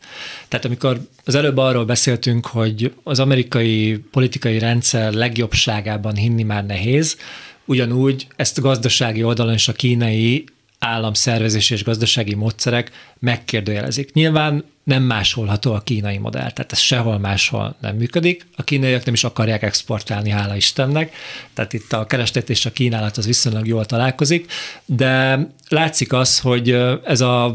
Tehát 0.48 0.64
amikor 0.64 1.00
az 1.24 1.34
előbb 1.34 1.56
arról 1.56 1.84
beszéltünk, 1.84 2.46
hogy 2.46 2.94
az 3.02 3.18
amerikai 3.18 4.04
politikai 4.10 4.58
rendszer 4.58 5.12
legjobbságában 5.12 6.14
hinni 6.14 6.42
már 6.42 6.66
nehéz, 6.66 7.16
ugyanúgy 7.64 8.26
ezt 8.36 8.58
a 8.58 8.62
gazdasági 8.62 9.22
oldalon 9.22 9.52
és 9.52 9.68
a 9.68 9.72
kínai 9.72 10.44
államszervezési 10.80 11.74
és 11.74 11.84
gazdasági 11.84 12.34
módszerek 12.34 12.90
megkérdőjelezik. 13.18 14.12
Nyilván 14.12 14.64
nem 14.84 15.02
másolható 15.02 15.72
a 15.72 15.80
kínai 15.80 16.18
modell, 16.18 16.50
tehát 16.50 16.72
ez 16.72 16.78
sehol 16.78 17.18
máshol 17.18 17.76
nem 17.80 17.96
működik. 17.96 18.46
A 18.56 18.62
kínaiak 18.62 19.04
nem 19.04 19.14
is 19.14 19.24
akarják 19.24 19.62
exportálni, 19.62 20.30
hála 20.30 20.56
Istennek, 20.56 21.14
tehát 21.54 21.72
itt 21.72 21.92
a 21.92 22.06
kereslet 22.06 22.50
és 22.50 22.66
a 22.66 22.72
kínálat 22.72 23.16
az 23.16 23.26
viszonylag 23.26 23.66
jól 23.66 23.84
találkozik, 23.84 24.52
de 24.84 25.38
látszik 25.68 26.12
az, 26.12 26.38
hogy 26.38 26.70
ez 27.04 27.20
a 27.20 27.54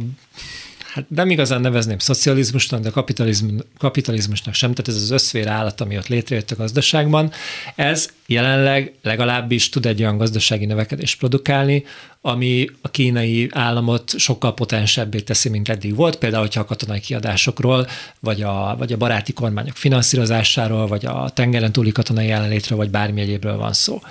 hát 0.96 1.10
nem 1.10 1.30
igazán 1.30 1.62
nevezném 1.62 1.98
szocializmusnak, 1.98 2.82
de 2.82 2.90
kapitalizm, 2.90 3.58
kapitalizmusnak 3.78 4.54
sem, 4.54 4.74
tehát 4.74 4.88
ez 4.88 5.04
az 5.04 5.12
összfér 5.12 5.48
állat, 5.48 5.82
ami 5.82 5.98
ott 5.98 6.08
létrejött 6.08 6.52
a 6.52 6.56
gazdaságban, 6.56 7.32
ez 7.76 8.10
jelenleg 8.26 8.94
legalábbis 9.02 9.70
tud 9.70 9.86
egy 9.86 10.02
olyan 10.02 10.18
gazdasági 10.18 10.66
növekedést 10.66 11.18
produkálni, 11.18 11.86
ami 12.28 12.70
a 12.82 12.90
kínai 12.90 13.50
államot 13.52 14.20
sokkal 14.20 14.54
potensebbé 14.54 15.20
teszi, 15.20 15.50
mint 15.50 15.70
eddig 15.70 15.96
volt, 15.96 16.16
például, 16.16 16.42
hogyha 16.42 16.62
a 16.62 16.66
katonai 16.66 17.00
kiadásokról, 17.00 17.88
vagy 18.20 18.42
a, 18.42 18.76
vagy 18.78 18.94
a 18.94 18.98
baráti 18.98 19.34
kormányok 19.34 19.76
finanszírozásáról, 19.76 20.88
vagy 20.88 21.06
a 21.06 21.30
tengeren 21.34 21.72
túli 21.72 21.92
katonai 21.92 22.28
jelenlétről, 22.28 22.78
vagy 22.78 22.90
bármi 22.90 23.22
egyébről 23.22 23.58
van 23.58 23.74
szó. 23.74 24.02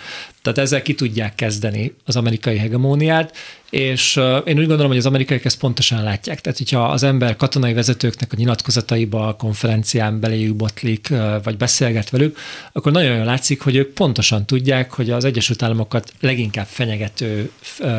Tehát 0.42 0.58
ezzel 0.58 0.82
ki 0.82 0.94
tudják 0.94 1.34
kezdeni 1.34 1.94
az 2.04 2.16
amerikai 2.16 2.56
hegemóniát, 2.56 3.36
és 3.70 4.16
én 4.44 4.58
úgy 4.58 4.66
gondolom, 4.66 4.86
hogy 4.86 4.96
az 4.96 5.06
amerikaiak 5.06 5.44
ezt 5.44 5.58
pontosan 5.58 6.02
látják. 6.02 6.40
Tehát, 6.40 6.58
hogyha 6.58 6.84
az 6.84 7.02
ember 7.02 7.36
katonai 7.36 7.72
vezetőknek 7.72 8.32
a 8.32 8.36
nyilatkozataiba, 8.36 9.28
a 9.28 9.36
konferencián 9.36 10.20
beléjük 10.20 10.56
botlik, 10.56 11.12
vagy 11.42 11.56
beszélget 11.56 12.10
velük, 12.10 12.38
akkor 12.72 12.92
nagyon 12.92 13.16
jól 13.16 13.24
látszik, 13.24 13.60
hogy 13.60 13.76
ők 13.76 13.92
pontosan 13.92 14.46
tudják, 14.46 14.92
hogy 14.92 15.10
az 15.10 15.24
Egyesült 15.24 15.62
Államokat 15.62 16.12
leginkább 16.20 16.66
fenyegető 16.66 17.50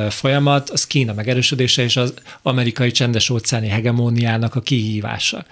folyamat 0.10 0.70
az 0.70 0.88
Kína 0.88 1.14
megerősödése 1.14 1.84
és 1.84 1.98
az 1.98 2.14
amerikai 2.42 2.92
csendes 2.92 3.30
óceáni 3.30 3.68
hegemóniának 3.68 4.56
a 4.56 4.62
kihívása. 4.62 5.46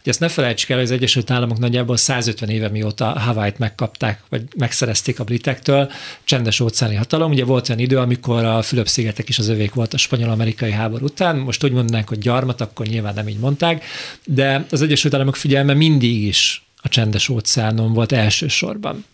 Ugye 0.00 0.10
ezt 0.10 0.20
ne 0.20 0.28
felejtsük 0.28 0.70
el, 0.70 0.76
hogy 0.76 0.86
az 0.86 0.92
Egyesült 0.92 1.30
Államok 1.30 1.58
nagyjából 1.58 1.96
150 1.96 2.48
éve 2.48 2.68
mióta 2.68 3.04
Hawaii-t 3.04 3.58
megkapták, 3.58 4.22
vagy 4.28 4.42
megszerezték 4.56 5.20
a 5.20 5.24
britektől, 5.24 5.90
csendes 6.24 6.60
óceáni 6.60 6.94
hatalom. 6.94 7.30
Ugye 7.30 7.44
volt 7.44 7.68
olyan 7.68 7.80
idő, 7.80 7.98
amikor 7.98 8.44
a 8.44 8.62
Fülöp-szigetek 8.62 9.28
is 9.28 9.38
az 9.38 9.48
övék 9.48 9.74
volt 9.74 9.94
a 9.94 9.98
spanyol-amerikai 9.98 10.70
háború 10.70 11.04
után. 11.04 11.36
Most 11.36 11.64
úgy 11.64 11.72
mondanánk, 11.72 12.08
hogy 12.08 12.18
gyarmat, 12.18 12.60
akkor 12.60 12.86
nyilván 12.86 13.14
nem 13.14 13.28
így 13.28 13.38
mondták, 13.38 13.84
de 14.24 14.66
az 14.70 14.82
Egyesült 14.82 15.14
Államok 15.14 15.36
figyelme 15.36 15.74
mindig 15.74 16.22
is 16.22 16.62
a 16.82 16.88
csendes 16.88 17.28
óceánon 17.28 17.92
volt 17.92 18.12
elsősorban. 18.12 19.04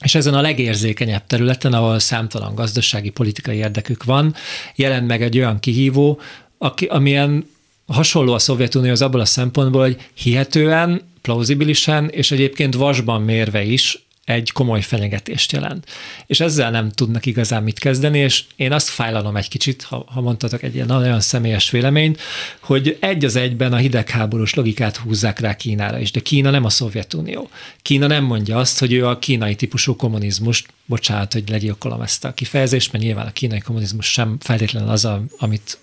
És 0.00 0.14
ezen 0.14 0.34
a 0.34 0.40
legérzékenyebb 0.40 1.26
területen, 1.26 1.72
ahol 1.72 1.98
számtalan 1.98 2.54
gazdasági, 2.54 3.10
politikai 3.10 3.56
érdekük 3.56 4.04
van, 4.04 4.34
jelent 4.74 5.06
meg 5.06 5.22
egy 5.22 5.38
olyan 5.38 5.58
kihívó, 5.58 6.20
aki, 6.58 6.84
amilyen 6.84 7.50
hasonló 7.86 8.32
a 8.32 8.38
Szovjetunióhoz 8.38 9.02
abból 9.02 9.20
a 9.20 9.24
szempontból, 9.24 9.82
hogy 9.82 9.96
hihetően, 10.14 11.02
plauzibilisen 11.22 12.08
és 12.08 12.30
egyébként 12.30 12.74
vasban 12.74 13.22
mérve 13.22 13.62
is 13.62 14.07
egy 14.28 14.52
komoly 14.52 14.80
fenyegetést 14.80 15.52
jelent. 15.52 15.86
És 16.26 16.40
ezzel 16.40 16.70
nem 16.70 16.90
tudnak 16.90 17.26
igazán 17.26 17.62
mit 17.62 17.78
kezdeni, 17.78 18.18
és 18.18 18.44
én 18.56 18.72
azt 18.72 18.88
fájlalom 18.88 19.36
egy 19.36 19.48
kicsit, 19.48 19.82
ha, 19.82 20.04
ha 20.06 20.20
mondtatok 20.20 20.62
egy 20.62 20.74
ilyen 20.74 20.86
nagyon 20.86 21.20
személyes 21.20 21.70
véleményt, 21.70 22.20
hogy 22.60 22.96
egy 23.00 23.24
az 23.24 23.36
egyben 23.36 23.72
a 23.72 23.76
hidegháborús 23.76 24.54
logikát 24.54 24.96
húzzák 24.96 25.38
rá 25.38 25.56
Kínára 25.56 25.98
is, 25.98 26.10
de 26.10 26.20
Kína 26.20 26.50
nem 26.50 26.64
a 26.64 26.70
Szovjetunió. 26.70 27.50
Kína 27.82 28.06
nem 28.06 28.24
mondja 28.24 28.58
azt, 28.58 28.78
hogy 28.78 28.92
ő 28.92 29.06
a 29.06 29.18
kínai 29.18 29.54
típusú 29.54 29.96
kommunizmust, 29.96 30.68
bocsánat, 30.84 31.32
hogy 31.32 31.48
legyilkolom 31.48 32.00
ezt 32.00 32.24
a 32.24 32.34
kifejezést, 32.34 32.92
mert 32.92 33.04
nyilván 33.04 33.26
a 33.26 33.32
kínai 33.32 33.60
kommunizmus 33.60 34.12
sem 34.12 34.36
feltétlenül 34.40 34.88
az, 34.88 35.04
a, 35.04 35.22
amit 35.38 35.78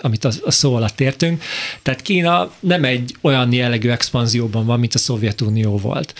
amit 0.00 0.24
a, 0.24 0.30
a 0.44 0.50
szó 0.50 0.74
alatt 0.74 1.00
értünk. 1.00 1.42
Tehát 1.82 2.02
Kína 2.02 2.52
nem 2.60 2.84
egy 2.84 3.16
olyan 3.20 3.52
jellegű 3.52 3.88
expanzióban 3.88 4.66
van, 4.66 4.78
mint 4.78 4.94
a 4.94 4.98
Szovjetunió 4.98 5.78
volt. 5.78 6.14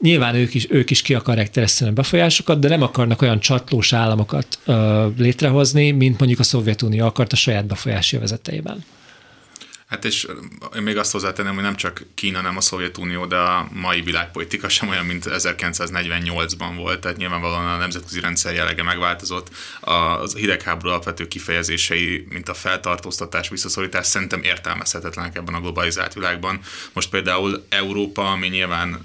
Nyilván 0.00 0.34
ők 0.34 0.54
is, 0.54 0.66
ők 0.70 0.90
is 0.90 1.02
ki 1.02 1.14
akarják 1.14 1.50
terjeszteni 1.50 1.90
a 1.90 1.94
befolyásokat, 1.94 2.58
de 2.58 2.68
nem 2.68 2.82
akarnak 2.82 3.22
olyan 3.22 3.40
csatlós 3.40 3.92
államokat 3.92 4.58
ö, 4.64 5.06
létrehozni, 5.16 5.90
mint 5.90 6.18
mondjuk 6.18 6.40
a 6.40 6.42
Szovjetunió 6.42 7.06
akart 7.06 7.32
a 7.32 7.36
saját 7.36 7.66
befolyási 7.66 8.16
vezeteiben. 8.16 8.84
Hát 9.90 10.04
és 10.04 10.26
én 10.76 10.82
még 10.82 10.96
azt 10.96 11.12
hozzátenem, 11.12 11.54
hogy 11.54 11.62
nem 11.62 11.76
csak 11.76 12.02
Kína, 12.14 12.40
nem 12.40 12.56
a 12.56 12.60
Szovjetunió, 12.60 13.26
de 13.26 13.36
a 13.36 13.68
mai 13.72 14.00
világpolitika 14.00 14.68
sem 14.68 14.88
olyan, 14.88 15.04
mint 15.04 15.24
1948-ban 15.28 16.72
volt, 16.76 17.00
tehát 17.00 17.16
nyilvánvalóan 17.16 17.66
a 17.66 17.76
nemzetközi 17.76 18.20
rendszer 18.20 18.54
jellege 18.54 18.82
megváltozott. 18.82 19.48
A 19.80 20.28
hidegháború 20.36 20.88
alapvető 20.88 21.28
kifejezései, 21.28 22.26
mint 22.28 22.48
a 22.48 22.54
feltartóztatás, 22.54 23.48
visszaszorítás 23.48 24.06
szerintem 24.06 24.42
értelmezhetetlenek 24.42 25.36
ebben 25.36 25.54
a 25.54 25.60
globalizált 25.60 26.14
világban. 26.14 26.60
Most 26.92 27.10
például 27.10 27.66
Európa, 27.68 28.30
ami 28.30 28.48
nyilván 28.48 29.02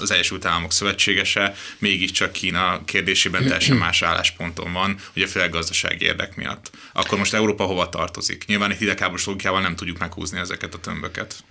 az 0.00 0.10
Egyesült 0.10 0.44
Államok 0.44 0.72
szövetségese, 0.72 1.54
mégiscsak 1.78 2.32
Kína 2.32 2.84
kérdésében 2.84 3.42
teljesen 3.42 3.76
más 3.76 4.02
állásponton 4.02 4.72
van, 4.72 4.96
ugye 5.16 5.26
főleg 5.26 5.50
gazdasági 5.50 6.04
érdek 6.04 6.36
miatt. 6.36 6.70
Akkor 6.92 7.18
most 7.18 7.34
Európa 7.34 7.64
hova 7.64 7.88
tartozik? 7.88 8.44
Nyilván 8.46 8.70
egy 8.70 8.78
hidegháborús 8.78 9.26
logikával 9.26 9.60
nem 9.60 9.76
tudjuk 9.84 10.02
meghúzni 10.02 10.38
ezeket 10.38 10.74
a 10.74 10.78
tömböket. 10.78 11.44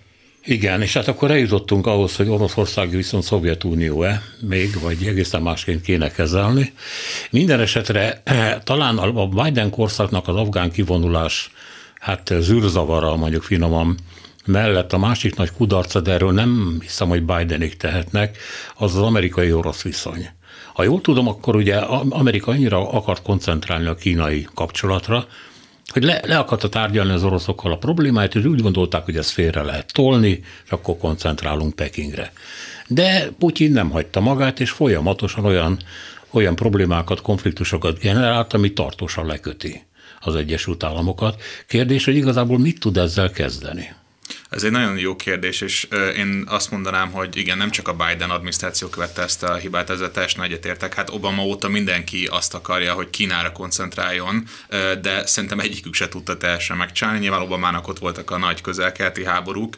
Igen, 0.44 0.82
és 0.82 0.92
hát 0.92 1.08
akkor 1.08 1.30
eljutottunk 1.30 1.86
ahhoz, 1.86 2.16
hogy 2.16 2.28
Oroszország 2.28 2.90
viszont 2.90 3.24
Szovjetunió-e 3.24 4.22
még, 4.40 4.80
vagy 4.80 5.06
egészen 5.06 5.42
másként 5.42 5.80
kéne 5.80 6.10
kezelni. 6.10 6.72
Minden 7.30 7.60
esetre 7.60 8.20
eh, 8.24 8.58
talán 8.64 8.98
a 8.98 9.26
Biden 9.26 9.70
korszaknak 9.70 10.28
az 10.28 10.36
afgán 10.36 10.70
kivonulás 10.70 11.50
hát 12.00 12.34
zűrzavara, 12.40 13.16
mondjuk 13.16 13.42
finoman, 13.42 13.98
mellett 14.44 14.92
a 14.92 14.98
másik 14.98 15.36
nagy 15.36 15.50
kudarca, 15.52 16.00
de 16.00 16.12
erről 16.12 16.32
nem 16.32 16.78
hiszem, 16.80 17.08
hogy 17.08 17.22
Bidenig 17.22 17.76
tehetnek, 17.76 18.38
az 18.74 18.96
az 18.96 19.02
amerikai-orosz 19.02 19.82
viszony. 19.82 20.28
Ha 20.72 20.82
jól 20.82 21.00
tudom, 21.00 21.28
akkor 21.28 21.56
ugye 21.56 21.76
Amerika 22.08 22.50
annyira 22.50 22.90
akart 22.90 23.22
koncentrálni 23.22 23.86
a 23.86 23.94
kínai 23.94 24.46
kapcsolatra, 24.54 25.26
hogy 25.94 26.04
le, 26.04 26.20
le 26.24 26.38
akarta 26.38 26.68
tárgyalni 26.68 27.12
az 27.12 27.24
oroszokkal 27.24 27.72
a 27.72 27.76
problémáit, 27.76 28.34
és 28.34 28.44
úgy 28.44 28.60
gondolták, 28.60 29.04
hogy 29.04 29.16
ezt 29.16 29.30
félre 29.30 29.62
lehet 29.62 29.92
tolni, 29.92 30.40
és 30.64 30.70
akkor 30.70 30.96
koncentrálunk 30.96 31.74
Pekingre. 31.74 32.32
De 32.86 33.30
Putyin 33.38 33.72
nem 33.72 33.90
hagyta 33.90 34.20
magát, 34.20 34.60
és 34.60 34.70
folyamatosan 34.70 35.44
olyan, 35.44 35.78
olyan 36.30 36.54
problémákat, 36.54 37.20
konfliktusokat 37.20 37.98
generált, 37.98 38.52
ami 38.52 38.72
tartósan 38.72 39.26
leköti 39.26 39.82
az 40.20 40.36
Egyesült 40.36 40.84
Államokat. 40.84 41.42
Kérdés, 41.66 42.04
hogy 42.04 42.16
igazából 42.16 42.58
mit 42.58 42.80
tud 42.80 42.96
ezzel 42.96 43.30
kezdeni? 43.30 43.92
Ez 44.54 44.62
egy 44.62 44.70
nagyon 44.70 44.98
jó 44.98 45.16
kérdés, 45.16 45.60
és 45.60 45.88
én 46.16 46.44
azt 46.46 46.70
mondanám, 46.70 47.10
hogy 47.10 47.36
igen, 47.36 47.58
nem 47.58 47.70
csak 47.70 47.88
a 47.88 47.92
Biden 47.92 48.30
adminisztráció 48.30 48.88
követte 48.88 49.22
ezt 49.22 49.42
a 49.42 49.54
hibát, 49.54 49.90
ezzel 49.90 50.10
teljesen 50.10 50.42
egyetértek. 50.42 50.94
Hát 50.94 51.10
Obama 51.10 51.42
óta 51.42 51.68
mindenki 51.68 52.28
azt 52.30 52.54
akarja, 52.54 52.92
hogy 52.92 53.10
Kínára 53.10 53.52
koncentráljon, 53.52 54.44
de 55.02 55.26
szerintem 55.26 55.60
egyikük 55.60 55.94
se 55.94 56.08
tudta 56.08 56.36
teljesen 56.36 56.76
megcsinálni. 56.76 57.18
Nyilván 57.18 57.40
Obamának 57.40 57.88
ott 57.88 57.98
voltak 57.98 58.30
a 58.30 58.38
nagy 58.38 58.60
közelkelti 58.60 59.24
háborúk. 59.24 59.76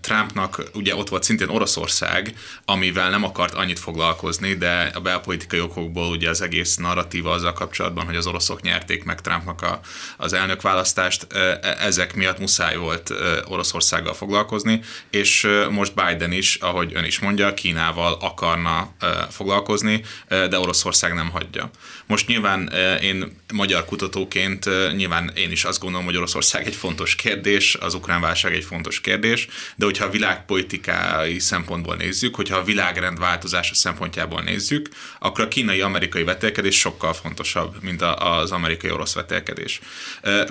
Trumpnak 0.00 0.62
ugye 0.74 0.94
ott 0.94 1.08
volt 1.08 1.22
szintén 1.22 1.48
Oroszország, 1.48 2.34
amivel 2.64 3.10
nem 3.10 3.24
akart 3.24 3.54
annyit 3.54 3.78
foglalkozni, 3.78 4.54
de 4.54 4.90
a 4.94 5.00
belpolitikai 5.00 5.60
okokból 5.60 6.10
ugye 6.10 6.28
az 6.30 6.40
egész 6.40 6.76
narratíva 6.76 7.30
azzal 7.30 7.52
kapcsolatban, 7.52 8.04
hogy 8.04 8.16
az 8.16 8.26
oroszok 8.26 8.62
nyerték 8.62 9.04
meg 9.04 9.20
Trumpnak 9.20 9.62
a, 9.62 9.80
az 10.16 10.32
elnökválasztást, 10.32 11.26
e, 11.32 11.76
ezek 11.80 12.14
miatt 12.14 12.38
muszáj 12.38 12.76
volt 12.76 13.12
Oroszország 13.44 13.88
Oroszországgal 13.90 14.14
foglalkozni, 14.14 14.80
és 15.10 15.48
most 15.70 15.94
Biden 15.94 16.32
is, 16.32 16.54
ahogy 16.54 16.92
ön 16.94 17.04
is 17.04 17.18
mondja, 17.18 17.54
Kínával 17.54 18.18
akarna 18.20 18.92
foglalkozni, 19.30 20.02
de 20.28 20.58
Oroszország 20.58 21.14
nem 21.14 21.30
hagyja. 21.30 21.70
Most 22.06 22.26
nyilván 22.26 22.72
én 23.02 23.36
magyar 23.52 23.84
kutatóként 23.84 24.64
nyilván 24.96 25.30
én 25.34 25.50
is 25.50 25.64
azt 25.64 25.80
gondolom, 25.80 26.06
hogy 26.06 26.16
Oroszország 26.16 26.66
egy 26.66 26.74
fontos 26.74 27.14
kérdés, 27.14 27.74
az 27.74 27.94
ukrán 27.94 28.20
válság 28.20 28.54
egy 28.54 28.64
fontos 28.64 29.00
kérdés, 29.00 29.48
de 29.76 29.84
hogyha 29.84 30.04
a 30.04 30.10
világpolitikai 30.10 31.38
szempontból 31.38 31.96
nézzük, 31.96 32.34
hogyha 32.34 32.56
a 32.56 32.64
világrend 32.64 33.18
változása 33.18 33.74
szempontjából 33.74 34.42
nézzük, 34.42 34.88
akkor 35.18 35.44
a 35.44 35.48
kínai-amerikai 35.48 36.24
vetélkedés 36.24 36.78
sokkal 36.78 37.12
fontosabb, 37.12 37.76
mint 37.82 38.02
az 38.02 38.50
amerikai-orosz 38.50 39.14
vetélkedés. 39.14 39.80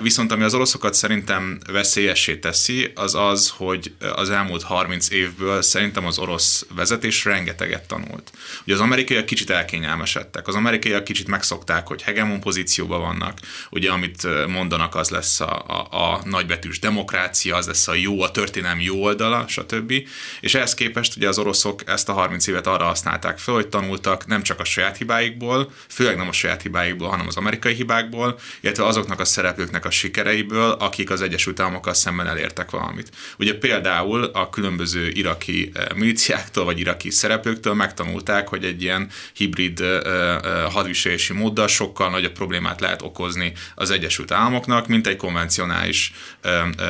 Viszont 0.02 0.32
ami 0.32 0.42
az 0.42 0.54
oroszokat 0.54 0.94
szerintem 0.94 1.58
veszélyessé 1.72 2.36
teszi, 2.36 2.92
az 2.94 3.14
az, 3.28 3.52
hogy 3.56 3.92
az 4.14 4.30
elmúlt 4.30 4.62
30 4.62 5.10
évből 5.10 5.62
szerintem 5.62 6.06
az 6.06 6.18
orosz 6.18 6.66
vezetés 6.74 7.24
rengeteget 7.24 7.88
tanult. 7.88 8.32
Ugye 8.64 8.74
az 8.74 8.80
amerikaiak 8.80 9.26
kicsit 9.26 9.50
elkényelmesedtek, 9.50 10.48
az 10.48 10.54
amerikaiak 10.54 11.04
kicsit 11.04 11.26
megszokták, 11.26 11.86
hogy 11.86 12.02
hegemon 12.02 12.40
pozícióban 12.40 13.00
vannak, 13.00 13.38
ugye 13.70 13.90
amit 13.90 14.46
mondanak, 14.46 14.94
az 14.94 15.08
lesz 15.08 15.40
a, 15.40 15.64
a, 15.66 16.12
a 16.12 16.20
nagybetűs 16.24 16.78
demokrácia, 16.78 17.56
az 17.56 17.66
lesz 17.66 17.88
a 17.88 17.94
jó, 17.94 18.22
a 18.22 18.30
történelem 18.30 18.80
jó 18.80 19.02
oldala, 19.02 19.48
stb. 19.48 19.92
És 20.40 20.54
ehhez 20.54 20.74
képest 20.74 21.16
ugye 21.16 21.28
az 21.28 21.38
oroszok 21.38 21.82
ezt 21.86 22.08
a 22.08 22.12
30 22.12 22.46
évet 22.46 22.66
arra 22.66 22.84
használták 22.84 23.38
fel, 23.38 23.54
hogy 23.54 23.68
tanultak 23.68 24.26
nem 24.26 24.42
csak 24.42 24.60
a 24.60 24.64
saját 24.64 24.96
hibáikból, 24.96 25.72
főleg 25.88 26.16
nem 26.16 26.28
a 26.28 26.32
saját 26.32 26.62
hibáikból, 26.62 27.08
hanem 27.08 27.26
az 27.26 27.36
amerikai 27.36 27.74
hibákból, 27.74 28.38
illetve 28.60 28.86
azoknak 28.86 29.20
a 29.20 29.24
szereplőknek 29.24 29.84
a 29.84 29.90
sikereiből, 29.90 30.70
akik 30.70 31.10
az 31.10 31.22
Egyesült 31.22 31.60
Államokkal 31.60 31.94
szemben 31.94 32.26
elértek 32.26 32.70
valamit. 32.70 33.09
Ugye 33.38 33.58
például 33.58 34.24
a 34.24 34.50
különböző 34.50 35.08
iraki 35.08 35.70
eh, 35.74 35.84
miliciáktól 35.94 36.64
vagy 36.64 36.78
iraki 36.78 37.10
szereplőktől 37.10 37.74
megtanulták, 37.74 38.48
hogy 38.48 38.64
egy 38.64 38.82
ilyen 38.82 39.08
hibrid 39.32 39.80
eh, 39.80 39.96
eh, 39.96 40.72
hadviselési 40.72 41.32
móddal 41.32 41.68
sokkal 41.68 42.10
nagyobb 42.10 42.32
problémát 42.32 42.80
lehet 42.80 43.02
okozni 43.02 43.52
az 43.74 43.90
Egyesült 43.90 44.30
Államoknak, 44.30 44.86
mint 44.86 45.06
egy 45.06 45.16
konvencionális 45.16 46.12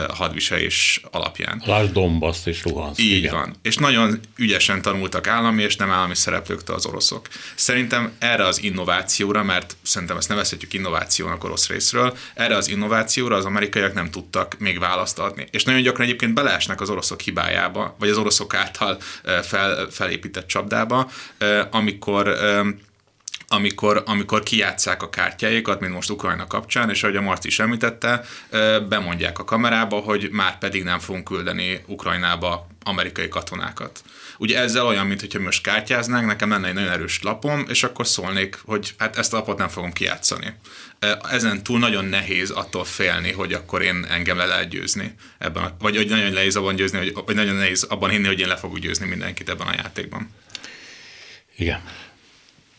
hadviselés 0.09 1.01
alapján. 1.11 1.63
Lásd 1.67 1.93
Donbass 1.93 2.47
és 2.47 2.63
Luhansk. 2.63 3.01
Így 3.01 3.17
igen. 3.17 3.35
van. 3.35 3.57
És 3.63 3.77
nagyon 3.77 4.21
ügyesen 4.37 4.83
tanultak 4.83 5.27
állami 5.27 5.63
és 5.63 5.77
nem 5.77 5.91
állami 5.91 6.15
szereplőktől 6.15 6.77
az 6.77 6.87
oroszok. 6.87 7.29
Szerintem 7.55 8.13
erre 8.19 8.47
az 8.47 8.63
innovációra, 8.63 9.43
mert 9.43 9.77
szerintem 9.83 10.17
ezt 10.17 10.29
nevezhetjük 10.29 10.73
innovációnak 10.73 11.45
orosz 11.45 11.69
részről, 11.69 12.17
erre 12.35 12.57
az 12.57 12.69
innovációra 12.69 13.37
az 13.37 13.45
amerikaiak 13.45 13.95
nem 13.95 14.11
tudtak 14.11 14.59
még 14.59 14.79
választ 14.79 15.19
adni. 15.19 15.47
És 15.51 15.65
nagyon 15.65 15.83
gyakran 15.83 16.07
egyébként 16.11 16.35
beleesnek 16.35 16.81
az 16.81 16.91
oroszok 16.91 17.21
hibájába, 17.21 17.95
vagy 17.99 18.09
az 18.09 18.17
oroszok 18.17 18.55
által 18.55 18.99
fel, 19.43 19.87
felépített 19.91 20.47
csapdába, 20.47 21.11
amikor 21.71 22.37
amikor, 23.53 24.03
amikor 24.07 24.43
kijátszák 24.43 25.03
a 25.03 25.11
kártyáikat, 25.11 25.81
mint 25.81 25.93
most 25.93 26.11
Ukrajna 26.11 26.47
kapcsán, 26.47 26.91
és 26.91 27.03
ahogy 27.03 27.17
a 27.17 27.21
Marci 27.21 27.49
is 27.49 27.59
említette, 27.59 28.25
bemondják 28.89 29.39
a 29.39 29.45
kamerába, 29.45 29.97
hogy 29.97 30.29
már 30.33 30.59
pedig 30.59 30.85
nem 30.85 30.99
fogunk 30.99 31.25
küldeni 31.25 31.81
Ukrajnába 31.87 32.67
amerikai 32.83 33.29
katonákat. 33.29 34.03
Ugye 34.39 34.59
ezzel 34.59 34.87
olyan, 34.87 35.07
mint 35.07 35.39
most 35.39 35.63
kártyáznánk, 35.63 36.27
nekem 36.27 36.51
lenne 36.51 36.69
egy 36.69 36.75
nagyon 36.75 36.91
erős 36.91 37.23
lapom, 37.23 37.65
és 37.69 37.83
akkor 37.83 38.07
szólnék, 38.07 38.59
hogy 38.65 38.95
hát 38.99 39.19
ezt 39.19 39.33
a 39.33 39.37
lapot 39.37 39.59
nem 39.59 39.69
fogom 39.69 39.93
kijátszani. 39.93 40.55
Ezen 41.31 41.63
túl 41.63 41.79
nagyon 41.79 42.05
nehéz 42.05 42.51
attól 42.51 42.85
félni, 42.85 43.33
hogy 43.33 43.53
akkor 43.53 43.83
én 43.83 44.07
engem 44.09 44.37
le 44.37 44.47
lehet 44.47 44.69
győzni 44.69 45.15
ebben, 45.39 45.63
a, 45.63 45.77
vagy 45.79 45.97
hogy 45.97 46.09
nagyon 46.09 46.33
nehéz 46.33 46.57
abban 46.57 46.75
győzni, 46.75 46.99
hogy, 46.99 47.13
vagy 47.27 47.35
nagyon 47.35 47.55
nehéz 47.55 47.83
abban 47.83 48.11
hinni, 48.11 48.27
hogy 48.27 48.41
én 48.41 48.49
le 48.49 48.57
fogok 48.57 48.79
győzni 48.79 49.07
mindenkit 49.07 49.49
ebben 49.49 49.67
a 49.67 49.75
játékban. 49.77 50.31
Igen. 51.57 51.81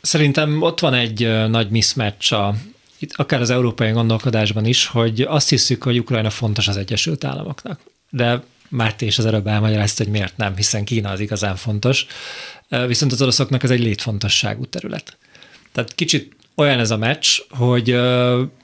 Szerintem 0.02 0.62
ott 0.62 0.80
van 0.80 0.93
egy 0.93 1.47
nagy 1.49 1.70
mismatch 1.70 2.34
a, 2.34 2.56
itt 2.99 3.14
akár 3.16 3.41
az 3.41 3.49
európai 3.49 3.91
gondolkodásban 3.91 4.66
is, 4.66 4.86
hogy 4.86 5.22
azt 5.22 5.49
hiszük, 5.49 5.84
hogy 5.84 5.99
Ukrajna 5.99 6.30
fontos 6.30 6.68
az 6.68 6.78
Egyesült 6.78 7.24
Államoknak. 7.24 7.80
De 8.10 8.43
Márti 8.70 9.06
és 9.06 9.18
az 9.18 9.26
előbb 9.26 9.47
elmagyarázta, 9.47 10.04
hogy 10.04 10.12
miért 10.12 10.38
nem, 10.38 10.56
hiszen 10.56 10.86
Kína 10.86 11.10
az 11.10 11.20
igazán 11.20 11.56
fontos. 11.56 12.06
Viszont 12.88 13.12
az 13.12 13.22
oroszoknak 13.22 13.64
ez 13.64 13.70
egy 13.70 13.80
létfontosságú 13.80 14.66
terület. 14.66 15.18
Tehát 15.72 15.95
kicsit 15.95 16.36
olyan 16.56 16.80
ez 16.80 16.91
a 16.91 16.97
meccs, 16.97 17.39
hogy 17.49 17.86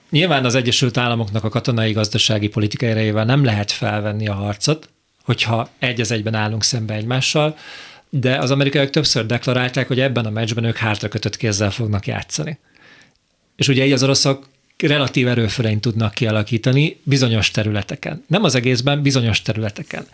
nyilván 0.10 0.46
az 0.46 0.56
Egyesült 0.56 0.98
Államoknak 0.98 1.44
a 1.44 1.50
katonai, 1.50 1.92
gazdasági, 1.92 2.48
politikai 2.48 2.90
erejével 2.90 3.26
nem 3.26 3.44
lehet 3.44 3.72
felvenni 3.72 4.28
a 4.28 4.34
harcot, 4.34 4.90
hogyha 5.24 5.70
egy 5.80 6.02
az 6.02 6.12
egyben 6.12 6.34
állunk 6.34 6.64
szembe 6.64 6.94
egymással, 6.94 7.58
de 8.10 8.38
az 8.38 8.52
amerikaiak 8.52 8.90
többször 8.90 9.26
deklarálták, 9.26 9.88
hogy 9.88 10.00
ebben 10.00 10.26
a 10.26 10.30
meccsben 10.30 10.64
ők 10.64 10.78
hátrakötött 10.78 11.38
kézzel 11.38 11.72
fognak 11.72 12.08
játszani. 12.08 12.58
És 13.56 13.68
ugye 13.68 13.86
így 13.86 13.92
az 13.92 14.04
oroszok 14.04 14.48
relatív 14.78 15.28
erőförenyt 15.28 15.82
tudnak 15.82 16.14
kialakítani 16.14 17.00
bizonyos 17.04 17.52
területeken. 17.52 18.24
Nem 18.28 18.44
az 18.44 18.56
egészben, 18.56 19.02
bizonyos 19.02 19.42
területeken. 19.42 20.06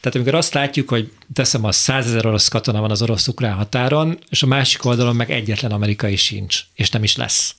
Tehát 0.00 0.14
amikor 0.14 0.34
azt 0.34 0.54
látjuk, 0.54 0.88
hogy 0.88 1.12
teszem 1.32 1.64
az 1.64 1.76
százezer 1.76 2.26
orosz 2.26 2.48
katona 2.48 2.80
van 2.80 2.90
az 2.90 3.02
orosz-ukrán 3.02 3.54
határon, 3.54 4.18
és 4.30 4.42
a 4.42 4.46
másik 4.46 4.84
oldalon 4.84 5.16
meg 5.16 5.30
egyetlen 5.30 5.70
amerikai 5.70 6.16
sincs, 6.16 6.60
és 6.74 6.90
nem 6.90 7.02
is 7.02 7.16
lesz. 7.16 7.54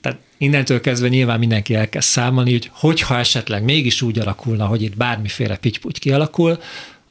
Tehát 0.00 0.18
innentől 0.38 0.80
kezdve 0.80 1.08
nyilván 1.08 1.38
mindenki 1.38 1.74
elkezd 1.74 2.08
számolni, 2.08 2.50
hogy 2.50 2.70
hogyha 2.72 3.18
esetleg 3.18 3.62
mégis 3.62 4.02
úgy 4.02 4.18
alakulna, 4.18 4.66
hogy 4.66 4.82
itt 4.82 4.96
bármiféle 4.96 5.56
pitty 5.56 5.98
kialakul, 5.98 6.58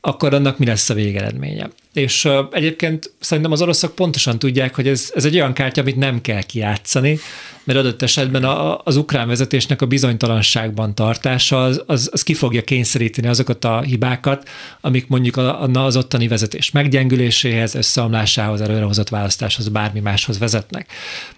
akkor 0.01 0.33
annak 0.33 0.57
mi 0.57 0.65
lesz 0.65 0.89
a 0.89 0.93
végeredménye. 0.93 1.69
És 1.99 2.27
egyébként 2.51 3.13
szerintem 3.19 3.51
az 3.51 3.61
oroszok 3.61 3.95
pontosan 3.95 4.39
tudják, 4.39 4.75
hogy 4.75 4.87
ez, 4.87 5.11
ez 5.15 5.25
egy 5.25 5.35
olyan 5.35 5.53
kártya, 5.53 5.81
amit 5.81 5.95
nem 5.95 6.21
kell 6.21 6.41
kijátszani, 6.41 7.19
mert 7.63 7.79
adott 7.79 8.01
esetben 8.01 8.43
a, 8.43 8.81
az 8.83 8.95
ukrán 8.95 9.27
vezetésnek 9.27 9.81
a 9.81 9.85
bizonytalanságban 9.85 10.95
tartása 10.95 11.63
az, 11.63 11.83
az, 11.85 12.09
az 12.11 12.23
ki 12.23 12.33
fogja 12.33 12.61
kényszeríteni 12.61 13.27
azokat 13.27 13.65
a 13.65 13.81
hibákat, 13.81 14.49
amik 14.81 15.07
mondjuk 15.07 15.37
a, 15.37 15.61
az 15.61 15.97
ottani 15.97 16.27
vezetés 16.27 16.71
meggyengüléséhez, 16.71 17.75
összeomlásához, 17.75 18.61
előrehozott 18.61 19.09
választáshoz, 19.09 19.67
bármi 19.67 19.99
máshoz 19.99 20.39
vezetnek. 20.39 20.91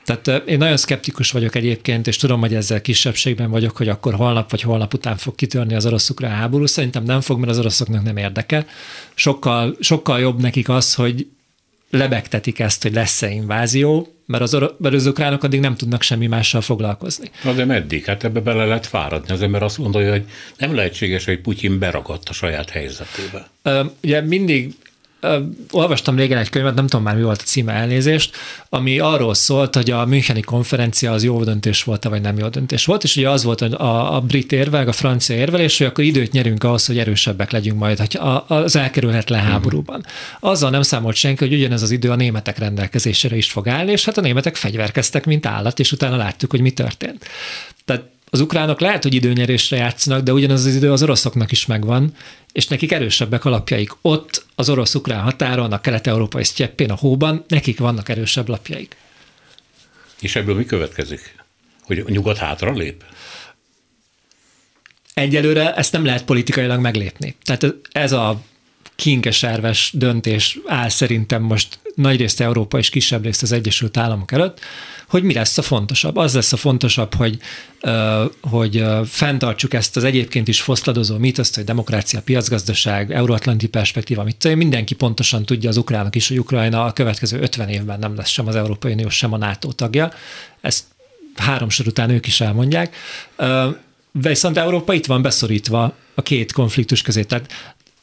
Tehát 0.05 0.47
én 0.47 0.57
nagyon 0.57 0.78
szkeptikus 0.78 1.32
vagyok 1.32 1.55
egyébként, 1.55 2.07
és 2.07 2.18
tudom, 2.18 2.39
hogy 2.39 2.53
ezzel 2.53 2.82
kisebbségben 2.82 3.49
vagyok, 3.49 3.78
hogy 3.78 3.89
akkor 3.89 4.14
holnap 4.14 4.51
vagy 4.51 4.62
holnap 4.62 4.93
után 4.93 5.18
fog 5.18 5.36
kitörni 5.36 5.76
az 5.76 5.86
orosz-ukrán 5.86 6.36
háború. 6.36 6.66
Szerintem 6.66 7.03
nem 7.03 7.22
fog, 7.22 7.39
mert 7.39 7.51
az 7.51 7.59
oroszoknak 7.59 8.03
nem 8.03 8.18
érdekel. 8.18 8.66
Sokkal, 9.14 9.76
sokkal 9.80 10.20
jobb 10.20 10.41
nekik 10.52 10.70
az, 10.70 10.93
hogy 10.93 11.28
lebegtetik 11.89 12.60
ezt, 12.60 12.82
hogy 12.82 12.93
lesz-e 12.93 13.30
invázió, 13.30 14.14
mert 14.26 14.43
az, 14.43 14.52
mert 14.78 14.95
az 14.95 15.06
ukránok 15.06 15.43
addig 15.43 15.60
nem 15.60 15.76
tudnak 15.76 16.02
semmi 16.02 16.28
mással 16.28 16.62
foglalkozni. 16.62 17.32
Na 17.43 17.54
de 17.54 17.66
meddig? 17.66 18.06
Hát 18.06 18.24
ebbe 18.24 18.39
bele 18.39 18.66
lehet 18.66 18.86
fáradni. 18.86 19.34
Az 19.34 19.41
ember 19.41 19.64
azt 19.64 19.78
gondolja, 19.78 20.12
hogy 20.12 20.26
nem 20.58 20.76
lehetséges, 20.76 21.26
hogy 21.26 21.39
Putyin 21.39 21.80
beragadt 21.80 22.30
a 22.30 22.34
saját 22.34 22.70
helyzetébe. 22.70 23.49
Ugye 24.04 24.22
mindig 24.22 24.76
olvastam 25.72 26.15
régen 26.15 26.38
egy 26.38 26.49
könyvet, 26.49 26.76
nem 26.76 26.88
tudom 26.88 27.05
már 27.05 27.15
mi 27.15 27.22
volt 27.22 27.41
a 27.41 27.45
címe 27.45 27.74
elnézést, 27.74 28.36
ami 28.69 28.99
arról 28.99 29.34
szólt, 29.34 29.76
hogy 29.76 29.91
a 29.91 30.05
Müncheni 30.05 30.41
konferencia 30.41 31.11
az 31.11 31.24
jó 31.24 31.43
döntés 31.43 31.84
volt 31.84 32.03
vagy 32.03 32.22
nem 32.22 32.38
jó 32.38 32.47
döntés 32.47 32.86
volt, 32.86 33.03
és 33.03 33.15
ugye 33.15 33.30
az 33.30 33.43
volt 33.43 33.61
a, 33.61 34.15
a 34.15 34.22
brit 34.22 34.51
érvel, 34.51 34.88
a 34.88 34.91
francia 34.91 35.36
érvelés, 35.36 35.78
hogy 35.78 35.88
akkor 35.88 36.03
időt 36.03 36.32
nyerünk 36.32 36.63
ahhoz, 36.63 36.86
hogy 36.86 36.97
erősebbek 36.97 37.51
legyünk 37.51 37.80
majd 37.80 37.97
hogy 37.97 38.19
az 38.47 38.76
elkerülhetetlen 38.76 39.41
mhm. 39.41 39.51
háborúban. 39.51 40.05
Azzal 40.39 40.69
nem 40.69 40.82
számolt 40.82 41.15
senki, 41.15 41.43
hogy 41.47 41.53
ugyanez 41.53 41.82
az 41.82 41.91
idő 41.91 42.09
a 42.11 42.15
németek 42.15 42.57
rendelkezésére 42.57 43.36
is 43.36 43.51
fog 43.51 43.67
állni, 43.67 43.91
és 43.91 44.05
hát 44.05 44.17
a 44.17 44.22
németek 44.22 44.55
fegyverkeztek, 44.55 45.26
mint 45.26 45.45
állat, 45.45 45.80
és 45.80 45.91
utána 45.91 46.15
láttuk, 46.15 46.51
hogy 46.51 46.61
mi 46.61 46.72
történt. 46.72 47.26
Tehát 47.86 48.03
az 48.34 48.39
ukránok 48.39 48.79
lehet, 48.79 49.03
hogy 49.03 49.13
időnyerésre 49.13 49.77
játszanak, 49.77 50.23
de 50.23 50.34
ugyanaz 50.34 50.65
az 50.65 50.75
idő 50.75 50.91
az 50.91 51.03
oroszoknak 51.03 51.51
is 51.51 51.65
megvan, 51.65 52.15
és 52.51 52.67
nekik 52.67 52.91
erősebbek 52.91 53.45
alapjaik. 53.45 53.91
Ott 54.01 54.45
az 54.55 54.69
orosz-ukrán 54.69 55.21
határon, 55.21 55.71
a 55.71 55.82
kelet-európai 55.82 56.43
sztyeppén, 56.43 56.91
a 56.91 56.95
hóban, 56.95 57.43
nekik 57.47 57.79
vannak 57.79 58.09
erősebb 58.09 58.47
lapjaik. 58.47 58.95
És 60.19 60.36
ebből 60.36 60.55
mi 60.55 60.65
következik? 60.65 61.36
Hogy 61.82 61.99
a 61.99 62.09
nyugat 62.09 62.38
hátra 62.38 62.73
lép? 62.73 63.03
Egyelőre 65.13 65.75
ezt 65.75 65.91
nem 65.91 66.05
lehet 66.05 66.25
politikailag 66.25 66.79
meglépni. 66.79 67.36
Tehát 67.43 67.75
ez 67.91 68.11
a 68.11 68.41
kinkeserves 68.95 69.91
döntés 69.93 70.59
áll 70.65 70.89
szerintem 70.89 71.41
most 71.41 71.79
nagyrészt 71.95 72.41
Európa 72.41 72.77
és 72.77 72.89
kisebb 72.89 73.23
részt 73.23 73.41
az 73.41 73.51
Egyesült 73.51 73.97
Államok 73.97 74.32
előtt, 74.32 74.59
hogy 75.12 75.24
mi 75.24 75.34
lesz 75.34 75.57
a 75.57 75.62
fontosabb. 75.62 76.16
Az 76.16 76.34
lesz 76.34 76.53
a 76.53 76.57
fontosabb, 76.57 77.14
hogy, 77.14 77.38
hogy 78.41 78.84
fenntartsuk 79.05 79.74
ezt 79.74 79.97
az 79.97 80.03
egyébként 80.03 80.47
is 80.47 80.62
foszladozó 80.62 81.18
mítoszt, 81.18 81.55
hogy 81.55 81.64
demokrácia, 81.64 82.22
piacgazdaság, 82.22 83.12
euróatlanti 83.12 83.68
perspektíva, 83.68 84.24
mit 84.24 84.36
tudom, 84.36 84.57
mindenki 84.57 84.95
pontosan 84.95 85.45
tudja 85.45 85.70
az 85.70 85.78
ukránok 85.78 86.16
is, 86.16 86.28
hogy 86.28 86.39
Ukrajna 86.39 86.86
a 86.86 86.93
következő 86.93 87.39
50 87.39 87.70
évben 87.70 87.99
nem 87.99 88.16
lesz 88.16 88.30
sem 88.30 88.47
az 88.47 88.55
Európai 88.55 88.91
Unió, 88.91 89.09
sem 89.09 89.34
a 89.34 89.38
NATO 89.38 89.72
tagja. 89.72 90.12
Ezt 90.62 90.84
három 91.36 91.68
után 91.86 92.09
ők 92.09 92.28
is 92.28 92.41
elmondják. 92.41 92.95
Viszont 94.12 94.57
Európa 94.57 94.93
itt 94.93 95.05
van 95.05 95.22
beszorítva 95.22 95.95
a 96.16 96.22
két 96.22 96.51
konfliktus 96.51 97.01
közé. 97.01 97.24
Tehát 97.24 97.51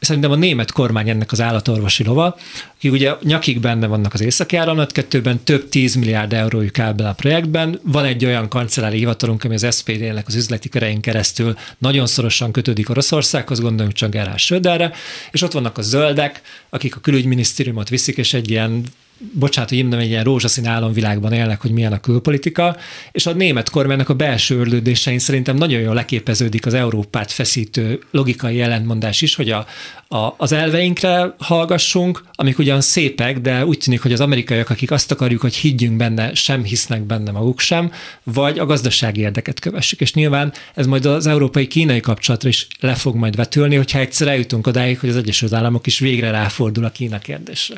szerintem 0.00 0.30
a 0.30 0.34
német 0.34 0.72
kormány 0.72 1.08
ennek 1.08 1.32
az 1.32 1.40
állatorvosi 1.40 2.04
lova, 2.04 2.36
akik 2.76 2.92
ugye 2.92 3.14
nyakig 3.22 3.60
benne 3.60 3.86
vannak 3.86 4.14
az 4.14 4.20
északi 4.20 4.56
áramlat, 4.56 4.92
kettőben 4.92 5.42
több 5.44 5.68
10 5.68 5.94
milliárd 5.94 6.32
eurójuk 6.32 6.78
áll 6.78 6.92
bele 6.92 7.08
a 7.08 7.12
projektben. 7.12 7.80
Van 7.82 8.04
egy 8.04 8.24
olyan 8.24 8.48
kancellári 8.48 8.98
hivatalunk, 8.98 9.44
ami 9.44 9.54
az 9.54 9.66
SPD-nek 9.76 10.26
az 10.26 10.34
üzleti 10.34 10.68
kerein 10.68 11.00
keresztül 11.00 11.56
nagyon 11.78 12.06
szorosan 12.06 12.52
kötődik 12.52 12.90
Oroszországhoz, 12.90 13.60
gondoljunk 13.60 13.96
csak 13.96 14.10
Gerhard 14.10 14.38
Söderre, 14.38 14.92
és 15.30 15.42
ott 15.42 15.52
vannak 15.52 15.78
a 15.78 15.82
zöldek, 15.82 16.42
akik 16.68 16.96
a 16.96 17.00
külügyminisztériumot 17.00 17.88
viszik, 17.88 18.16
és 18.16 18.34
egy 18.34 18.50
ilyen 18.50 18.84
bocsánat, 19.18 19.70
hogy 19.70 19.78
mondom, 19.78 20.00
egy 20.00 20.08
ilyen 20.08 20.24
rózsaszín 20.24 20.66
álomvilágban 20.66 21.32
élnek, 21.32 21.60
hogy 21.60 21.70
milyen 21.70 21.92
a 21.92 22.00
külpolitika, 22.00 22.76
és 23.12 23.26
a 23.26 23.32
német 23.32 23.70
kormánynak 23.70 24.08
a 24.08 24.14
belső 24.14 24.58
örlődésein 24.58 25.18
szerintem 25.18 25.56
nagyon 25.56 25.80
jól 25.80 25.94
leképeződik 25.94 26.66
az 26.66 26.74
Európát 26.74 27.32
feszítő 27.32 28.00
logikai 28.10 28.60
ellentmondás 28.60 29.22
is, 29.22 29.34
hogy 29.34 29.50
a, 29.50 29.66
a, 30.08 30.34
az 30.36 30.52
elveinkre 30.52 31.34
hallgassunk, 31.38 32.24
amik 32.32 32.58
ugyan 32.58 32.80
szépek, 32.80 33.38
de 33.38 33.66
úgy 33.66 33.78
tűnik, 33.78 34.02
hogy 34.02 34.12
az 34.12 34.20
amerikaiak, 34.20 34.70
akik 34.70 34.90
azt 34.90 35.10
akarjuk, 35.10 35.40
hogy 35.40 35.54
higgyünk 35.54 35.96
benne, 35.96 36.34
sem 36.34 36.64
hisznek 36.64 37.02
benne 37.02 37.30
maguk 37.30 37.60
sem, 37.60 37.92
vagy 38.22 38.58
a 38.58 38.66
gazdasági 38.66 39.20
érdeket 39.20 39.60
kövessük. 39.60 40.00
És 40.00 40.14
nyilván 40.14 40.52
ez 40.74 40.86
majd 40.86 41.06
az 41.06 41.26
európai-kínai 41.26 42.00
kapcsolatra 42.00 42.48
is 42.48 42.66
le 42.80 42.94
fog 42.94 43.14
majd 43.14 43.36
vetülni, 43.36 43.76
hogyha 43.76 43.98
egyszer 43.98 44.28
eljutunk 44.28 44.66
odáig, 44.66 44.98
hogy 44.98 45.08
az 45.08 45.16
Egyesült 45.16 45.52
Államok 45.52 45.86
is 45.86 45.98
végre 45.98 46.30
ráfordul 46.30 46.84
a 46.84 46.90
Kína 46.90 47.18
kérdésre. 47.18 47.76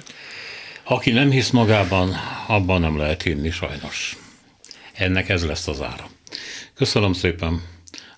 Aki 0.91 1.11
nem 1.11 1.31
hisz 1.31 1.51
magában, 1.51 2.15
abban 2.47 2.81
nem 2.81 2.97
lehet 2.97 3.23
hinni 3.23 3.51
sajnos. 3.51 4.17
Ennek 4.93 5.29
ez 5.29 5.47
lesz 5.47 5.69
az 5.69 5.83
ára. 5.83 6.09
Köszönöm 6.75 7.13
szépen, 7.13 7.63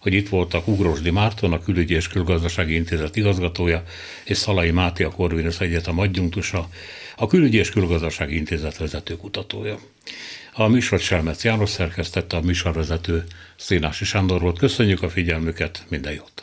hogy 0.01 0.13
itt 0.13 0.29
voltak 0.29 0.69
Ugrosdi 0.69 1.11
Márton, 1.11 1.53
a 1.53 1.59
Külügyi 1.59 1.95
és 1.95 2.09
Külgazdasági 2.09 2.75
Intézet 2.75 3.17
igazgatója, 3.17 3.83
és 4.25 4.37
Szalai 4.37 4.71
Máté, 4.71 5.05
a 5.05 5.11
Corvinus 5.11 5.61
Egyetem 5.61 5.99
adjunktusa, 5.99 6.69
a 7.17 7.27
Külügyi 7.27 7.59
és 7.59 7.71
Külgazdasági 7.71 8.37
Intézet 8.37 8.77
vezető 8.77 9.17
kutatója. 9.17 9.79
A 10.53 10.69
műsor 10.69 11.01
Selmec 11.01 11.45
János 11.45 11.71
szerkesztette, 11.71 12.37
a 12.37 12.41
műsorvezető 12.41 13.25
Szénási 13.57 14.05
Sándor 14.05 14.41
volt. 14.41 14.59
Köszönjük 14.59 15.03
a 15.03 15.11
figyelmüket, 15.11 15.85
minden 15.89 16.13
jót! 16.13 16.43